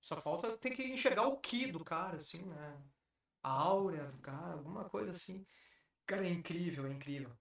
Só 0.03 0.17
falta 0.17 0.57
ter 0.57 0.71
que 0.71 0.83
enxergar 0.83 1.27
o 1.27 1.37
ki 1.37 1.71
do 1.71 1.81
cara, 1.83 2.17
assim, 2.17 2.43
né? 2.43 2.77
A 3.41 3.49
áurea 3.49 4.03
do 4.03 4.17
cara, 4.17 4.53
alguma 4.53 4.89
coisa 4.89 5.11
assim. 5.11 5.47
Cara, 6.05 6.27
é 6.27 6.29
incrível, 6.29 6.85
é 6.85 6.91
incrível. 6.91 7.31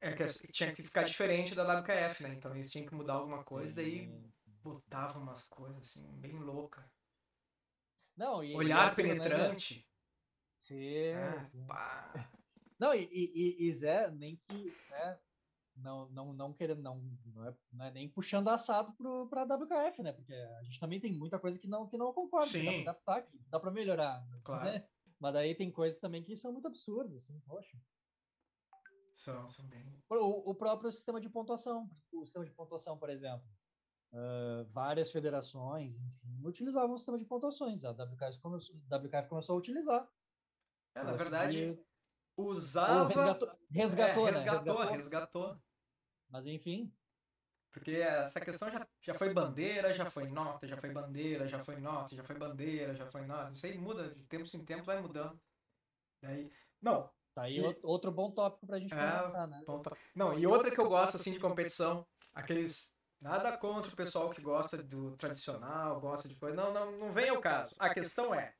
É 0.00 0.12
que 0.12 0.52
tinha 0.52 0.72
que 0.72 0.82
ficar 0.82 1.02
diferente 1.02 1.56
da 1.56 1.80
WKF, 1.80 2.22
né? 2.22 2.34
Então 2.34 2.54
eles 2.54 2.70
tinham 2.70 2.86
que 2.86 2.94
mudar 2.94 3.14
alguma 3.14 3.42
coisa, 3.42 3.74
daí 3.74 4.08
botavam 4.62 5.22
umas 5.22 5.42
coisas 5.48 5.78
assim, 5.78 6.06
bem 6.20 6.38
louca. 6.38 6.88
Não, 8.16 8.44
e, 8.44 8.54
Olhar 8.54 8.92
e 8.92 8.94
penetrante. 8.94 9.78
Né, 9.78 9.84
sim, 10.60 10.86
é, 10.86 11.42
sim. 11.42 11.66
Não, 12.78 12.94
e, 12.94 13.08
e, 13.10 13.66
e 13.66 13.72
Zé, 13.72 14.08
nem 14.12 14.36
que, 14.36 14.72
né, 14.88 15.18
não, 15.76 16.08
não, 16.10 16.32
não 16.32 16.52
querendo, 16.52 16.82
não, 16.82 17.00
não 17.26 17.44
é, 17.46 17.54
não 17.72 17.84
é 17.86 17.90
nem 17.90 18.08
puxando 18.08 18.48
assado 18.48 18.94
para 19.28 19.42
a 19.42 19.56
WKF, 19.56 20.02
né? 20.02 20.12
Porque 20.12 20.32
a 20.32 20.62
gente 20.62 20.78
também 20.78 21.00
tem 21.00 21.12
muita 21.12 21.38
coisa 21.38 21.58
que 21.58 21.66
não, 21.66 21.86
que 21.86 21.96
não 21.96 22.12
concorda, 22.12 22.48
Sim. 22.48 22.64
que 22.64 22.84
dá 22.84 22.94
para 22.94 23.14
adaptar, 23.14 23.38
dá 23.50 23.60
para 23.60 23.70
melhorar. 23.70 24.26
Mas, 24.28 24.42
claro. 24.42 24.64
né? 24.64 24.86
mas 25.18 25.32
daí 25.32 25.54
tem 25.54 25.70
coisas 25.70 25.98
também 25.98 26.22
que 26.22 26.36
são 26.36 26.52
muito 26.52 26.68
absurdas, 26.68 27.24
assim, 27.24 27.40
poxa. 27.40 27.78
São, 29.14 29.48
são 29.48 29.66
bem. 29.66 30.02
O, 30.10 30.50
o 30.50 30.54
próprio 30.54 30.90
sistema 30.90 31.20
de 31.20 31.28
pontuação, 31.28 31.88
o 32.12 32.24
sistema 32.24 32.44
de 32.44 32.50
pontuação, 32.50 32.98
por 32.98 33.10
exemplo. 33.10 33.46
Uh, 34.12 34.64
várias 34.70 35.10
federações, 35.10 35.96
enfim, 35.96 36.40
utilizavam 36.44 36.94
o 36.94 36.98
sistema 36.98 37.18
de 37.18 37.24
pontuações. 37.24 37.84
A 37.84 37.90
WKF 37.90 38.38
começou, 38.40 38.76
a 38.90 38.96
WKF 38.96 39.28
começou 39.28 39.56
a 39.56 39.58
utilizar. 39.58 40.08
É, 40.94 41.02
na 41.02 41.12
verdade, 41.12 41.76
usava. 42.36 43.08
Resgatou, 43.08 43.50
resgatou, 43.70 44.28
é, 44.28 44.32
né? 44.32 44.38
resgatou, 44.38 44.76
resgatou, 44.76 44.96
resgatou. 44.96 45.58
Mas 46.30 46.46
enfim. 46.46 46.92
Porque 47.72 47.90
essa 47.90 48.40
questão 48.40 48.70
já, 48.70 48.86
já 49.02 49.14
foi 49.14 49.34
bandeira, 49.34 49.92
já 49.92 50.06
foi 50.06 50.28
nota, 50.28 50.66
já 50.66 50.76
foi 50.76 50.90
bandeira, 50.90 51.48
já 51.48 51.58
foi 51.58 51.76
nota, 51.76 52.14
já 52.14 52.22
foi 52.22 52.36
bandeira, 52.36 52.94
já 52.94 53.06
foi 53.06 53.26
nota. 53.26 53.52
Isso 53.52 53.66
aí 53.66 53.76
muda, 53.76 54.10
de 54.10 54.24
tempos 54.26 54.54
em 54.54 54.64
tempos 54.64 54.86
vai 54.86 55.00
mudando. 55.00 55.40
Daí, 56.22 56.52
não. 56.80 57.10
Tá 57.34 57.42
aí 57.42 57.58
e... 57.58 57.76
outro 57.82 58.12
bom 58.12 58.30
tópico 58.30 58.64
pra 58.64 58.78
gente 58.78 58.94
é, 58.94 58.96
conversar, 58.96 59.48
né? 59.48 59.60
Não, 60.14 60.38
e 60.38 60.46
outra 60.46 60.70
que 60.70 60.80
eu 60.80 60.88
gosto 60.88 61.16
assim 61.16 61.32
de 61.32 61.40
competição, 61.40 62.06
aqueles 62.32 62.94
nada 63.20 63.56
contra 63.58 63.90
o 63.90 63.96
pessoal 63.96 64.30
que 64.30 64.40
gosta 64.40 64.80
do 64.80 65.16
tradicional, 65.16 66.00
gosta 66.00 66.28
de 66.28 66.36
coisa. 66.36 66.54
Não, 66.54 66.72
não, 66.72 66.92
não 66.92 67.10
vem 67.10 67.28
ao 67.28 67.40
caso. 67.40 67.74
A 67.80 67.92
questão 67.92 68.32
é, 68.32 68.54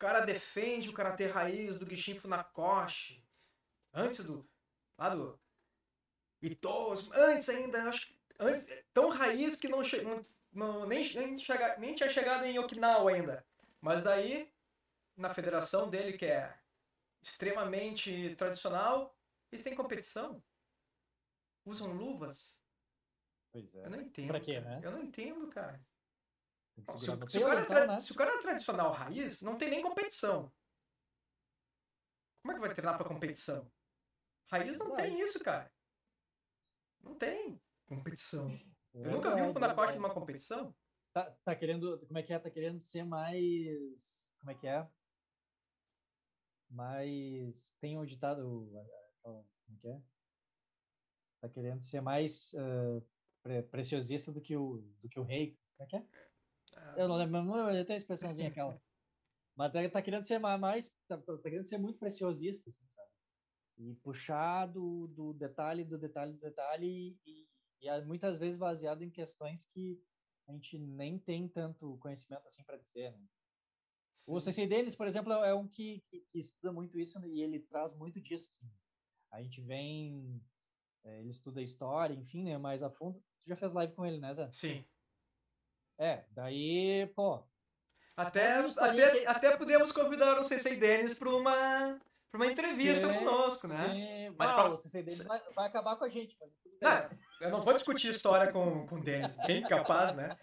cara 0.00 0.20
defende 0.20 0.88
o 0.88 0.94
karatê 0.94 1.26
raiz 1.26 1.78
do 1.78 1.88
Gishin 1.88 2.14
Funakoshi 2.14 3.22
antes 3.92 4.24
do 4.24 4.48
lá 4.98 5.10
do 5.10 5.38
Itos, 6.42 7.10
antes 7.12 7.48
ainda, 7.50 7.84
acho, 7.84 8.14
antes, 8.38 8.66
tão 8.94 9.10
raiz 9.10 9.56
que 9.56 9.68
não, 9.68 9.82
não, 10.02 10.24
não 10.52 10.86
nem, 10.86 11.14
nem, 11.14 11.36
chega, 11.36 11.76
nem 11.76 11.94
tinha 11.94 12.08
chegado 12.08 12.44
em 12.46 12.58
Okinawa 12.58 13.10
ainda. 13.10 13.46
Mas 13.78 14.02
daí, 14.02 14.50
na 15.16 15.32
federação 15.34 15.90
dele, 15.90 16.16
que 16.16 16.24
é 16.24 16.58
extremamente 17.22 18.34
tradicional, 18.36 19.14
eles 19.52 19.62
têm 19.62 19.74
competição. 19.74 20.42
Usam 21.66 21.92
luvas. 21.92 22.58
Pois 23.52 23.74
é. 23.74 23.84
Eu 23.84 23.90
não 23.90 24.00
entendo. 24.00 24.28
Pra 24.28 24.40
quê, 24.40 24.60
né? 24.60 24.80
Eu 24.82 24.92
não 24.92 25.02
entendo, 25.02 25.46
cara. 25.48 25.78
Se, 26.98 27.06
se, 27.28 27.38
o 27.38 27.46
cara 27.46 27.60
é 27.60 27.62
então, 27.64 27.86
né? 27.86 28.00
se 28.00 28.12
o 28.12 28.14
cara 28.14 28.34
é 28.34 28.38
tradicional 28.38 28.92
raiz, 28.92 29.42
não 29.42 29.56
tem 29.56 29.70
nem 29.70 29.82
competição. 29.82 30.52
Como 32.42 32.52
é 32.52 32.54
que 32.54 32.60
vai 32.60 32.74
treinar 32.74 32.96
pra 32.96 33.08
competição? 33.08 33.70
Raiz 34.50 34.76
não 34.78 34.94
tem 34.96 35.20
isso, 35.20 35.38
cara. 35.40 35.70
Não 37.02 37.14
tem 37.14 37.60
competição. 37.86 38.50
Eu 38.94 39.10
nunca 39.12 39.34
vi 39.34 39.42
um 39.42 39.52
Funakoshi 39.52 39.94
numa 39.94 40.12
competição. 40.12 40.74
Tá, 41.12 41.30
tá 41.44 41.56
querendo. 41.56 41.98
Como 42.06 42.18
é 42.18 42.22
que 42.22 42.32
é? 42.32 42.38
Tá 42.38 42.50
querendo 42.50 42.80
ser 42.80 43.04
mais. 43.04 44.28
Como 44.38 44.50
é 44.50 44.54
que 44.54 44.66
é? 44.66 44.88
Mais. 46.68 47.76
Tem 47.80 47.98
um 47.98 48.04
ditado. 48.04 48.70
Como 49.22 49.38
é 49.38 49.80
que 49.80 49.88
é? 49.88 50.02
Tá 51.40 51.48
querendo 51.48 51.82
ser 51.82 52.00
mais 52.00 52.52
uh, 52.54 53.04
pre 53.42 53.62
preciosista 53.62 54.32
do 54.32 54.40
que 54.40 54.56
o, 54.56 54.78
do 55.00 55.08
que 55.08 55.18
o 55.18 55.24
rei. 55.24 55.58
Como 55.76 55.86
é 55.86 55.90
que 55.90 55.96
é? 55.96 56.06
Eu 56.96 57.08
não 57.08 57.16
lembro, 57.16 57.42
não 57.42 57.54
lembro 57.54 57.80
até 57.80 57.94
a 57.94 57.96
expressãozinha 57.96 58.48
aquela. 58.48 58.80
Mas 59.56 59.72
tá, 59.72 59.88
tá, 59.88 60.02
querendo 60.02 60.24
ser 60.24 60.38
mais. 60.38 60.88
Tá, 61.08 61.18
tá, 61.18 61.36
tá 61.36 61.42
querendo 61.42 61.68
ser 61.68 61.78
muito 61.78 61.98
preciosista, 61.98 62.70
assim, 62.70 62.86
sabe? 62.88 63.10
E 63.78 63.94
puxar 63.96 64.66
do, 64.66 65.06
do 65.08 65.32
detalhe, 65.34 65.84
do 65.84 65.98
detalhe, 65.98 66.32
do 66.32 66.40
detalhe, 66.40 67.18
e, 67.26 67.48
e 67.80 68.04
muitas 68.04 68.38
vezes 68.38 68.58
baseado 68.58 69.02
em 69.02 69.10
questões 69.10 69.64
que 69.66 70.02
a 70.48 70.52
gente 70.52 70.78
nem 70.78 71.18
tem 71.18 71.48
tanto 71.48 71.98
conhecimento 71.98 72.46
assim 72.46 72.62
para 72.64 72.76
dizer, 72.76 73.12
né? 73.12 73.20
O 74.28 74.40
Sensei 74.40 74.66
deles, 74.66 74.94
por 74.94 75.06
exemplo, 75.06 75.32
é 75.32 75.54
um 75.54 75.66
que, 75.66 76.02
que, 76.08 76.20
que, 76.30 76.38
estuda 76.38 76.72
muito 76.72 76.98
isso 76.98 77.18
né? 77.18 77.28
e 77.28 77.40
ele 77.42 77.60
traz 77.60 77.94
muito 77.94 78.20
disso. 78.20 78.50
Assim. 78.52 78.70
A 79.32 79.42
gente 79.42 79.60
vem, 79.62 80.42
é, 81.04 81.20
ele 81.20 81.30
estuda 81.30 81.62
história, 81.62 82.14
enfim, 82.14 82.44
né, 82.44 82.58
mais 82.58 82.82
a 82.82 82.90
fundo. 82.90 83.18
Tu 83.42 83.48
já 83.48 83.56
fez 83.56 83.72
live 83.72 83.94
com 83.94 84.04
ele, 84.04 84.18
né, 84.18 84.34
Zé? 84.34 84.50
Sim. 84.52 84.84
É, 86.00 86.24
daí, 86.30 87.06
pô. 87.14 87.44
Até, 88.16 88.58
até, 88.58 89.26
até 89.26 89.56
podemos 89.56 89.92
convidar 89.92 90.40
o 90.40 90.44
Sensei 90.44 90.76
Denis 90.76 91.18
para 91.18 91.28
uma 91.28 92.00
uma 92.32 92.46
entrevista 92.46 93.12
sim, 93.12 93.18
conosco, 93.18 93.66
né? 93.66 93.92
Sim. 93.92 94.34
Mas 94.38 94.50
ah, 94.52 94.68
o 94.68 94.76
CCD 94.76 95.14
vai, 95.24 95.40
vai, 95.54 95.66
acabar 95.66 95.96
com 95.96 96.04
a 96.04 96.08
gente, 96.08 96.36
mas 96.40 96.50
tudo 96.62 96.78
bem. 96.78 96.88
Não, 96.88 97.10
eu 97.40 97.50
não 97.50 97.60
vou 97.60 97.74
discutir 97.74 98.10
história 98.10 98.52
com, 98.52 98.86
com 98.86 98.96
o 98.96 99.02
Denis, 99.02 99.36
bem 99.46 99.62
capaz, 99.66 100.16
né? 100.16 100.36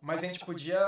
Mas 0.00 0.22
a 0.22 0.26
gente 0.26 0.44
podia 0.44 0.78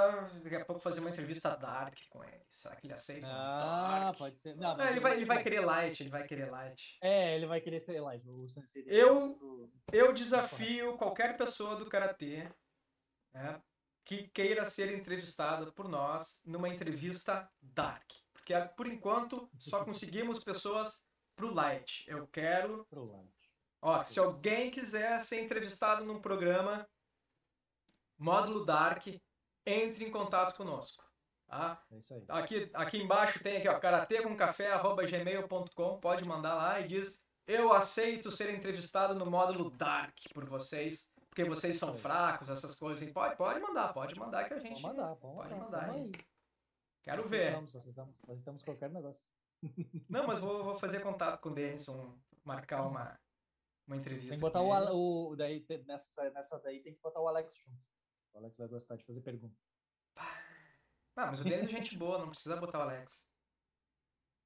daqui 0.42 0.56
a 0.56 0.64
pouco 0.64 0.80
fazer 0.80 1.00
uma 1.00 1.10
entrevista 1.10 1.54
dark 1.56 1.96
com 2.08 2.22
ele. 2.24 2.42
Será 2.50 2.76
que 2.76 2.86
ele 2.86 2.94
aceita? 2.94 3.26
Ah, 3.28 4.00
dark? 4.04 4.18
pode 4.18 4.38
ser. 4.38 4.56
Não, 4.56 4.76
não 4.76 4.88
ele, 4.88 5.00
vai, 5.00 5.16
ele 5.16 5.24
vai 5.24 5.42
querer 5.42 5.60
light, 5.60 6.00
ele 6.00 6.10
vai 6.10 6.24
querer 6.24 6.50
light. 6.50 6.98
É, 7.02 7.34
ele 7.34 7.46
vai 7.46 7.60
querer 7.60 7.80
ser 7.80 8.00
light. 8.00 8.24
O 8.28 8.46
eu, 8.86 9.70
eu 9.92 10.12
desafio 10.12 10.96
qualquer 10.96 11.36
pessoa 11.36 11.76
do 11.76 11.86
Karatê 11.86 12.48
né, 13.32 13.60
que 14.04 14.28
queira 14.28 14.66
ser 14.66 14.94
entrevistada 14.94 15.72
por 15.72 15.88
nós 15.88 16.40
numa 16.44 16.68
entrevista 16.68 17.50
dark. 17.60 18.08
Porque 18.32 18.54
por 18.76 18.86
enquanto 18.86 19.50
só 19.58 19.84
conseguimos 19.84 20.44
pessoas 20.44 21.04
pro 21.34 21.52
light. 21.52 22.04
Eu 22.06 22.26
quero. 22.28 22.84
Pro 22.86 23.10
light. 23.10 23.32
Ó, 23.80 24.02
se 24.02 24.18
alguém 24.18 24.70
quiser 24.70 25.20
ser 25.20 25.42
entrevistado 25.42 26.04
num 26.04 26.20
programa 26.20 26.88
módulo 28.18 28.64
Dark, 28.64 29.06
entre 29.66 30.04
em 30.04 30.10
contato 30.10 30.56
conosco. 30.56 31.04
Tá? 31.46 31.82
É 31.90 31.98
isso 31.98 32.14
aí. 32.14 32.24
Aqui, 32.28 32.70
aqui 32.72 32.96
embaixo 32.98 33.42
tem 33.42 33.58
aqui, 33.58 33.68
ó, 33.68 33.78
karatecomcafé.gmail.com. 33.78 36.00
Pode 36.00 36.24
mandar 36.24 36.54
lá 36.54 36.80
e 36.80 36.88
diz: 36.88 37.20
Eu 37.46 37.70
aceito 37.72 38.30
ser 38.30 38.54
entrevistado 38.54 39.14
no 39.14 39.26
módulo 39.26 39.68
Dark 39.70 40.16
por 40.32 40.46
vocês, 40.46 41.10
porque 41.34 41.44
vocês 41.44 41.76
são 41.76 41.92
fracos, 41.92 42.48
essas 42.48 42.78
coisas. 42.78 43.10
Pode, 43.10 43.36
pode 43.36 43.58
mandar, 43.58 43.92
pode 43.92 44.14
mandar 44.14 44.44
que 44.44 44.54
a 44.54 44.58
gente. 44.60 44.80
Pode 44.80 44.96
mandar, 44.96 45.16
pode, 45.16 45.34
pode 45.34 45.54
mandar. 45.56 45.90
aí. 45.90 46.12
Quero 47.02 47.26
ver. 47.26 47.48
Aceitamos, 47.48 47.76
aceitamos, 47.76 48.22
aceitamos 48.22 48.62
qualquer 48.62 48.90
negócio. 48.90 49.28
Não, 50.08 50.28
mas 50.28 50.38
vou, 50.38 50.62
vou 50.62 50.76
fazer 50.76 51.00
contato 51.00 51.40
com 51.40 51.48
o 51.48 51.54
Denison, 51.54 52.16
marcar 52.44 52.86
uma, 52.86 53.18
uma 53.84 53.96
entrevista. 53.96 54.30
Tem 54.30 54.38
que 54.38 54.42
botar 54.42 54.62
o, 54.62 55.32
o, 55.32 55.36
daí, 55.36 55.66
nessa, 55.84 56.30
nessa 56.30 56.56
daí 56.60 56.80
tem 56.80 56.94
que 56.94 57.00
botar 57.00 57.20
o 57.20 57.26
Alex 57.26 57.56
junto. 57.56 57.82
O 58.32 58.38
Alex 58.38 58.56
vai 58.56 58.68
gostar 58.68 58.94
de 58.94 59.04
fazer 59.04 59.20
pergunta. 59.20 59.58
Ah, 61.16 61.26
mas 61.26 61.40
o 61.40 61.44
Denis 61.44 61.66
é 61.66 61.68
gente 61.68 61.96
boa, 61.96 62.18
não 62.18 62.28
precisa 62.28 62.56
botar 62.56 62.78
o 62.78 62.82
Alex. 62.82 63.28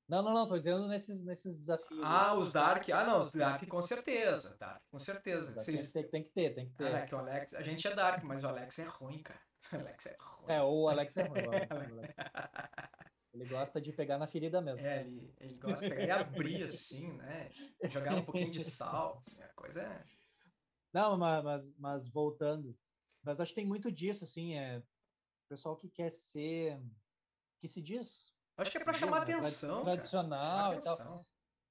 Não, 0.09 0.23
não, 0.23 0.33
não, 0.33 0.47
tô 0.49 0.57
dizendo 0.57 0.89
nesses, 0.89 1.23
nesses 1.23 1.55
desafios. 1.55 2.01
Ah, 2.03 2.35
os 2.35 2.51
Dark. 2.51 2.89
Ah, 2.89 3.05
não, 3.05 3.21
os 3.21 3.31
Dark 3.31 3.67
com 3.69 3.83
certeza. 3.83 4.57
Dark, 4.59 4.83
com 4.91 4.99
certeza. 4.99 5.63
Tem, 5.63 5.79
tem, 5.79 6.09
tem, 6.09 6.23
que 6.23 6.31
ter, 6.31 6.55
tem 6.55 6.67
que 6.67 6.75
ter. 6.75 6.95
Ah, 6.95 7.01
é 7.01 7.07
que 7.07 7.15
o 7.15 7.19
Alex, 7.19 7.53
a 7.53 7.63
gente 7.63 7.87
é 7.87 7.95
Dark, 7.95 8.25
mas 8.25 8.43
o 8.43 8.49
Alex 8.49 8.79
é 8.79 8.85
ruim, 8.85 9.23
cara. 9.23 9.41
Alex 9.71 10.07
é 10.07 10.17
ruim. 10.19 10.47
É, 10.49 10.63
o 10.63 10.89
Alex 10.89 11.17
é 11.19 11.23
ruim. 11.25 11.41
Alex. 11.71 12.15
Ele 13.35 13.45
gosta 13.45 13.81
de 13.81 13.93
pegar 13.93 14.19
na 14.19 14.27
ferida 14.27 14.61
mesmo. 14.61 14.85
É, 14.85 15.03
ele, 15.03 15.33
ele 15.39 15.55
gosta 15.55 15.89
de 15.89 15.95
pegar 15.95 16.19
e 16.19 16.21
abrir 16.23 16.63
assim, 16.65 17.13
né? 17.13 17.51
Jogar 17.85 18.17
um 18.17 18.25
pouquinho 18.25 18.51
de 18.51 18.59
sal. 18.65 19.19
Assim, 19.19 19.41
a 19.41 19.49
coisa 19.49 19.83
é. 19.83 20.05
Não, 20.93 21.17
mas, 21.17 21.45
mas, 21.45 21.77
mas, 21.79 22.09
voltando. 22.09 22.77
Mas 23.23 23.41
acho 23.41 23.53
que 23.53 23.61
tem 23.61 23.69
muito 23.69 23.93
disso, 23.93 24.25
assim, 24.25 24.57
é. 24.57 24.83
Pessoal 25.49 25.77
que 25.77 25.89
quer 25.89 26.11
ser. 26.11 26.81
Que 27.61 27.69
se 27.69 27.81
diz. 27.81 28.35
Acho 28.59 28.71
que 28.71 28.79
é 28.79 28.85
pra 28.85 28.93
chamar 28.93 29.27
né, 29.27 29.35
atenção. 29.35 29.85
Tradicional 29.85 30.71
cara, 30.71 30.81
e 30.81 30.83
tal. 30.83 31.27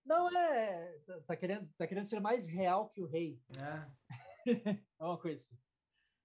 Não, 0.06 0.38
é. 0.38 1.00
Tá 1.28 1.36
querendo, 1.36 1.70
tá 1.78 1.86
querendo 1.86 2.06
ser 2.06 2.20
mais 2.20 2.48
real 2.48 2.90
que 2.90 3.02
o 3.02 3.06
rei. 3.06 3.40
É. 3.58 4.46
é 5.00 5.04
uma 5.04 5.20
coisa 5.20 5.42
assim. 5.42 5.58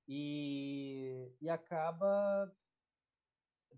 E, 0.09 1.31
e 1.40 1.51
acaba. 1.51 2.51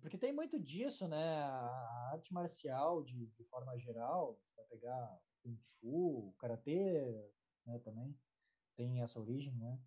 Porque 0.00 0.18
tem 0.18 0.32
muito 0.32 0.60
disso, 0.60 1.08
né? 1.08 1.38
A 1.38 2.10
arte 2.12 2.32
marcial, 2.32 3.02
de, 3.02 3.26
de 3.28 3.44
forma 3.44 3.78
geral, 3.78 4.38
vai 4.54 4.66
pegar 4.66 5.18
Kung 5.42 5.56
Fu, 5.80 6.34
Karatê, 6.38 7.30
né, 7.64 7.78
também, 7.78 8.14
tem 8.76 9.00
essa 9.00 9.18
origem, 9.18 9.54
né? 9.56 9.78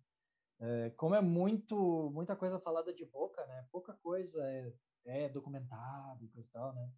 é, 0.60 0.90
como 0.90 1.14
é 1.14 1.20
muito 1.20 2.10
muita 2.12 2.34
coisa 2.34 2.58
falada 2.58 2.92
de 2.92 3.04
boca, 3.04 3.44
né? 3.46 3.66
Pouca 3.70 3.94
coisa 3.94 4.44
é, 4.44 4.72
é 5.04 5.28
documentado 5.28 6.24
e 6.24 6.28
coisa 6.28 6.48
e 6.48 6.52
tal, 6.52 6.72
né? 6.74 6.90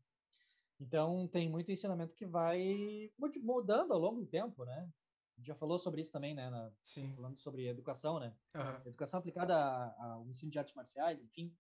Então 0.81 1.29
tem 1.29 1.49
muito 1.49 1.71
ensinamento 1.71 2.15
que 2.15 2.27
vai 2.27 3.13
mudando 3.43 3.93
ao 3.93 3.99
longo 3.99 4.21
do 4.21 4.27
tempo, 4.27 4.65
né? 4.65 4.91
A 5.37 5.41
gente 5.41 5.47
já 5.47 5.55
falou 5.55 5.79
sobre 5.79 6.01
isso 6.01 6.13
também, 6.13 6.35
né? 6.35 6.49
Na, 6.51 6.73
Sim. 6.83 7.15
Falando 7.15 7.39
sobre 7.39 7.69
educação, 7.69 8.19
né? 8.19 8.35
Uhum. 8.55 8.87
Educação 8.87 9.21
aplicada 9.21 9.55
ao 9.99 10.27
ensino 10.29 10.51
de 10.51 10.59
artes 10.59 10.75
marciais, 10.75 11.21
enfim. 11.21 11.55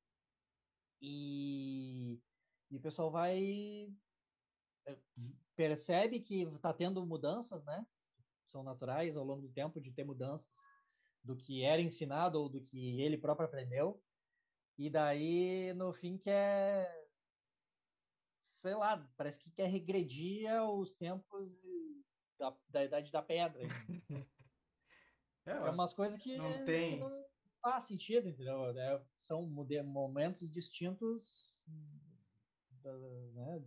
E, 1.00 2.18
e 2.70 2.76
o 2.76 2.80
pessoal 2.80 3.10
vai 3.10 3.90
é, 4.86 4.98
percebe 5.54 6.20
que 6.20 6.42
está 6.42 6.72
tendo 6.72 7.04
mudanças, 7.06 7.64
né? 7.64 7.86
São 8.46 8.62
naturais 8.62 9.16
ao 9.16 9.24
longo 9.24 9.42
do 9.42 9.52
tempo 9.52 9.80
de 9.80 9.92
ter 9.92 10.04
mudanças 10.04 10.50
do 11.22 11.36
que 11.36 11.62
era 11.62 11.80
ensinado 11.80 12.40
ou 12.40 12.48
do 12.48 12.62
que 12.62 13.00
ele 13.00 13.18
próprio 13.18 13.46
aprendeu. 13.46 14.02
E 14.80 14.88
daí, 14.88 15.74
no 15.74 15.92
fim, 15.92 16.16
quer, 16.16 16.90
sei 18.40 18.74
lá, 18.74 19.06
parece 19.14 19.38
que 19.38 19.50
quer 19.50 19.66
regredir 19.66 20.50
aos 20.50 20.94
tempos 20.94 21.62
da, 22.38 22.56
da 22.66 22.84
Idade 22.84 23.12
da 23.12 23.20
Pedra. 23.20 23.60
é, 25.44 25.50
é 25.50 25.70
umas 25.70 25.92
coisas 25.92 26.16
que 26.16 26.34
não 26.38 26.64
tem. 26.64 26.98
Não 26.98 27.26
faz 27.60 27.84
sentido, 27.84 28.26
entendeu? 28.26 28.70
É, 28.78 29.04
são 29.18 29.46
momentos 29.46 30.50
distintos 30.50 31.60
né, 33.34 33.62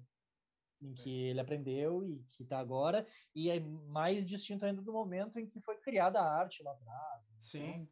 em 0.81 0.95
que 0.95 1.25
ele 1.25 1.39
aprendeu 1.39 2.03
e 2.03 2.23
que 2.23 2.41
está 2.41 2.57
agora, 2.57 3.07
e 3.35 3.51
é 3.51 3.59
mais 3.59 4.25
distinto 4.25 4.65
ainda 4.65 4.81
do 4.81 4.91
momento 4.91 5.39
em 5.39 5.45
que 5.45 5.61
foi 5.61 5.77
criada 5.77 6.19
a 6.19 6.39
arte 6.39 6.63
lá 6.63 6.71
atrás. 6.71 7.29
Né? 7.29 7.37
Sim. 7.39 7.67
Então, 7.67 7.89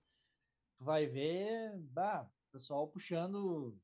tu 0.79 0.85
vai 0.85 1.05
ver, 1.05 1.77
bah, 1.81 2.27
pessoal 2.51 2.87
puxando 2.87 3.79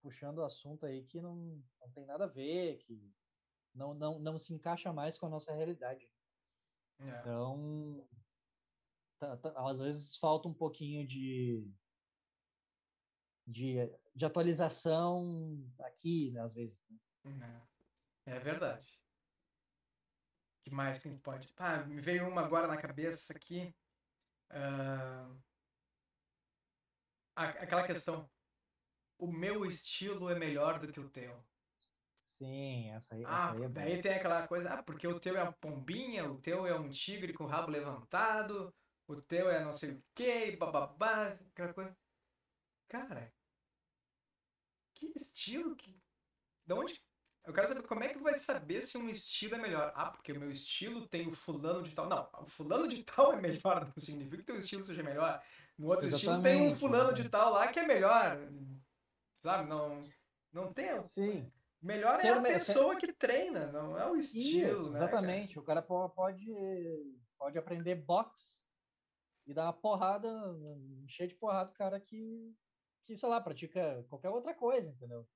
puxando 0.00 0.42
assunto 0.42 0.86
aí 0.86 1.04
que 1.04 1.20
não, 1.20 1.62
não 1.80 1.90
tem 1.92 2.06
nada 2.06 2.24
a 2.24 2.28
ver, 2.28 2.78
que 2.78 3.12
não, 3.74 3.94
não, 3.94 4.18
não 4.18 4.38
se 4.38 4.54
encaixa 4.54 4.92
mais 4.92 5.18
com 5.18 5.26
a 5.26 5.30
nossa 5.30 5.52
realidade. 5.52 6.10
É. 7.00 7.20
Então, 7.20 8.08
tá, 9.18 9.36
tá, 9.36 9.70
às 9.70 9.78
vezes 9.78 10.16
falta 10.16 10.48
um 10.48 10.54
pouquinho 10.54 11.06
de, 11.06 11.68
de, 13.46 13.76
de 14.14 14.24
atualização 14.24 15.64
aqui, 15.80 16.30
né, 16.30 16.40
às 16.40 16.54
vezes. 16.54 16.86
Né? 17.24 17.66
É. 18.26 18.36
é 18.36 18.38
verdade. 18.38 18.98
que 20.62 20.70
mais 20.70 20.98
que 20.98 21.08
a 21.08 21.10
gente 21.10 21.22
pode... 21.22 21.52
Ah, 21.56 21.84
me 21.84 22.00
veio 22.00 22.28
uma 22.28 22.42
agora 22.42 22.66
na 22.66 22.76
cabeça 22.76 23.32
aqui. 23.32 23.74
Uh... 24.50 25.47
Aquela 27.38 27.86
questão. 27.86 28.28
O 29.18 29.30
meu 29.30 29.64
estilo 29.64 30.28
é 30.28 30.34
melhor 30.38 30.78
do 30.80 30.92
que 30.92 31.00
o 31.00 31.08
teu. 31.08 31.44
Sim, 32.16 32.90
essa 32.90 33.14
aí, 33.14 33.24
ah, 33.24 33.36
essa 33.36 33.52
aí 33.52 33.62
é 33.64 33.68
daí 33.68 33.90
boa. 33.90 34.02
tem 34.02 34.14
aquela 34.14 34.46
coisa, 34.46 34.70
ah, 34.74 34.82
porque 34.82 35.06
o 35.06 35.18
teu 35.18 35.36
é 35.36 35.42
uma 35.42 35.52
pombinha, 35.52 36.30
o 36.30 36.40
teu 36.40 36.66
é 36.66 36.74
um 36.78 36.88
tigre 36.88 37.32
com 37.32 37.44
o 37.44 37.46
rabo 37.48 37.70
levantado, 37.70 38.72
o 39.08 39.20
teu 39.20 39.50
é 39.50 39.64
não 39.64 39.72
sei 39.72 39.92
o 39.92 40.04
que, 40.14 40.56
bababá, 40.56 41.28
aquela 41.50 41.74
coisa. 41.74 41.96
Cara, 42.88 43.32
que 44.94 45.12
estilo 45.16 45.76
que. 45.76 46.00
De 46.66 46.74
onde. 46.74 47.00
Eu 47.44 47.52
quero 47.52 47.66
saber 47.68 47.82
como 47.84 48.04
é 48.04 48.08
que 48.12 48.18
vai 48.18 48.34
saber 48.36 48.82
se 48.82 48.98
um 48.98 49.08
estilo 49.08 49.54
é 49.54 49.58
melhor. 49.58 49.92
Ah, 49.96 50.10
porque 50.10 50.32
o 50.32 50.38
meu 50.38 50.50
estilo 50.50 51.08
tem 51.08 51.26
o 51.26 51.32
fulano 51.32 51.82
de 51.82 51.94
tal. 51.94 52.08
Não, 52.08 52.28
o 52.42 52.46
fulano 52.46 52.86
de 52.86 53.02
tal 53.04 53.32
é 53.32 53.40
melhor, 53.40 53.86
não 53.86 54.02
significa 54.02 54.36
que 54.36 54.42
o 54.42 54.46
teu 54.46 54.58
estilo 54.58 54.84
seja 54.84 55.02
melhor. 55.02 55.42
No 55.78 55.88
outro 55.88 56.06
exatamente, 56.06 56.26
estilo 56.26 56.42
tem 56.42 56.68
um 56.68 56.74
fulano 56.74 57.14
de 57.14 57.28
tal 57.28 57.52
lá 57.52 57.68
que 57.68 57.78
é 57.78 57.86
melhor. 57.86 58.38
Sabe? 59.40 59.68
Não, 59.68 60.00
não 60.52 60.72
tem. 60.72 60.98
Sim. 61.00 61.50
Melhor 61.80 62.18
é 62.20 62.28
a 62.28 62.42
pessoa 62.42 62.96
que 62.96 63.12
treina, 63.12 63.70
não 63.70 63.96
é 63.96 64.10
o 64.10 64.16
estilo. 64.16 64.76
Isso, 64.76 64.90
né, 64.90 64.98
exatamente. 64.98 65.54
Cara? 65.54 65.62
O 65.62 65.86
cara 65.88 66.08
pode, 66.08 66.52
pode 67.38 67.56
aprender 67.56 67.94
boxe 67.94 68.58
e 69.46 69.54
dar 69.54 69.64
uma 69.64 69.72
porrada, 69.72 70.28
cheio 71.06 71.28
de 71.28 71.36
porrada, 71.36 71.70
cara 71.72 72.00
que, 72.00 72.52
que, 73.06 73.16
sei 73.16 73.28
lá, 73.28 73.40
pratica 73.40 74.04
qualquer 74.08 74.28
outra 74.28 74.52
coisa, 74.52 74.90
entendeu? 74.90 75.26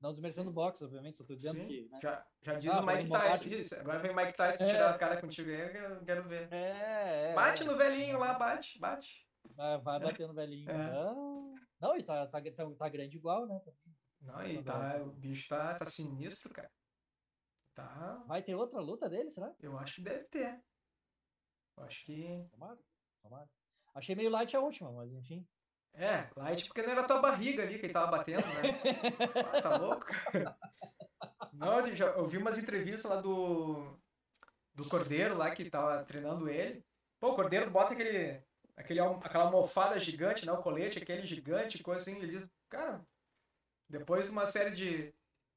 Não 0.00 0.12
desmerecendo 0.12 0.50
o 0.50 0.52
boxe, 0.52 0.84
obviamente, 0.84 1.18
só 1.18 1.24
tô 1.24 1.34
dizendo 1.34 1.56
Sim. 1.56 1.66
que. 1.66 1.88
Né? 1.88 1.98
Já, 2.00 2.26
já 2.42 2.54
diz 2.54 2.72
ah, 2.72 2.80
o 2.80 2.86
Mike 2.86 3.10
Tyson. 3.10 3.48
Isso. 3.48 3.80
Agora 3.80 3.98
vem 3.98 4.10
o 4.10 4.16
Mike 4.16 4.36
Tyson 4.36 4.64
é, 4.64 4.66
tirar 4.66 4.90
a 4.90 4.98
cara 4.98 5.20
contigo 5.20 5.50
aí, 5.50 5.60
eu 5.60 6.04
quero 6.04 6.28
ver. 6.28 6.52
É, 6.52 7.30
é 7.30 7.34
bate 7.34 7.62
é. 7.62 7.66
no 7.66 7.76
velhinho 7.76 8.18
lá, 8.18 8.34
bate, 8.34 8.78
bate. 8.78 9.28
Vai, 9.50 9.78
vai 9.78 10.00
bater 10.00 10.26
no 10.26 10.34
velhinho. 10.34 10.70
É. 10.70 10.92
Não, 10.92 11.54
não, 11.80 11.96
e 11.96 12.02
tá, 12.02 12.26
tá, 12.26 12.40
tá, 12.40 12.70
tá 12.78 12.88
grande 12.88 13.16
igual, 13.16 13.46
né? 13.46 13.60
Não, 14.20 14.46
e 14.46 14.62
tá, 14.62 15.02
o 15.02 15.10
bicho 15.10 15.48
tá, 15.48 15.74
tá 15.74 15.84
sinistro, 15.84 16.52
cara. 16.52 16.70
Tá. 17.74 18.22
Vai 18.26 18.42
ter 18.42 18.54
outra 18.54 18.80
luta 18.80 19.08
dele, 19.08 19.30
será? 19.30 19.52
Eu 19.60 19.76
acho 19.78 19.96
que 19.96 20.02
deve 20.02 20.24
ter. 20.24 20.62
Eu 21.76 21.84
acho 21.84 22.04
que. 22.04 22.46
Tomara, 22.50 22.78
tomara. 23.22 23.50
Achei 23.94 24.14
meio 24.14 24.30
light 24.30 24.56
a 24.56 24.60
última, 24.60 24.92
mas 24.92 25.12
enfim. 25.12 25.46
É, 25.94 26.30
light 26.36 26.66
porque 26.68 26.82
não 26.82 26.92
era 26.92 27.06
tua 27.06 27.20
barriga 27.20 27.62
ali 27.62 27.78
que 27.78 27.86
ele 27.86 27.92
tava 27.92 28.16
batendo, 28.16 28.46
né? 28.46 28.80
ah, 29.52 29.62
tá 29.62 29.76
louco? 29.76 30.06
Não, 31.52 31.80
eu, 31.80 31.96
já, 31.96 32.06
eu 32.06 32.26
vi 32.26 32.38
umas 32.38 32.58
entrevistas 32.58 33.10
lá 33.10 33.20
do. 33.20 33.98
Do 34.74 34.88
Cordeiro 34.88 35.36
lá 35.36 35.50
que 35.50 35.68
tava 35.68 36.02
treinando 36.04 36.48
ele. 36.48 36.82
Pô, 37.20 37.32
o 37.32 37.34
Cordeiro 37.34 37.70
bota 37.70 37.92
aquele. 37.92 38.42
Aquele 38.76 39.00
aquela 39.00 39.44
almofada 39.44 39.98
gigante, 39.98 40.46
né? 40.46 40.52
O 40.52 40.62
colete, 40.62 40.98
aquele 40.98 41.24
gigante, 41.26 41.82
coisa 41.82 42.02
assim. 42.02 42.16
Ele 42.16 42.38
diz, 42.38 42.50
cara, 42.68 43.04
depois 43.88 44.26
de 44.26 44.32
uma 44.32 44.46
série 44.46 44.70
de, 44.70 45.14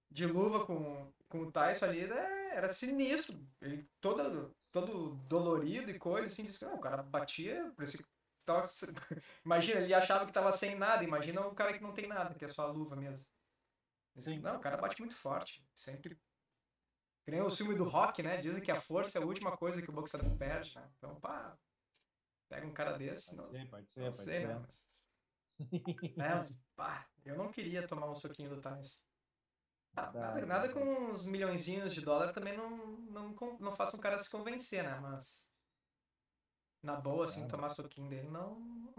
de 0.10 0.26
luva 0.26 0.66
com, 0.66 1.12
com 1.30 1.42
o 1.42 1.52
Tyson 1.52 1.86
ali, 1.86 2.08
né, 2.08 2.56
era 2.56 2.70
sinistro. 2.70 3.40
Ele 3.62 3.88
todo, 4.02 4.56
todo 4.72 5.16
dolorido 5.28 5.90
e 5.90 6.00
coisa, 6.00 6.28
assim, 6.28 6.44
disse 6.44 6.60
que 6.60 6.66
não, 6.66 6.76
o 6.76 6.82
cara 6.82 7.02
batia, 7.02 7.72
parecia 7.76 8.00
que 8.00 8.06
tava, 8.46 8.64
imagina, 9.44 9.82
ele 9.82 9.94
achava 9.94 10.26
que 10.26 10.34
tava 10.34 10.52
sem 10.52 10.76
nada, 10.76 11.04
imagina 11.04 11.42
o 11.48 11.56
cara 11.56 11.74
que 11.74 11.84
não 11.84 11.94
tem 11.94 12.08
nada, 12.08 12.36
que 12.36 12.46
é 12.46 12.48
só 12.48 12.64
a 12.64 12.72
luva 12.72 12.96
mesmo. 12.96 13.26
Sim. 14.18 14.40
Não, 14.40 14.58
o 14.58 14.60
cara 14.60 14.78
bate 14.78 15.00
muito 15.00 15.16
forte, 15.16 15.66
sempre. 15.76 16.18
Que 17.26 17.32
nem 17.32 17.42
o 17.42 17.50
filme 17.50 17.76
do 17.76 17.84
rock, 17.84 18.22
né? 18.22 18.38
Dizem 18.38 18.62
que 18.62 18.72
a 18.72 18.80
força 18.80 19.18
é 19.18 19.22
a 19.22 19.26
última 19.26 19.58
coisa 19.58 19.82
que 19.82 19.90
o 19.90 19.94
boxeador 19.94 20.38
perde, 20.38 20.76
né? 20.76 20.90
Então, 20.98 21.20
pá, 21.20 21.58
pega 22.50 22.68
um 22.68 22.74
cara 22.74 22.98
desse. 22.98 23.36
Pode 23.36 23.38
não, 23.38 23.52
ser, 23.52 23.70
pode 23.70 23.88
ser, 23.90 24.00
não 24.00 24.06
pode 24.06 24.16
sei, 24.18 24.42
ser. 24.42 24.48
Né? 24.48 24.56
Mas, 24.56 24.86
né? 26.18 26.36
Mas, 26.36 26.60
pá, 26.76 27.08
eu 27.24 27.38
não 27.38 27.52
queria 27.52 27.88
tomar 27.88 28.10
um 28.10 28.16
soquinho 28.16 28.50
do 28.50 28.62
Tyson. 28.62 29.00
Ah, 29.98 30.12
nada, 30.12 30.46
nada 30.46 30.74
com 30.74 30.82
uns 30.82 31.26
milhõeszinhos 31.26 31.94
de 31.94 32.02
dólar 32.02 32.34
também 32.34 32.58
não, 32.58 32.78
não, 32.98 33.36
não 33.60 33.72
faça 33.72 33.96
um 33.96 34.00
cara 34.00 34.20
se 34.20 34.30
convencer, 34.30 34.84
né? 34.84 35.00
Mas 35.00 35.48
na 36.84 36.96
boa, 36.96 37.26
assim, 37.26 37.48
tomar 37.48 37.70
soquinho 37.70 38.10
dele 38.10 38.30
não, 38.30 38.94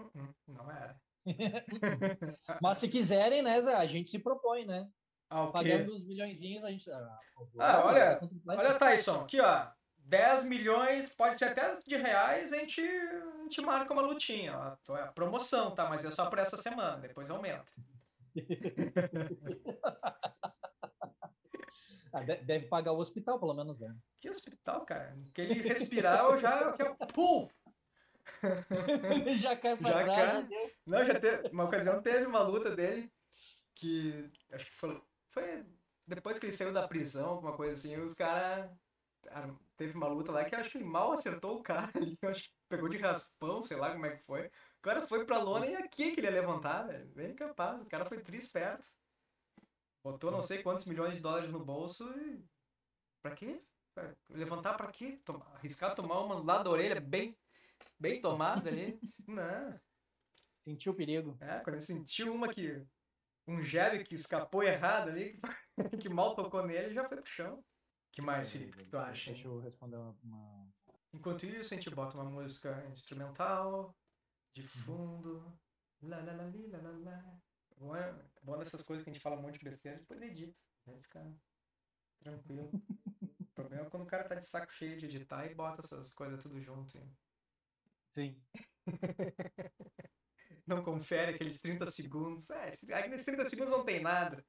não 0.49 0.71
era. 0.71 0.99
Mas 2.63 2.79
se 2.79 2.89
quiserem, 2.89 3.43
né, 3.43 3.61
Zé, 3.61 3.75
a 3.75 3.87
gente 3.87 4.11
se 4.11 4.19
propõe, 4.19 4.65
né? 4.65 4.89
Ah, 5.29 5.47
Pagando 5.49 5.93
os 5.93 6.05
milhõeszinhos, 6.05 6.65
a 6.65 6.71
gente. 6.71 6.91
Ah, 6.91 7.19
ah 7.59 7.85
olha, 7.85 8.21
olha, 8.49 8.79
Tyson, 8.79 9.21
aqui, 9.21 9.41
ó. 9.41 9.71
10 10.07 10.49
milhões, 10.49 11.15
pode 11.15 11.37
ser 11.37 11.45
até 11.47 11.75
de 11.75 11.97
reais, 11.97 12.53
a 12.53 12.59
gente, 12.59 12.81
a 12.81 13.43
gente 13.43 13.61
marca 13.61 13.93
uma 13.93 14.03
lutinha. 14.03 14.79
Ó. 14.89 14.97
É 14.97 15.09
promoção, 15.09 15.75
tá? 15.75 15.89
Mas 15.89 16.05
é 16.05 16.13
só 16.13 16.27
por 16.27 16.39
essa 16.39 16.57
semana, 16.57 16.99
depois 16.99 17.29
aumenta. 17.29 17.67
ah, 22.13 22.23
deve 22.23 22.67
pagar 22.67 22.93
o 22.93 22.99
hospital, 22.99 23.41
pelo 23.41 23.55
menos, 23.55 23.81
né? 23.81 23.97
Que 24.21 24.31
hospital, 24.31 24.85
cara? 24.85 25.19
Que 25.35 25.41
ele 25.41 25.55
respirar, 25.55 26.25
eu 26.25 26.39
já. 26.39 26.73
Que 26.73 26.83
eu, 26.83 26.95
pum! 27.13 27.49
já 29.39 29.57
cai 29.57 29.77
pra 29.77 29.91
já 29.91 30.05
trás. 30.05 30.17
Cai. 30.17 30.43
Já 30.43 30.49
Não, 30.87 31.05
já 31.05 31.19
teve. 31.19 31.49
Uma 31.49 31.65
ocasião 31.65 32.01
teve 32.01 32.27
uma 32.27 32.43
luta 32.43 32.77
dele 32.77 33.13
que. 33.75 34.31
Acho 34.53 34.67
que 34.67 34.77
foi. 34.77 35.03
Foi 35.31 35.67
depois 36.07 36.39
que 36.39 36.47
ele 36.47 36.53
saiu 36.53 36.73
da 36.73 36.87
prisão, 36.87 37.31
alguma 37.31 37.57
coisa 37.57 37.75
assim, 37.75 37.97
os 37.97 38.15
caras 38.15 38.71
teve 39.77 39.97
uma 39.97 40.09
luta 40.09 40.33
lá 40.33 40.45
que 40.45 40.55
eu 40.55 40.59
acho 40.59 40.71
que 40.71 40.79
ele 40.79 40.85
mal 40.85 41.13
acertou 41.13 41.59
o 41.59 41.63
cara 41.63 41.91
ali, 41.95 42.19
acho 42.23 42.45
que 42.45 42.51
pegou 42.69 42.89
de 42.89 42.97
raspão, 42.97 43.63
sei 43.63 43.77
lá 43.77 43.93
como 43.93 44.07
é 44.07 44.17
que 44.17 44.25
foi. 44.25 44.47
O 44.47 44.83
cara 44.83 45.03
foi 45.03 45.25
pra 45.25 45.43
lona 45.43 45.67
e 45.67 45.77
aqui 45.77 46.13
que 46.13 46.21
ele 46.21 46.27
ia 46.27 46.33
levantar, 46.33 46.85
velho. 46.85 47.07
Bem 47.09 47.35
capaz, 47.35 47.81
o 47.81 47.91
cara 47.91 48.05
foi 48.05 48.21
tri 48.21 48.39
esperto. 48.39 48.89
Botou 50.03 50.31
não 50.31 50.43
sei 50.43 50.63
quantos 50.63 50.85
milhões 50.85 51.17
de 51.17 51.21
dólares 51.21 51.51
no 51.51 51.65
bolso 51.65 52.09
e. 52.19 52.45
Pra 53.23 53.35
quê? 53.35 53.61
Levantar 54.29 54.75
pra 54.75 54.93
quê? 54.93 55.21
Tom... 55.25 55.43
Arriscar 55.55 55.95
tomar 55.95 56.21
uma 56.21 56.43
lá 56.43 56.63
da 56.63 56.71
orelha 56.71 57.01
bem, 57.01 57.37
bem 57.99 58.21
tomada 58.21 58.69
ali? 58.69 58.99
Não. 59.27 59.81
Sentiu 60.63 60.93
o 60.93 60.97
perigo. 60.97 61.37
É, 61.41 61.61
quando 61.61 61.77
ele 61.77 61.81
sentiu 61.81 62.33
uma 62.35 62.49
que. 62.49 62.85
Um 63.49 63.63
jab 63.63 64.03
que 64.03 64.17
escapou 64.17 64.63
errado 64.63 65.09
ali, 65.09 65.39
que 66.03 66.09
mal 66.09 66.35
tocou 66.35 66.67
nele, 66.67 66.93
já 66.93 67.09
foi 67.09 67.17
pro 67.17 67.31
chão 67.31 67.65
que 68.17 68.23
mais, 68.23 68.51
Felipe, 68.51 68.79
que 68.79 68.87
tu 68.87 68.97
acha? 68.97 69.31
Deixa 69.31 69.47
eu 69.47 69.59
responder 69.61 69.99
uma... 69.99 70.67
Enquanto 71.13 71.45
isso, 71.45 71.75
a 71.75 71.77
gente 71.77 71.95
bota 71.95 72.17
uma 72.17 72.25
música 72.25 72.83
instrumental 72.91 73.95
de 74.55 74.63
fundo. 74.63 75.55
Lá, 76.01 76.23
lá, 76.23 76.33
lá, 76.33 76.45
li, 76.45 76.67
lá, 76.67 76.79
lá, 76.81 76.91
lá. 76.93 77.41
Bom, 77.77 77.95
é 77.95 78.19
bom 78.43 78.57
nessas 78.57 78.81
coisas 78.81 79.05
que 79.05 79.11
a 79.11 79.13
gente 79.13 79.23
fala 79.23 79.37
um 79.37 79.43
monte 79.43 79.59
de 79.59 79.65
besteira, 79.67 79.99
depois 79.99 80.23
edita. 80.23 80.57
Vai 80.87 80.99
ficar 80.99 81.31
tranquilo. 82.21 82.71
o 83.39 83.45
problema 83.55 83.85
é 83.85 83.91
quando 83.91 84.05
o 84.05 84.07
cara 84.07 84.27
tá 84.27 84.35
de 84.35 84.47
saco 84.47 84.73
cheio 84.73 84.97
de 84.97 85.05
editar 85.05 85.45
e 85.45 85.55
bota 85.55 85.83
essas 85.85 86.11
coisas 86.15 86.43
tudo 86.43 86.59
junto. 86.59 86.97
hein? 86.97 87.15
Sim. 88.13 88.43
Não 90.67 90.83
confere 90.83 91.35
aqueles 91.35 91.61
30 91.61 91.85
segundos. 91.85 92.49
É, 92.49 92.71
aí 92.95 93.11
nesses 93.11 93.27
30 93.27 93.47
segundos 93.47 93.71
não 93.71 93.85
tem 93.85 94.01
nada. 94.01 94.45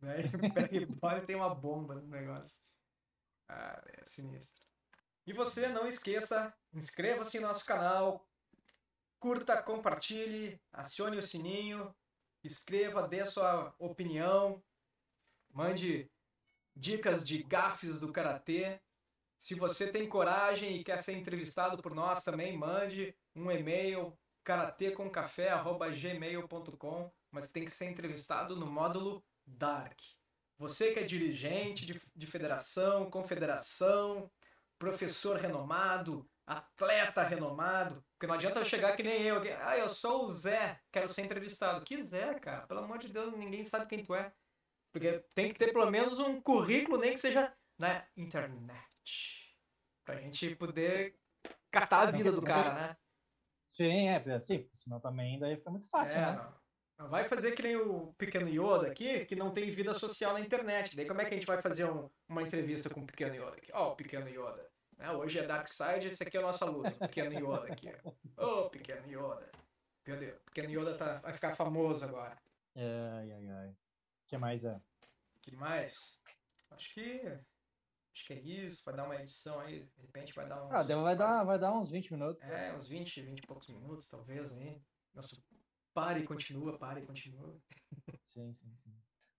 Daí 0.00 0.24
pega 0.52 0.76
e 0.76 0.84
bota 0.86 1.18
e 1.18 1.26
tem 1.26 1.36
uma 1.36 1.54
bomba 1.54 1.94
no 1.94 2.08
negócio. 2.08 2.66
Ah, 3.48 3.82
é 3.88 4.04
sinistro. 4.04 4.62
E 5.26 5.32
você 5.32 5.68
não 5.68 5.86
esqueça, 5.86 6.54
inscreva-se 6.72 7.38
no 7.40 7.48
nosso 7.48 7.64
canal, 7.64 8.28
curta, 9.18 9.60
compartilhe, 9.62 10.60
acione 10.72 11.16
o 11.16 11.22
sininho, 11.22 11.94
escreva, 12.44 13.08
dê 13.08 13.24
sua 13.26 13.74
opinião, 13.78 14.62
mande 15.52 16.10
dicas 16.74 17.26
de 17.26 17.42
gafes 17.42 17.98
do 17.98 18.12
karatê. 18.12 18.80
Se 19.38 19.54
você 19.54 19.90
tem 19.90 20.06
coragem 20.08 20.76
e 20.76 20.84
quer 20.84 20.98
ser 20.98 21.14
entrevistado 21.14 21.82
por 21.82 21.94
nós 21.94 22.22
também, 22.22 22.54
mande 22.56 23.16
um 23.34 23.50
e-mail 23.50 24.16
karatekomcafé@gmail.com, 24.44 27.10
mas 27.30 27.50
tem 27.50 27.64
que 27.64 27.70
ser 27.70 27.86
entrevistado 27.86 28.54
no 28.54 28.66
módulo 28.66 29.24
Dark. 29.44 30.15
Você 30.58 30.92
que 30.92 30.98
é 31.00 31.02
dirigente 31.04 31.84
de, 31.84 32.00
de 32.14 32.26
federação, 32.26 33.10
confederação, 33.10 34.30
professor 34.78 35.36
renomado, 35.36 36.28
atleta 36.46 37.22
renomado, 37.22 38.02
porque 38.12 38.26
não 38.26 38.34
adianta 38.34 38.60
eu 38.60 38.64
chegar 38.64 38.96
que 38.96 39.02
nem 39.02 39.22
eu, 39.22 39.40
que, 39.40 39.50
ah, 39.50 39.76
eu 39.76 39.88
sou 39.88 40.24
o 40.24 40.28
Zé, 40.28 40.80
quero 40.90 41.08
ser 41.08 41.22
entrevistado. 41.22 41.84
Que 41.84 42.00
Zé, 42.02 42.34
cara? 42.34 42.66
Pelo 42.66 42.80
amor 42.80 42.98
de 42.98 43.08
Deus, 43.08 43.36
ninguém 43.36 43.64
sabe 43.64 43.86
quem 43.86 44.02
tu 44.02 44.14
é. 44.14 44.32
Porque 44.92 45.24
tem 45.34 45.52
que 45.52 45.58
ter 45.58 45.72
pelo 45.72 45.90
menos 45.90 46.18
um 46.18 46.40
currículo, 46.40 46.96
nem 46.98 47.12
que 47.12 47.20
seja 47.20 47.54
na 47.78 48.06
internet. 48.16 49.58
Pra 50.04 50.16
gente 50.16 50.54
poder 50.56 51.18
catar 51.70 52.08
a 52.08 52.10
vida 52.10 52.32
do 52.32 52.40
cara, 52.40 52.72
né? 52.72 52.96
Sim, 53.74 54.08
é, 54.08 54.42
sim, 54.42 54.60
porque 54.60 54.76
senão 54.76 55.00
também 55.00 55.38
daí 55.38 55.56
fica 55.56 55.70
muito 55.70 55.86
fácil, 55.90 56.16
É, 56.16 56.20
né? 56.20 56.32
não. 56.32 56.65
Vai 56.98 57.28
fazer 57.28 57.52
que 57.52 57.62
nem 57.62 57.76
o 57.76 58.12
pequeno 58.14 58.48
Yoda 58.48 58.88
aqui, 58.88 59.26
que 59.26 59.36
não 59.36 59.52
tem 59.52 59.70
vida 59.70 59.92
social 59.92 60.32
na 60.32 60.40
internet. 60.40 60.96
Daí 60.96 61.06
como 61.06 61.20
é 61.20 61.24
que 61.26 61.34
a 61.34 61.36
gente 61.36 61.46
vai 61.46 61.60
fazer 61.60 61.84
um- 61.84 62.08
uma 62.28 62.42
entrevista 62.42 62.88
com 62.88 63.00
o 63.00 63.06
pequeno 63.06 63.34
Yoda 63.34 63.56
aqui? 63.56 63.70
Ó, 63.74 63.92
o 63.92 63.96
pequeno 63.96 64.28
Yoda. 64.28 64.66
né? 64.96 65.10
Hoje 65.12 65.38
é 65.38 65.42
Dark 65.46 65.68
Side, 65.68 66.06
esse 66.06 66.22
aqui 66.22 66.38
é 66.38 66.40
a 66.40 66.42
nossa 66.44 66.64
luta. 66.64 66.88
O 66.88 66.98
pequeno 67.00 67.38
Yoda 67.38 67.70
aqui. 67.70 67.92
Ô, 68.38 68.70
pequeno 68.70 69.06
Yoda. 69.06 69.50
Pequeno- 70.02 70.38
Pequeno 70.46 70.70
Yoda 70.70 70.96
tá, 70.96 71.16
vai 71.18 71.34
ficar 71.34 71.52
famoso 71.54 72.02
agora. 72.02 72.34
Ai, 72.74 73.30
ai, 73.32 73.48
ai. 73.48 73.68
O 73.70 73.76
que 74.26 74.38
mais 74.38 74.64
é? 74.64 74.74
O 74.74 75.40
que 75.42 75.54
mais? 75.54 76.18
Acho 76.70 76.94
que. 76.94 77.20
Acho 78.14 78.24
que 78.26 78.32
é 78.32 78.38
isso. 78.38 78.82
Vai 78.86 78.94
dar 78.94 79.04
uma 79.04 79.16
edição 79.16 79.60
aí. 79.60 79.80
De 79.80 80.00
repente 80.02 80.32
vai 80.32 80.46
dar 80.48 80.64
uns. 80.64 80.72
Ah, 80.72 80.82
vai 81.02 81.14
dar, 81.16 81.44
vai 81.44 81.58
dar 81.58 81.72
uns 81.74 81.90
20 81.90 82.10
minutos. 82.14 82.42
É, 82.44 82.72
uns 82.72 82.88
20, 82.88 83.20
20 83.20 83.40
e 83.40 83.46
poucos 83.46 83.68
minutos, 83.68 84.06
talvez 84.08 84.50
aí. 84.52 84.80
Nosso 85.14 85.42
pare 85.96 86.20
e 86.20 86.26
continua, 86.26 86.78
pare 86.78 87.00
e 87.00 87.06
continua. 87.06 87.58
Sim, 88.28 88.52
sim, 88.52 88.76
sim. 88.76 88.94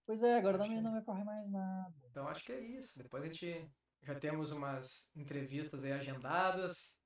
Pois 0.08 0.24
é, 0.24 0.40
agora 0.40 0.58
também 0.58 0.82
não 0.82 0.92
me 0.92 1.00
ocorre 1.00 1.24
mais 1.24 1.48
nada. 1.52 1.94
Então 2.10 2.28
acho 2.28 2.44
que 2.44 2.52
é 2.52 2.60
isso. 2.60 2.98
Depois 2.98 3.22
a 3.22 3.28
gente 3.28 3.70
já 4.02 4.16
temos 4.16 4.52
umas 4.52 5.08
entrevistas 5.16 5.84
aí 5.84 5.92
agendadas. 5.92 6.98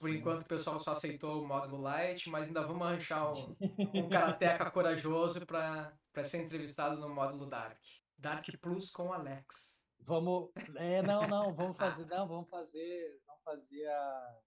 Por 0.00 0.10
enquanto 0.10 0.42
o 0.42 0.48
pessoal 0.48 0.80
só 0.80 0.90
aceitou 0.90 1.40
o 1.40 1.46
módulo 1.46 1.82
light, 1.82 2.28
mas 2.30 2.48
ainda 2.48 2.66
vamos 2.66 2.84
arranjar 2.84 3.32
um, 3.32 3.56
um 3.94 4.08
karateca 4.10 4.68
corajoso 4.72 5.46
para 5.46 6.24
ser 6.24 6.42
entrevistado 6.42 6.98
no 6.98 7.14
módulo 7.14 7.46
Dark. 7.46 7.78
Dark 8.16 8.44
Plus 8.60 8.90
com 8.90 9.12
Alex. 9.12 9.80
Vamos. 10.00 10.50
É, 10.76 11.00
não, 11.02 11.28
não, 11.28 11.54
vamos 11.54 11.76
fazer. 11.78 12.06
Não, 12.06 12.26
vamos 12.26 12.50
fazer. 12.50 13.20
Vamos 13.24 13.44
fazer 13.44 13.86
a. 13.86 14.38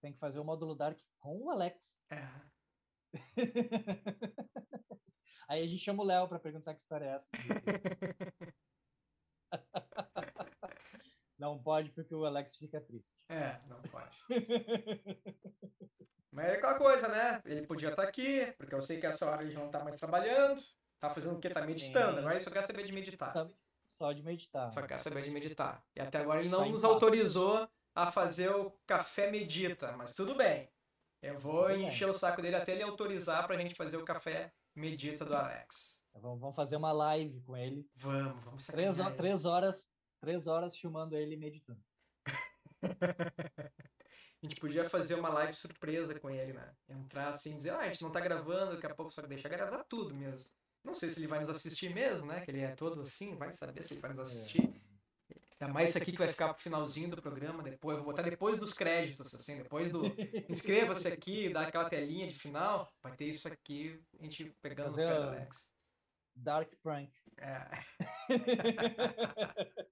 Tem 0.00 0.12
que 0.14 0.18
fazer 0.18 0.38
o 0.38 0.44
módulo 0.44 0.74
Dark 0.74 0.98
com 1.18 1.36
o 1.42 1.50
Alex. 1.50 1.98
É. 2.10 2.55
Aí 5.48 5.62
a 5.62 5.66
gente 5.66 5.82
chama 5.82 6.02
o 6.02 6.06
Léo 6.06 6.28
para 6.28 6.40
perguntar 6.40 6.74
que 6.74 6.80
história 6.80 7.06
é 7.06 7.14
essa. 7.14 7.28
Não 11.38 11.62
pode 11.62 11.90
porque 11.90 12.14
o 12.14 12.24
Alex 12.24 12.56
fica 12.56 12.80
triste. 12.80 13.14
É, 13.28 13.60
não 13.68 13.80
pode. 13.82 14.18
Mas 16.32 16.46
é 16.46 16.54
aquela 16.54 16.78
coisa, 16.78 17.08
né? 17.08 17.42
Ele 17.44 17.66
podia 17.66 17.90
estar 17.90 18.02
aqui, 18.04 18.52
porque 18.56 18.74
eu 18.74 18.80
sei 18.80 18.98
que 18.98 19.06
essa 19.06 19.30
hora 19.30 19.42
ele 19.42 19.54
não 19.54 19.70
tá 19.70 19.84
mais 19.84 19.96
trabalhando. 19.96 20.60
Tá 20.98 21.10
fazendo 21.10 21.36
o 21.36 21.40
quê? 21.40 21.50
Tá 21.50 21.60
meditando. 21.60 22.18
Agora 22.18 22.34
ele 22.34 22.42
só 22.42 22.50
quer 22.50 22.62
saber 22.62 22.84
de 22.84 22.92
meditar. 22.92 23.32
Tá 23.32 23.48
Só 23.98 24.12
de 24.12 24.22
meditar. 24.22 24.70
Só 24.72 24.86
quer 24.86 24.98
saber 24.98 25.22
de 25.22 25.30
meditar. 25.30 25.84
E 25.94 26.00
até 26.00 26.18
agora 26.18 26.40
ele 26.40 26.48
não 26.48 26.64
Tá 26.64 26.68
nos 26.70 26.84
autorizou 26.84 27.68
a 27.94 28.06
fazer 28.06 28.50
o 28.50 28.70
café 28.86 29.30
medita, 29.30 29.92
mas 29.92 30.12
tudo 30.12 30.34
bem. 30.34 30.70
Eu 31.22 31.38
vou 31.38 31.70
encher 31.70 32.08
o 32.08 32.12
saco 32.12 32.40
dele 32.42 32.56
até 32.56 32.72
ele 32.72 32.82
autorizar 32.82 33.46
pra 33.46 33.56
gente 33.56 33.74
fazer 33.74 33.96
o 33.96 34.04
café 34.04 34.52
medita 34.74 35.24
do 35.24 35.34
Alex. 35.34 36.00
Vamos, 36.14 36.40
vamos 36.40 36.56
fazer 36.56 36.76
uma 36.76 36.92
live 36.92 37.40
com 37.42 37.56
ele. 37.56 37.88
Vamos, 37.94 38.44
vamos 38.44 38.66
Três, 38.66 38.98
ho- 39.00 39.10
três 39.16 39.44
horas, 39.44 39.90
três 40.20 40.46
horas 40.46 40.76
filmando 40.76 41.16
ele 41.16 41.36
meditando. 41.36 41.80
A 44.42 44.46
gente 44.48 44.60
podia 44.60 44.84
fazer 44.88 45.14
uma 45.14 45.28
live 45.30 45.52
surpresa 45.54 46.18
com 46.20 46.30
ele, 46.30 46.52
né? 46.52 46.72
Entrar 46.88 47.30
assim 47.30 47.52
e 47.52 47.54
dizer, 47.56 47.70
ah, 47.70 47.78
a 47.80 47.86
gente 47.86 48.02
não 48.02 48.12
tá 48.12 48.20
gravando, 48.20 48.74
daqui 48.74 48.86
a 48.86 48.94
pouco 48.94 49.10
só 49.10 49.22
deixa 49.22 49.48
gravar 49.48 49.82
tudo 49.84 50.14
mesmo. 50.14 50.48
Não 50.84 50.94
sei 50.94 51.10
se 51.10 51.18
ele 51.18 51.26
vai 51.26 51.40
nos 51.40 51.48
assistir 51.48 51.92
mesmo, 51.92 52.26
né? 52.26 52.42
Que 52.42 52.50
ele 52.52 52.60
é 52.60 52.68
todo 52.76 53.00
assim, 53.00 53.34
vai 53.34 53.50
saber 53.50 53.82
se 53.82 53.94
ele 53.94 54.00
vai 54.00 54.10
nos 54.10 54.20
assistir. 54.20 54.80
Ainda 55.58 55.72
mais 55.72 55.90
isso 55.90 55.98
aqui 55.98 56.12
que 56.12 56.18
vai 56.18 56.28
ficar 56.28 56.52
pro 56.52 56.62
finalzinho 56.62 57.10
do 57.10 57.22
programa, 57.22 57.62
depois, 57.62 57.96
eu 57.96 58.04
vou 58.04 58.12
botar 58.12 58.22
depois 58.28 58.58
dos 58.58 58.74
créditos, 58.74 59.34
assim, 59.34 59.56
depois 59.56 59.90
do. 59.90 60.02
Inscreva-se 60.50 61.08
aqui, 61.08 61.50
dá 61.50 61.62
aquela 61.62 61.88
telinha 61.88 62.26
de 62.26 62.34
final, 62.34 62.92
vai 63.02 63.16
ter 63.16 63.26
isso 63.26 63.48
aqui, 63.48 63.98
a 64.18 64.22
gente 64.22 64.44
pegando 64.60 64.90
Fazer 64.90 65.06
pé 65.08 65.14
do 65.14 65.22
Alex. 65.22 65.70
Dark 66.34 66.70
prank. 66.82 67.10
É. 67.38 67.66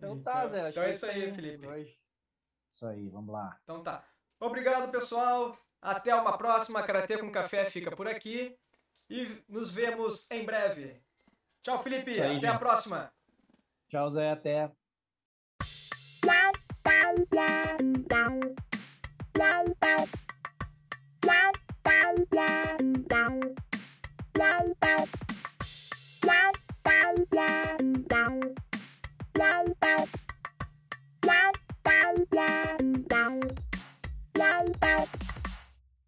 Então 0.00 0.18
tá, 0.22 0.46
Zé. 0.46 0.60
acho 0.62 0.70
Então 0.70 0.82
que 0.82 0.88
é 0.88 0.90
isso 0.90 1.06
aí, 1.06 1.34
Felipe. 1.34 1.66
hoje. 1.66 2.00
Isso 2.72 2.86
aí, 2.86 3.08
vamos 3.10 3.30
lá. 3.30 3.60
Então 3.62 3.82
tá. 3.82 4.02
Obrigado, 4.40 4.90
pessoal. 4.90 5.54
Até 5.80 6.14
uma 6.14 6.38
próxima. 6.38 6.82
Karatê 6.82 7.18
com 7.18 7.30
Café 7.30 7.66
fica 7.66 7.94
por 7.94 8.08
aqui. 8.08 8.58
E 9.10 9.42
nos 9.48 9.74
vemos 9.74 10.30
em 10.30 10.44
breve. 10.44 11.02
Tchau, 11.62 11.82
Felipe. 11.82 12.12
Até 12.12 12.28
a 12.28 12.32
gente. 12.32 12.58
próxima. 12.58 13.12
Tchau, 13.88 14.08
Zé. 14.08 14.30
Até. 14.30 14.70
Wow. 16.24 16.60